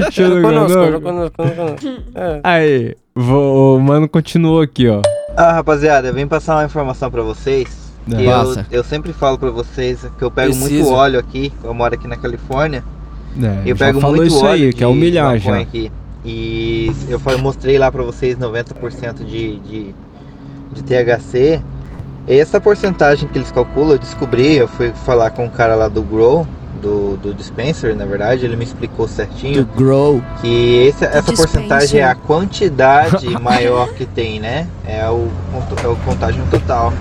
[0.03, 0.91] Deixa eu não conosco, não.
[0.91, 1.87] não conosco, não conosco.
[2.15, 2.41] É.
[2.45, 5.01] Aí, vou, o mano continuou aqui, ó.
[5.37, 7.91] Ah, rapaziada, eu vim passar uma informação pra vocês.
[8.11, 8.17] É.
[8.17, 8.67] Que eu, Passa.
[8.71, 10.73] eu sempre falo pra vocês que eu pego Preciso.
[10.85, 11.53] muito óleo aqui.
[11.63, 12.83] Eu moro aqui na Califórnia.
[13.41, 14.87] É, eu pego falou muito isso óleo aí, que é
[15.23, 15.61] maconha já.
[15.61, 15.93] aqui.
[16.25, 19.95] E eu fa- mostrei lá pra vocês 90% de, de,
[20.73, 21.63] de THC.
[22.27, 26.03] Essa porcentagem que eles calculam, eu descobri, eu fui falar com o cara lá do
[26.03, 26.47] Grow,
[26.81, 29.65] do, do dispenser, na verdade, ele me explicou certinho.
[29.65, 30.23] Do Grow.
[30.41, 31.37] Que esse- essa dispenser.
[31.37, 34.67] porcentagem é a quantidade maior que tem, né?
[34.87, 35.29] É o,
[35.83, 36.93] é o contagem total.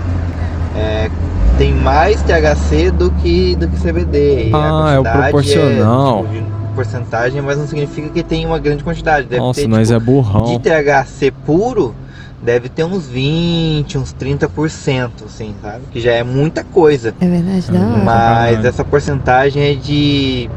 [0.76, 1.10] É,
[1.58, 4.50] tem mais THC do que, do que CBD.
[4.52, 6.22] a Ah, é o proporcional.
[6.24, 9.26] tipo, de porcentagem, mas não significa que tem uma grande quantidade.
[9.26, 10.44] Deve Nossa, ter, nós tipo, é burrão.
[10.44, 11.94] De THC puro,
[12.42, 15.82] deve ter uns 20, uns 30%, assim, sabe?
[15.92, 17.14] Que já é muita coisa.
[17.20, 18.04] É verdade, da hora.
[18.04, 20.48] Mas essa porcentagem é de.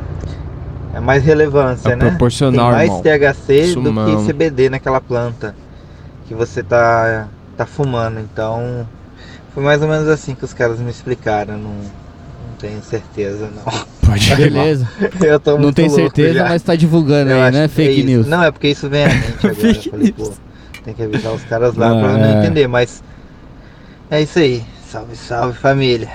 [0.93, 2.09] É mais relevância, É né?
[2.09, 3.33] proporcional, Tem mais irmão.
[3.33, 5.55] THC Isso do que CBD naquela planta
[6.27, 7.27] que você tá,
[7.57, 8.19] tá fumando.
[8.19, 8.87] Então,
[9.53, 11.57] foi mais ou menos assim que os caras me explicaram.
[11.57, 13.63] Não, não tenho certeza, não.
[14.05, 14.87] Pode Beleza.
[15.19, 16.49] Eu tô Não louco certeza, já.
[16.49, 17.63] mas tá divulgando Eu aí, né?
[17.65, 18.05] é Fake isso.
[18.07, 18.27] news.
[18.27, 19.67] Não, é porque isso vem à mente agora.
[19.73, 20.31] eu falei, pô,
[20.83, 22.17] tem que avisar os caras lá pra É.
[22.17, 23.03] não entender, mas
[24.11, 24.63] é isso aí.
[24.93, 26.07] Salve, salve família.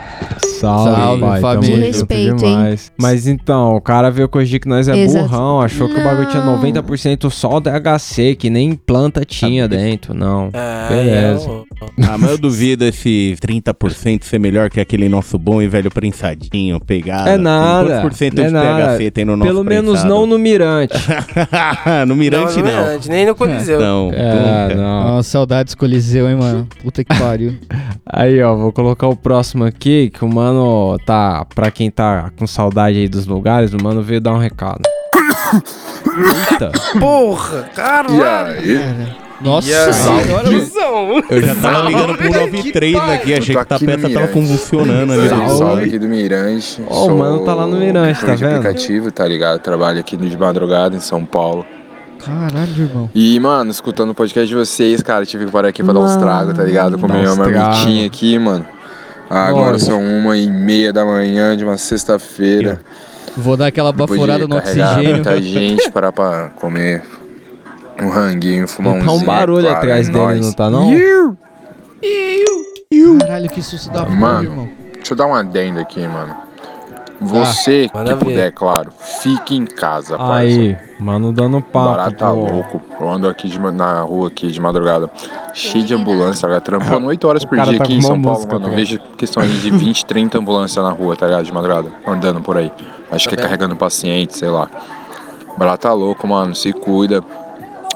[0.60, 1.76] Salve, Salve, pai, tamo família.
[1.76, 2.36] junto Respeito, hein?
[2.52, 2.92] demais.
[2.96, 5.26] Mas então, o cara veio corrigir que nós é Exato.
[5.28, 6.60] burrão, achou que o bagulho tinha Não.
[6.60, 10.50] 90% só DHC, que nem planta tinha dentro, não.
[10.52, 11.48] É, Beleza.
[11.48, 11.64] eu-
[12.08, 16.80] Ah, mas eu duvido esse 30% ser melhor que aquele nosso bom e velho prensadinho,
[16.80, 17.28] pegado.
[17.28, 17.42] É assim.
[17.42, 17.86] nada.
[17.88, 18.96] Quantos por cento é de nada.
[18.96, 20.08] THC tem no nosso Pelo menos prensado?
[20.14, 20.94] não no Mirante.
[22.06, 22.72] no Mirante Não, não.
[22.72, 23.80] no Mirante, nem no Coliseu.
[23.80, 24.34] Não, É,
[24.68, 24.74] nunca.
[24.76, 25.04] não.
[25.04, 26.66] Nossa, saudades Coliseu, hein, mano?
[26.82, 27.54] Puta que pariu.
[28.10, 32.46] Aí, ó, vou colocar o próximo aqui, que o mano tá, pra quem tá com
[32.46, 34.82] saudade aí dos lugares, o mano veio dar um recado.
[36.50, 36.70] Eita.
[36.98, 39.16] Porra, caralho.
[39.40, 40.48] Nossa E aí, senhora.
[41.30, 45.12] Eu já tava ligando pro 93 aqui, achei que a aqui no peça tava convulsionando
[45.12, 45.28] ali.
[45.28, 46.82] Salve, salve aqui do Mirante.
[46.88, 48.56] Ó, o mano tá lá no Mirante, tá vendo?
[48.56, 49.60] aplicativo, tá ligado?
[49.60, 51.64] Trabalho aqui de madrugada em São Paulo.
[52.28, 53.10] Caralho, irmão.
[53.14, 56.14] E, mano, escutando o podcast de vocês, cara, tive que parar aqui pra dar uns
[56.16, 56.98] tragos, tá ligado?
[56.98, 58.66] Comer uma marmitinha aqui, mano.
[59.30, 59.90] Ah, agora Lógico.
[59.92, 62.80] são uma e meia da manhã de uma sexta-feira.
[63.34, 65.14] Vou dar aquela baforada no oxigênio.
[65.14, 67.02] muita gente, parar pra comer
[68.00, 70.90] um ranguinho, fumar um Tá um barulho atrás dele, não tá não?
[73.20, 74.68] Caralho, que susto da porra, Mano, irmão.
[74.94, 76.47] deixa eu dar um adendo aqui, mano.
[77.20, 78.30] Você manda que ver.
[78.30, 80.34] puder, claro, fique em casa, parça.
[80.34, 81.90] Aí, mano dando papo.
[81.90, 82.36] Barato tá pô.
[82.36, 82.80] louco.
[83.00, 85.10] Eu ando aqui de na rua aqui de madrugada,
[85.52, 86.62] cheio de ambulância, tá ligado?
[86.62, 88.66] Trampando 8 horas por cara dia tá aqui em São Paulo, música, mano.
[88.66, 91.44] tá Eu vejo questão aí de 20, 30 ambulâncias na rua, tá ligado?
[91.44, 92.70] De madrugada, andando por aí.
[93.10, 93.44] Acho que é vendo?
[93.44, 94.68] carregando paciente, sei lá.
[95.56, 96.54] Barato tá louco, mano.
[96.54, 97.22] Se cuida.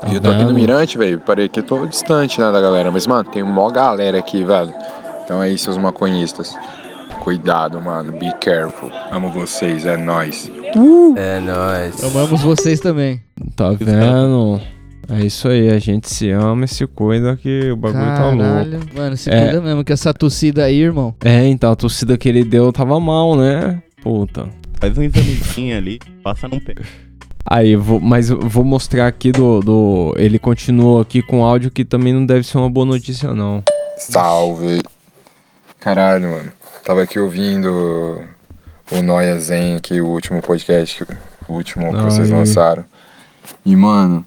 [0.09, 0.53] E eu tô aqui no?
[0.53, 1.21] Mirante, velho.
[1.21, 2.91] Parei que eu tô distante, né, da galera.
[2.91, 4.75] Mas, mano, tem uma galera aqui, velho.
[5.25, 6.57] Então aí, seus maconhistas.
[7.21, 8.13] Cuidado, mano.
[8.13, 8.91] Be careful.
[9.11, 10.51] Amo vocês, é nóis.
[11.17, 12.03] É nóis.
[12.05, 13.21] Amamos vocês também.
[13.57, 14.61] Tá vendo?
[15.09, 18.71] É isso aí, a gente se ama e se cuida que o bagulho tá Caralho.
[18.71, 18.87] louco.
[18.97, 19.45] Mano, se É.
[19.45, 21.15] cuida mesmo que essa tossida aí, irmão.
[21.25, 23.83] É, então a torcida que ele deu tava mal, né?
[24.03, 24.49] Puta.
[24.81, 26.75] Faz um examezinho ali, passa num pé.
[27.45, 30.15] Aí, vou, mas eu vou mostrar aqui do, do.
[30.17, 33.63] Ele continuou aqui com áudio que também não deve ser uma boa notícia, não.
[33.99, 34.81] Salve.
[35.81, 36.53] Caralho, mano.
[36.85, 38.23] Tava aqui ouvindo
[38.91, 41.05] o Noia Zen aqui, o último podcast,
[41.49, 42.85] o último que vocês lançaram.
[43.65, 44.27] E, mano,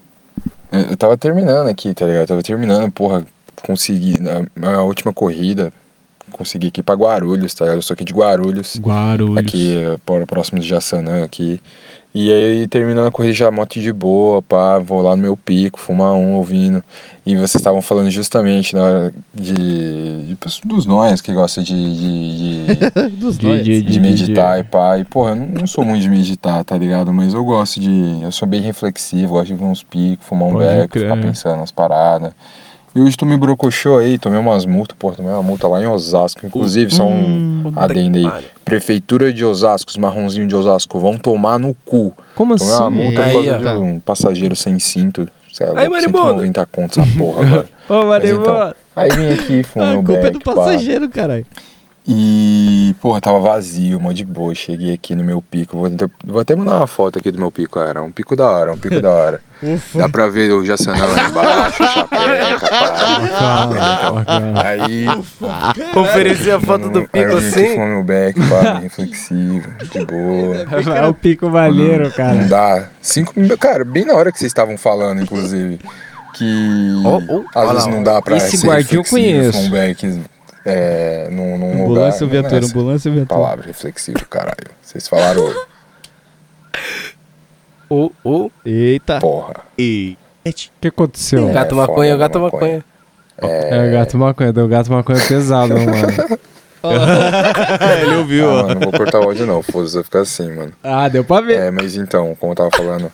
[0.72, 2.22] eu tava terminando aqui, tá ligado?
[2.22, 3.24] Eu tava terminando, porra,
[3.62, 4.14] consegui.
[4.62, 5.70] A, a última corrida,
[6.32, 7.78] consegui aqui pra Guarulhos, tá ligado?
[7.78, 8.78] Eu sou aqui de Guarulhos.
[8.80, 9.36] Guarulhos.
[9.38, 11.60] Aqui, por- próximo de Jaçanã aqui.
[12.18, 15.78] E aí, terminando a corrida, já moto de boa, pá, vou lá no meu pico,
[15.78, 16.82] fumar um, ouvindo.
[17.26, 22.66] E vocês estavam falando justamente na hora de, de- dos nós que gostam de, de,
[22.76, 23.62] de, Dos de, nós.
[23.64, 24.96] de- de De- meditar e pá.
[24.98, 27.12] E, porra, eu não, não sou muito de meditar, tá ligado?
[27.12, 28.22] Mas eu gosto de.
[28.22, 31.02] Eu sou bem reflexivo, gosto de ver uns picos, fumar um Pode beco, crer.
[31.10, 32.32] ficar pensando nas paradas.
[32.96, 36.46] E hoje tomei brocochô aí, tomei umas multas, porra, tomei uma multa lá em Osasco.
[36.46, 38.44] Inclusive, só um adendo aí.
[38.64, 42.14] Prefeitura de Osasco, os marronzinhos de Osasco, vão tomar no cu.
[42.34, 42.96] Como Tomei uma assim?
[42.96, 45.28] multa Aí, por causa de um passageiro sem cinto.
[45.52, 46.40] Sei lá, Aí, Maribondo.
[46.40, 47.68] 190 contos essa porra agora.
[47.86, 48.42] Ô, Mas Maribondo.
[48.50, 51.46] então, Aí vim aqui, fumei A meu culpa é do passageiro, caralho.
[52.08, 54.54] E, porra, tava vazio, mó de boa.
[54.54, 55.76] Cheguei aqui no meu pico.
[55.76, 58.00] Vou, até- vou até mandar uma foto aqui do meu pico, cara.
[58.00, 59.40] Um pico da hora, um pico da hora.
[59.92, 63.18] Dá pra ver o Jassanã lá embaixo, chapeca, pá.
[63.24, 65.06] Então, Aí.
[66.00, 67.70] Oferecer a foto do pico eu assim.
[67.70, 70.56] fumar meu beck, pá, reflexivo, de boa.
[70.96, 72.34] É o pico valheiro, cara.
[72.34, 72.88] Não dá.
[73.00, 73.32] Cinco.
[73.58, 75.80] Cara, bem na hora que vocês estavam falando, inclusive.
[76.34, 76.92] Que
[77.54, 79.58] às vezes não dá pra Esse ser guardinha eu conheço.
[79.58, 80.20] Um back
[80.66, 82.42] é, num, num Ambulância lugar.
[82.42, 83.40] viatura, não é essa ambulância viatura.
[83.40, 84.70] Palavra reflexivo, caralho.
[84.82, 85.54] Vocês falaram.
[87.88, 88.50] O, o.
[88.64, 89.20] Eita.
[89.20, 89.54] Porra.
[89.78, 90.18] E.
[90.44, 91.48] O que aconteceu?
[91.52, 92.84] Gato É, maconha, foda, gato maconha.
[93.38, 96.38] É, gato maconha, deu gato maconha pesado, mano.
[98.02, 98.48] Ele ouviu.
[98.50, 99.62] Ah, mano, não vou cortar o áudio, não.
[99.62, 100.72] Foda-se, vai ficar assim, mano.
[100.82, 101.58] Ah, deu pra ver.
[101.58, 103.10] É, mas então, como eu tava falando,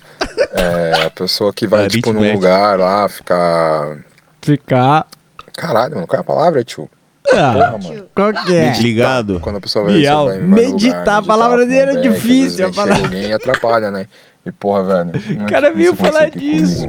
[0.53, 3.99] é, a pessoa que vai, tipo, num lugar lá, ficar.
[4.41, 5.07] Ficar.
[5.55, 6.89] Caralho, mano, qual é a palavra, tio?
[7.35, 8.09] Porra, mano.
[8.15, 8.73] Qual que é?
[8.79, 9.41] Ligado.
[9.41, 10.27] Quando a pessoa vai, Miau.
[10.27, 13.05] vai, Meditar, lugar, a palavra dele é com o beck, difícil, às vezes a palavra-
[13.05, 14.07] alguém e atrapalha, né?
[14.45, 15.11] E porra, velho.
[15.41, 16.87] é O cara difícil veio falar disso.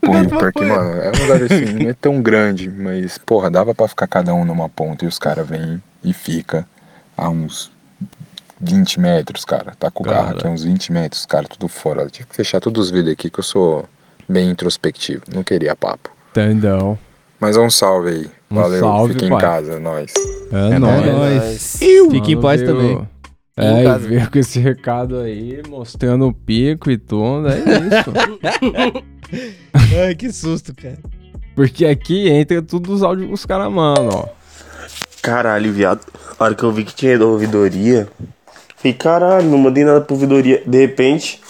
[0.00, 3.88] Porra, porque, mano, é um lugar assim, não é tão grande, mas, porra, dava pra
[3.88, 6.66] ficar cada um numa ponta e os caras vêm e fica
[7.16, 7.72] a uns
[8.60, 9.72] 20 metros, cara.
[9.78, 12.02] Tá com o carro aqui a uns 20 metros, cara, tudo fora.
[12.02, 13.86] Eu tive que fechar todos os vídeos aqui que eu sou
[14.28, 16.10] bem introspectivo, não queria papo.
[16.32, 16.98] Entendeu?
[17.40, 18.30] Mas é um salve aí.
[18.58, 19.40] Um Valeu, salve, fiquem em pai.
[19.40, 20.12] casa, nós.
[20.52, 21.06] É, É nóis.
[21.06, 21.76] nóis.
[22.10, 23.06] Fique em paz também.
[23.56, 28.12] É, Em e veio com esse recado aí, mostrando o pico e tudo, é isso.
[30.04, 30.98] Ai, que susto, cara.
[31.54, 34.28] Porque aqui entra tudo os áudios dos caras, mano, ó.
[35.22, 36.00] Caralho, viado.
[36.38, 38.08] A hora que eu vi que tinha ouvidoria,
[38.76, 40.62] falei, caralho, não mandei nada pra ouvidoria.
[40.66, 41.40] De repente,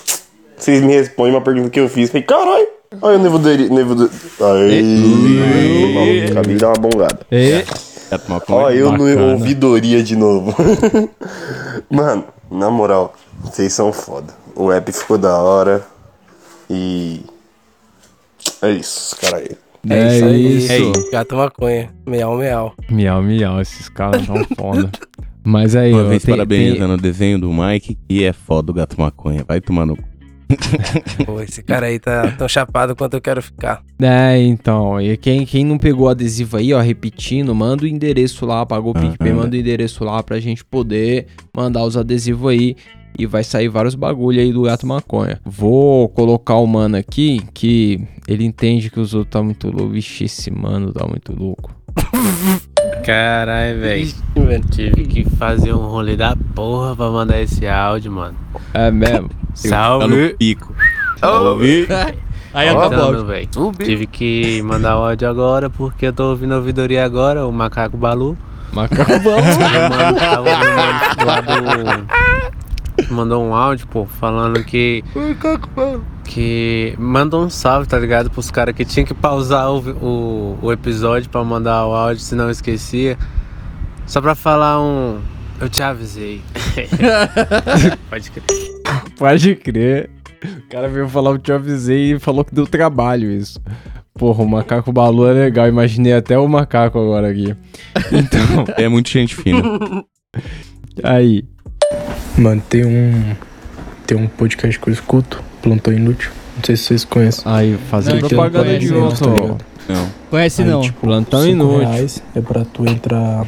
[0.57, 2.11] vocês me respondem uma pergunta que eu fiz.
[2.11, 2.69] Falei, caralho,
[3.01, 3.71] olha o ouvidoria.
[3.71, 4.11] ouvidoria.
[6.01, 7.21] Aí, acabei de dar uma bongada.
[7.31, 7.65] E...
[8.49, 10.55] Ó, eu no ouvidoria de novo.
[11.91, 14.33] Mano, na moral, vocês são foda.
[14.55, 15.85] O app ficou da hora.
[16.71, 17.23] E.
[18.63, 19.51] É isso, cara aí.
[19.91, 20.73] É isso.
[20.73, 20.93] aí.
[21.11, 21.91] Gato maconha.
[22.07, 22.75] Meal, meal.
[22.91, 24.91] Miau, miau, esses caras são foda.
[25.43, 28.75] Mas aí, Uma ó, vez tem- parabenizando o desenho do Mike, que é foda o
[28.75, 29.45] gato maconha.
[29.47, 30.14] Vai tomar no cu.
[31.25, 33.83] Pô, esse cara aí tá tão chapado quanto eu quero ficar.
[34.01, 38.45] É, então, e quem, quem não pegou o adesivo aí, ó, repetindo, manda o endereço
[38.47, 39.41] lá, pagou o PicPay, Aham.
[39.43, 42.77] manda o endereço lá pra gente poder mandar os adesivos aí.
[43.17, 45.41] E vai sair vários bagulho aí do gato maconha.
[45.45, 49.91] Vou colocar o mano aqui, que ele entende que os outros tá muito louco.
[49.91, 51.71] Vixe, esse mano tá muito louco.
[53.05, 54.15] Caralho, velho.
[54.71, 58.37] Tive que fazer um rolê da porra pra mandar esse áudio, mano.
[58.73, 59.31] É mesmo?
[59.55, 60.09] Salve.
[60.09, 60.75] Tá no pico.
[61.19, 61.87] Salve.
[62.53, 63.49] Aí acabou velho.
[63.85, 67.97] Tive que mandar o áudio agora porque eu tô ouvindo a ouvidoria agora, o Macaco
[67.97, 68.37] Balu.
[68.73, 69.39] Macaco Balu.
[69.39, 75.03] Aí, mano, tava ouvindo lá do- Mandou um áudio, pô, falando que.
[76.25, 76.95] Que.
[76.99, 78.31] Mandou um salve, tá ligado?
[78.31, 82.51] Pros caras que tinha que pausar o, o, o episódio pra mandar o áudio, senão
[82.51, 83.19] esquecia.
[84.07, 85.21] Só pra falar um.
[85.61, 86.43] Eu te avisei.
[88.11, 88.45] Pode crer.
[89.17, 90.11] Pode crer.
[90.45, 93.61] O cara veio falar o te avisei e falou que deu trabalho isso.
[94.15, 95.67] Porra, o macaco balu é legal.
[95.69, 97.55] Imaginei até o macaco agora aqui.
[98.13, 98.65] Então.
[98.77, 99.63] É muito gente fina.
[101.03, 101.45] Aí.
[102.37, 103.35] Mano, tem um.
[104.07, 106.31] Tem um podcast que eu escuto, Plantão Inútil.
[106.57, 107.43] Não sei se vocês conhecem.
[107.47, 109.35] Aí, fazendo Não, propaganda de um outro.
[109.35, 109.65] ligado?
[109.89, 110.07] Não.
[110.31, 110.81] Conhece Aí, não.
[110.83, 111.79] tipo, Plantão Inútil.
[111.81, 113.45] reais é pra tu entrar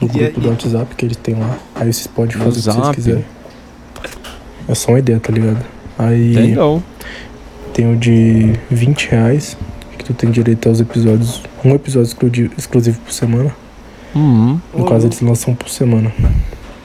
[0.00, 1.56] no grupo do WhatsApp que eles têm lá.
[1.74, 2.94] Aí vocês podem fazer o que vocês Zap?
[2.94, 3.24] quiserem.
[4.68, 5.64] É só uma ideia, tá ligado?
[5.98, 6.82] Aí Entendeu?
[7.72, 9.56] tem o de 20 reais,
[9.98, 11.42] que tu tem direito aos episódios.
[11.64, 13.54] Um episódio excludi- exclusivo por semana.
[14.14, 14.60] Uhum.
[14.72, 16.12] No caso, eles lançam por semana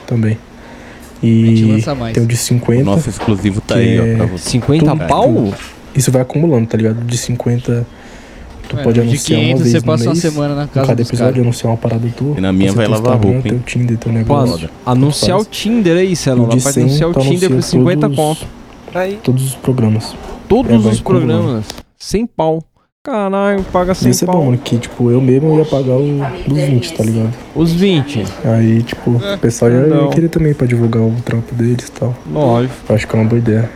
[0.07, 0.37] também.
[1.21, 1.81] A E
[2.13, 2.81] tem o de 50.
[2.81, 4.49] O nosso exclusivo tá aí, ó, é pra você.
[4.51, 5.33] 50 tudo, pau?
[5.45, 5.55] tipo,
[5.95, 7.03] Isso vai acumulando, tá ligado?
[7.05, 7.85] De 50.
[8.69, 10.67] Tu É, pode de anunciar 500 uma vez você no passa uma mês, semana na
[10.67, 11.41] casa cada episódio caras.
[11.41, 12.37] anunciar uma parada tua.
[12.37, 13.53] E na minha vai lavar Instagram, roupa, hein?
[13.55, 14.69] Teu Tinder, teu Pô, negócio.
[14.85, 15.45] anunciar o.
[15.45, 16.43] Tinder aí, Celão.
[16.43, 18.47] O Dá de pra 100, anunciar o tu Tinder por anuncia 50 todos conto.
[18.93, 19.19] Aí.
[19.23, 20.15] Todos os programas.
[20.47, 21.65] Todos É, os programas.
[21.97, 22.63] Sem pau.
[23.09, 26.59] Caralho, paga sem Isso é bom, mano, que tipo, eu mesmo ia pagar o dos
[26.59, 27.33] 20, tá ligado?
[27.55, 28.23] Os 20.
[28.45, 32.15] Aí, tipo, o pessoal já ia querer também pra divulgar o trampo deles e tal.
[32.31, 32.93] Lógico.
[32.93, 33.67] Acho que é uma boa ideia.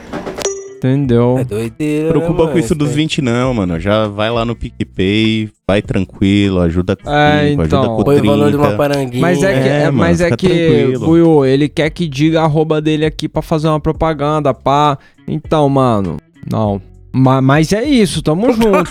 [0.78, 1.38] Entendeu?
[1.40, 2.10] É doideira.
[2.10, 3.80] Preocupa né, com isso dos 20 não, mano.
[3.80, 7.96] Já vai lá no PicPay, vai tranquilo, ajuda com É, 5, ajuda então.
[7.96, 8.38] com Põe o 30.
[8.38, 9.22] valor de uma paranguinha.
[9.22, 10.94] Mas é que, é, mano, mas é que.
[11.00, 14.96] Buiu, ele quer que diga a arroba dele aqui pra fazer uma propaganda, pá.
[15.28, 16.80] Então, mano, não.
[17.16, 18.90] Ma- Mas é isso, tamo junto.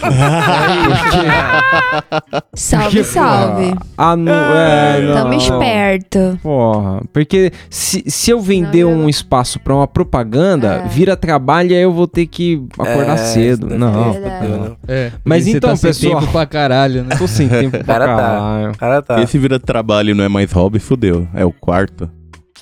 [2.54, 3.74] Salve, Porque, salve.
[3.98, 5.36] Ah, não, é, não, Tamo não.
[5.38, 6.38] esperto.
[6.42, 10.88] Porra, porque se, se eu vender um espaço pra uma propaganda, É.
[10.88, 13.66] vira trabalho e aí eu vou ter que acordar É, cedo.
[13.68, 14.58] Não, daí não.
[14.58, 14.76] não.
[14.86, 16.20] É, Mas porque então, tá sem pessoal.
[16.20, 17.16] tempo pra caralho, né?
[17.16, 18.16] Tô sem tempo pra Cara tá.
[18.16, 18.72] caralho.
[18.78, 19.20] Cara tá.
[19.22, 21.26] Esse vira trabalho não é mais hobby, fudeu.
[21.34, 22.08] É o quarto.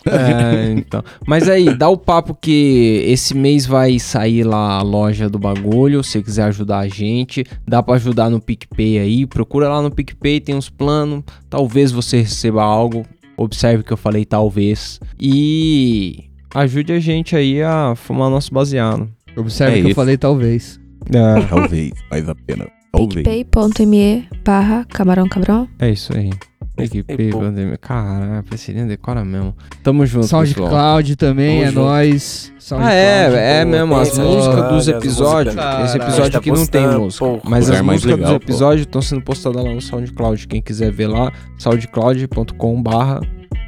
[0.06, 1.02] É, então.
[1.26, 6.02] Mas aí, dá o papo que esse mês vai sair lá a loja do bagulho.
[6.02, 9.26] Se você quiser ajudar a gente, dá pra ajudar no PicPay aí.
[9.26, 11.22] Procura lá no PicPay, tem uns planos.
[11.48, 13.04] Talvez você receba algo.
[13.36, 15.00] Observe que eu falei talvez.
[15.18, 16.24] E
[16.54, 19.08] ajude a gente aí a fumar nosso baseado.
[19.36, 19.96] Observe É que eu isso.
[19.96, 20.80] falei talvez.
[21.14, 22.66] É, Talvez, mais a pena.
[22.92, 23.24] Talvez.
[23.24, 25.68] pay.me barra camarão cabrão.
[25.78, 26.30] é isso aí.
[26.76, 27.76] PicPay, pandemia.
[27.76, 29.54] Caralho, Priscilinha decora mesmo.
[29.82, 30.46] Tamo junto, pessoal.
[30.46, 31.80] SoundCloud também, Tamo é junto.
[31.80, 32.52] nóis.
[32.72, 33.96] Ah, é, é pô, mesmo.
[33.96, 35.54] As músicas dos as episódios.
[35.54, 35.84] músicas.
[35.84, 37.24] Esse episódio Tá aqui não tem postando, música.
[37.26, 37.40] pô.
[37.44, 38.44] Mas Lugar as mais músicas legal, dos pô.
[38.50, 40.48] episódios estão sendo postadas lá no SoundCloud.
[40.48, 43.20] Quem quiser ver lá, soundcloud.com/barra.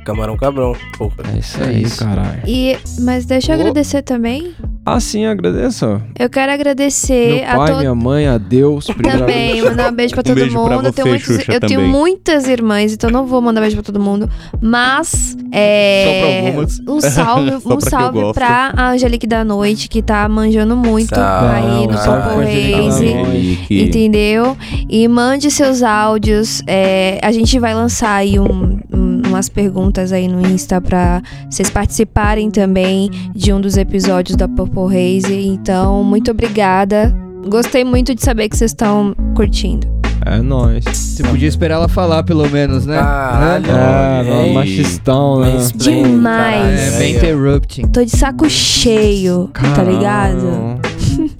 [0.05, 0.74] Camarão cabrão.
[0.99, 1.15] Porra.
[1.35, 2.05] É isso É aí, isso.
[2.05, 2.43] caralho.
[2.47, 4.53] E, mas deixa eu agradecer também.
[4.85, 6.03] Ah, sim, agradeço.
[6.19, 7.81] Eu quero agradecer Meu a pai, todos.
[7.83, 8.87] minha mãe, a Deus.
[8.87, 10.87] Também, mandar um beijo pra Um todo beijo pra mundo.
[10.87, 14.01] eu, tenho você, Xuxa, eu tenho muitas irmãs, então não vou mandar beijo pra todo
[14.01, 14.29] mundo.
[14.61, 16.05] Mas, é.
[16.05, 16.81] Só pra algumas.
[16.89, 20.77] Um salve, Só um pra que eu salve pra Angelique da Noite, que tá manjando
[20.77, 21.55] muito Salve.
[21.55, 23.15] aí no Reise.
[23.15, 23.37] Noite.
[23.37, 23.83] Henrique.
[23.83, 24.57] Entendeu?
[24.89, 26.61] E mande seus áudios.
[26.66, 29.02] é, a gente vai lançar aí um- um-
[29.33, 34.85] umas perguntas aí no Insta pra vocês participarem também de um dos episódios da Purple
[34.87, 35.47] Haze.
[35.47, 37.15] Então, muito obrigada.
[37.49, 39.91] Gostei muito de saber que vocês estão curtindo.
[40.25, 40.85] É nóis.
[40.85, 42.97] Você podia esperar ela falar, pelo menos, né?
[42.97, 43.67] Caralho.
[43.67, 44.31] É, Ei.
[44.31, 45.51] não, machistão, né?
[45.75, 46.57] Demais.
[46.57, 46.79] caralho.
[46.79, 47.89] É, bem interrupting.
[47.89, 50.81] Tô de saco cheio, tá ligado?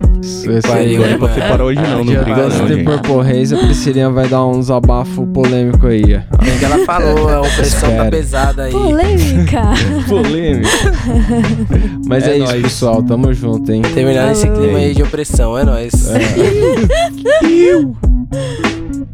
[0.62, 0.92] Pariu, aí.
[0.94, 2.84] hein, Não é pra separar hoje não, não briga não, gente.
[2.84, 6.02] Purple Haze, a Priscilinha vai dar uns abafo polêmico aí.
[6.02, 6.36] ó.
[6.44, 8.72] Bem que ela falou, a opressão tá pesada aí.
[8.72, 9.62] Polêmica.
[10.08, 10.68] Polêmico.
[12.06, 12.62] Mas é, É isso, nóis.
[12.62, 13.02] pessoal.
[13.02, 13.82] Tamo junto, hein?
[13.94, 15.92] Terminar esse clima aí de opressão, é nóis.
[16.10, 16.18] É.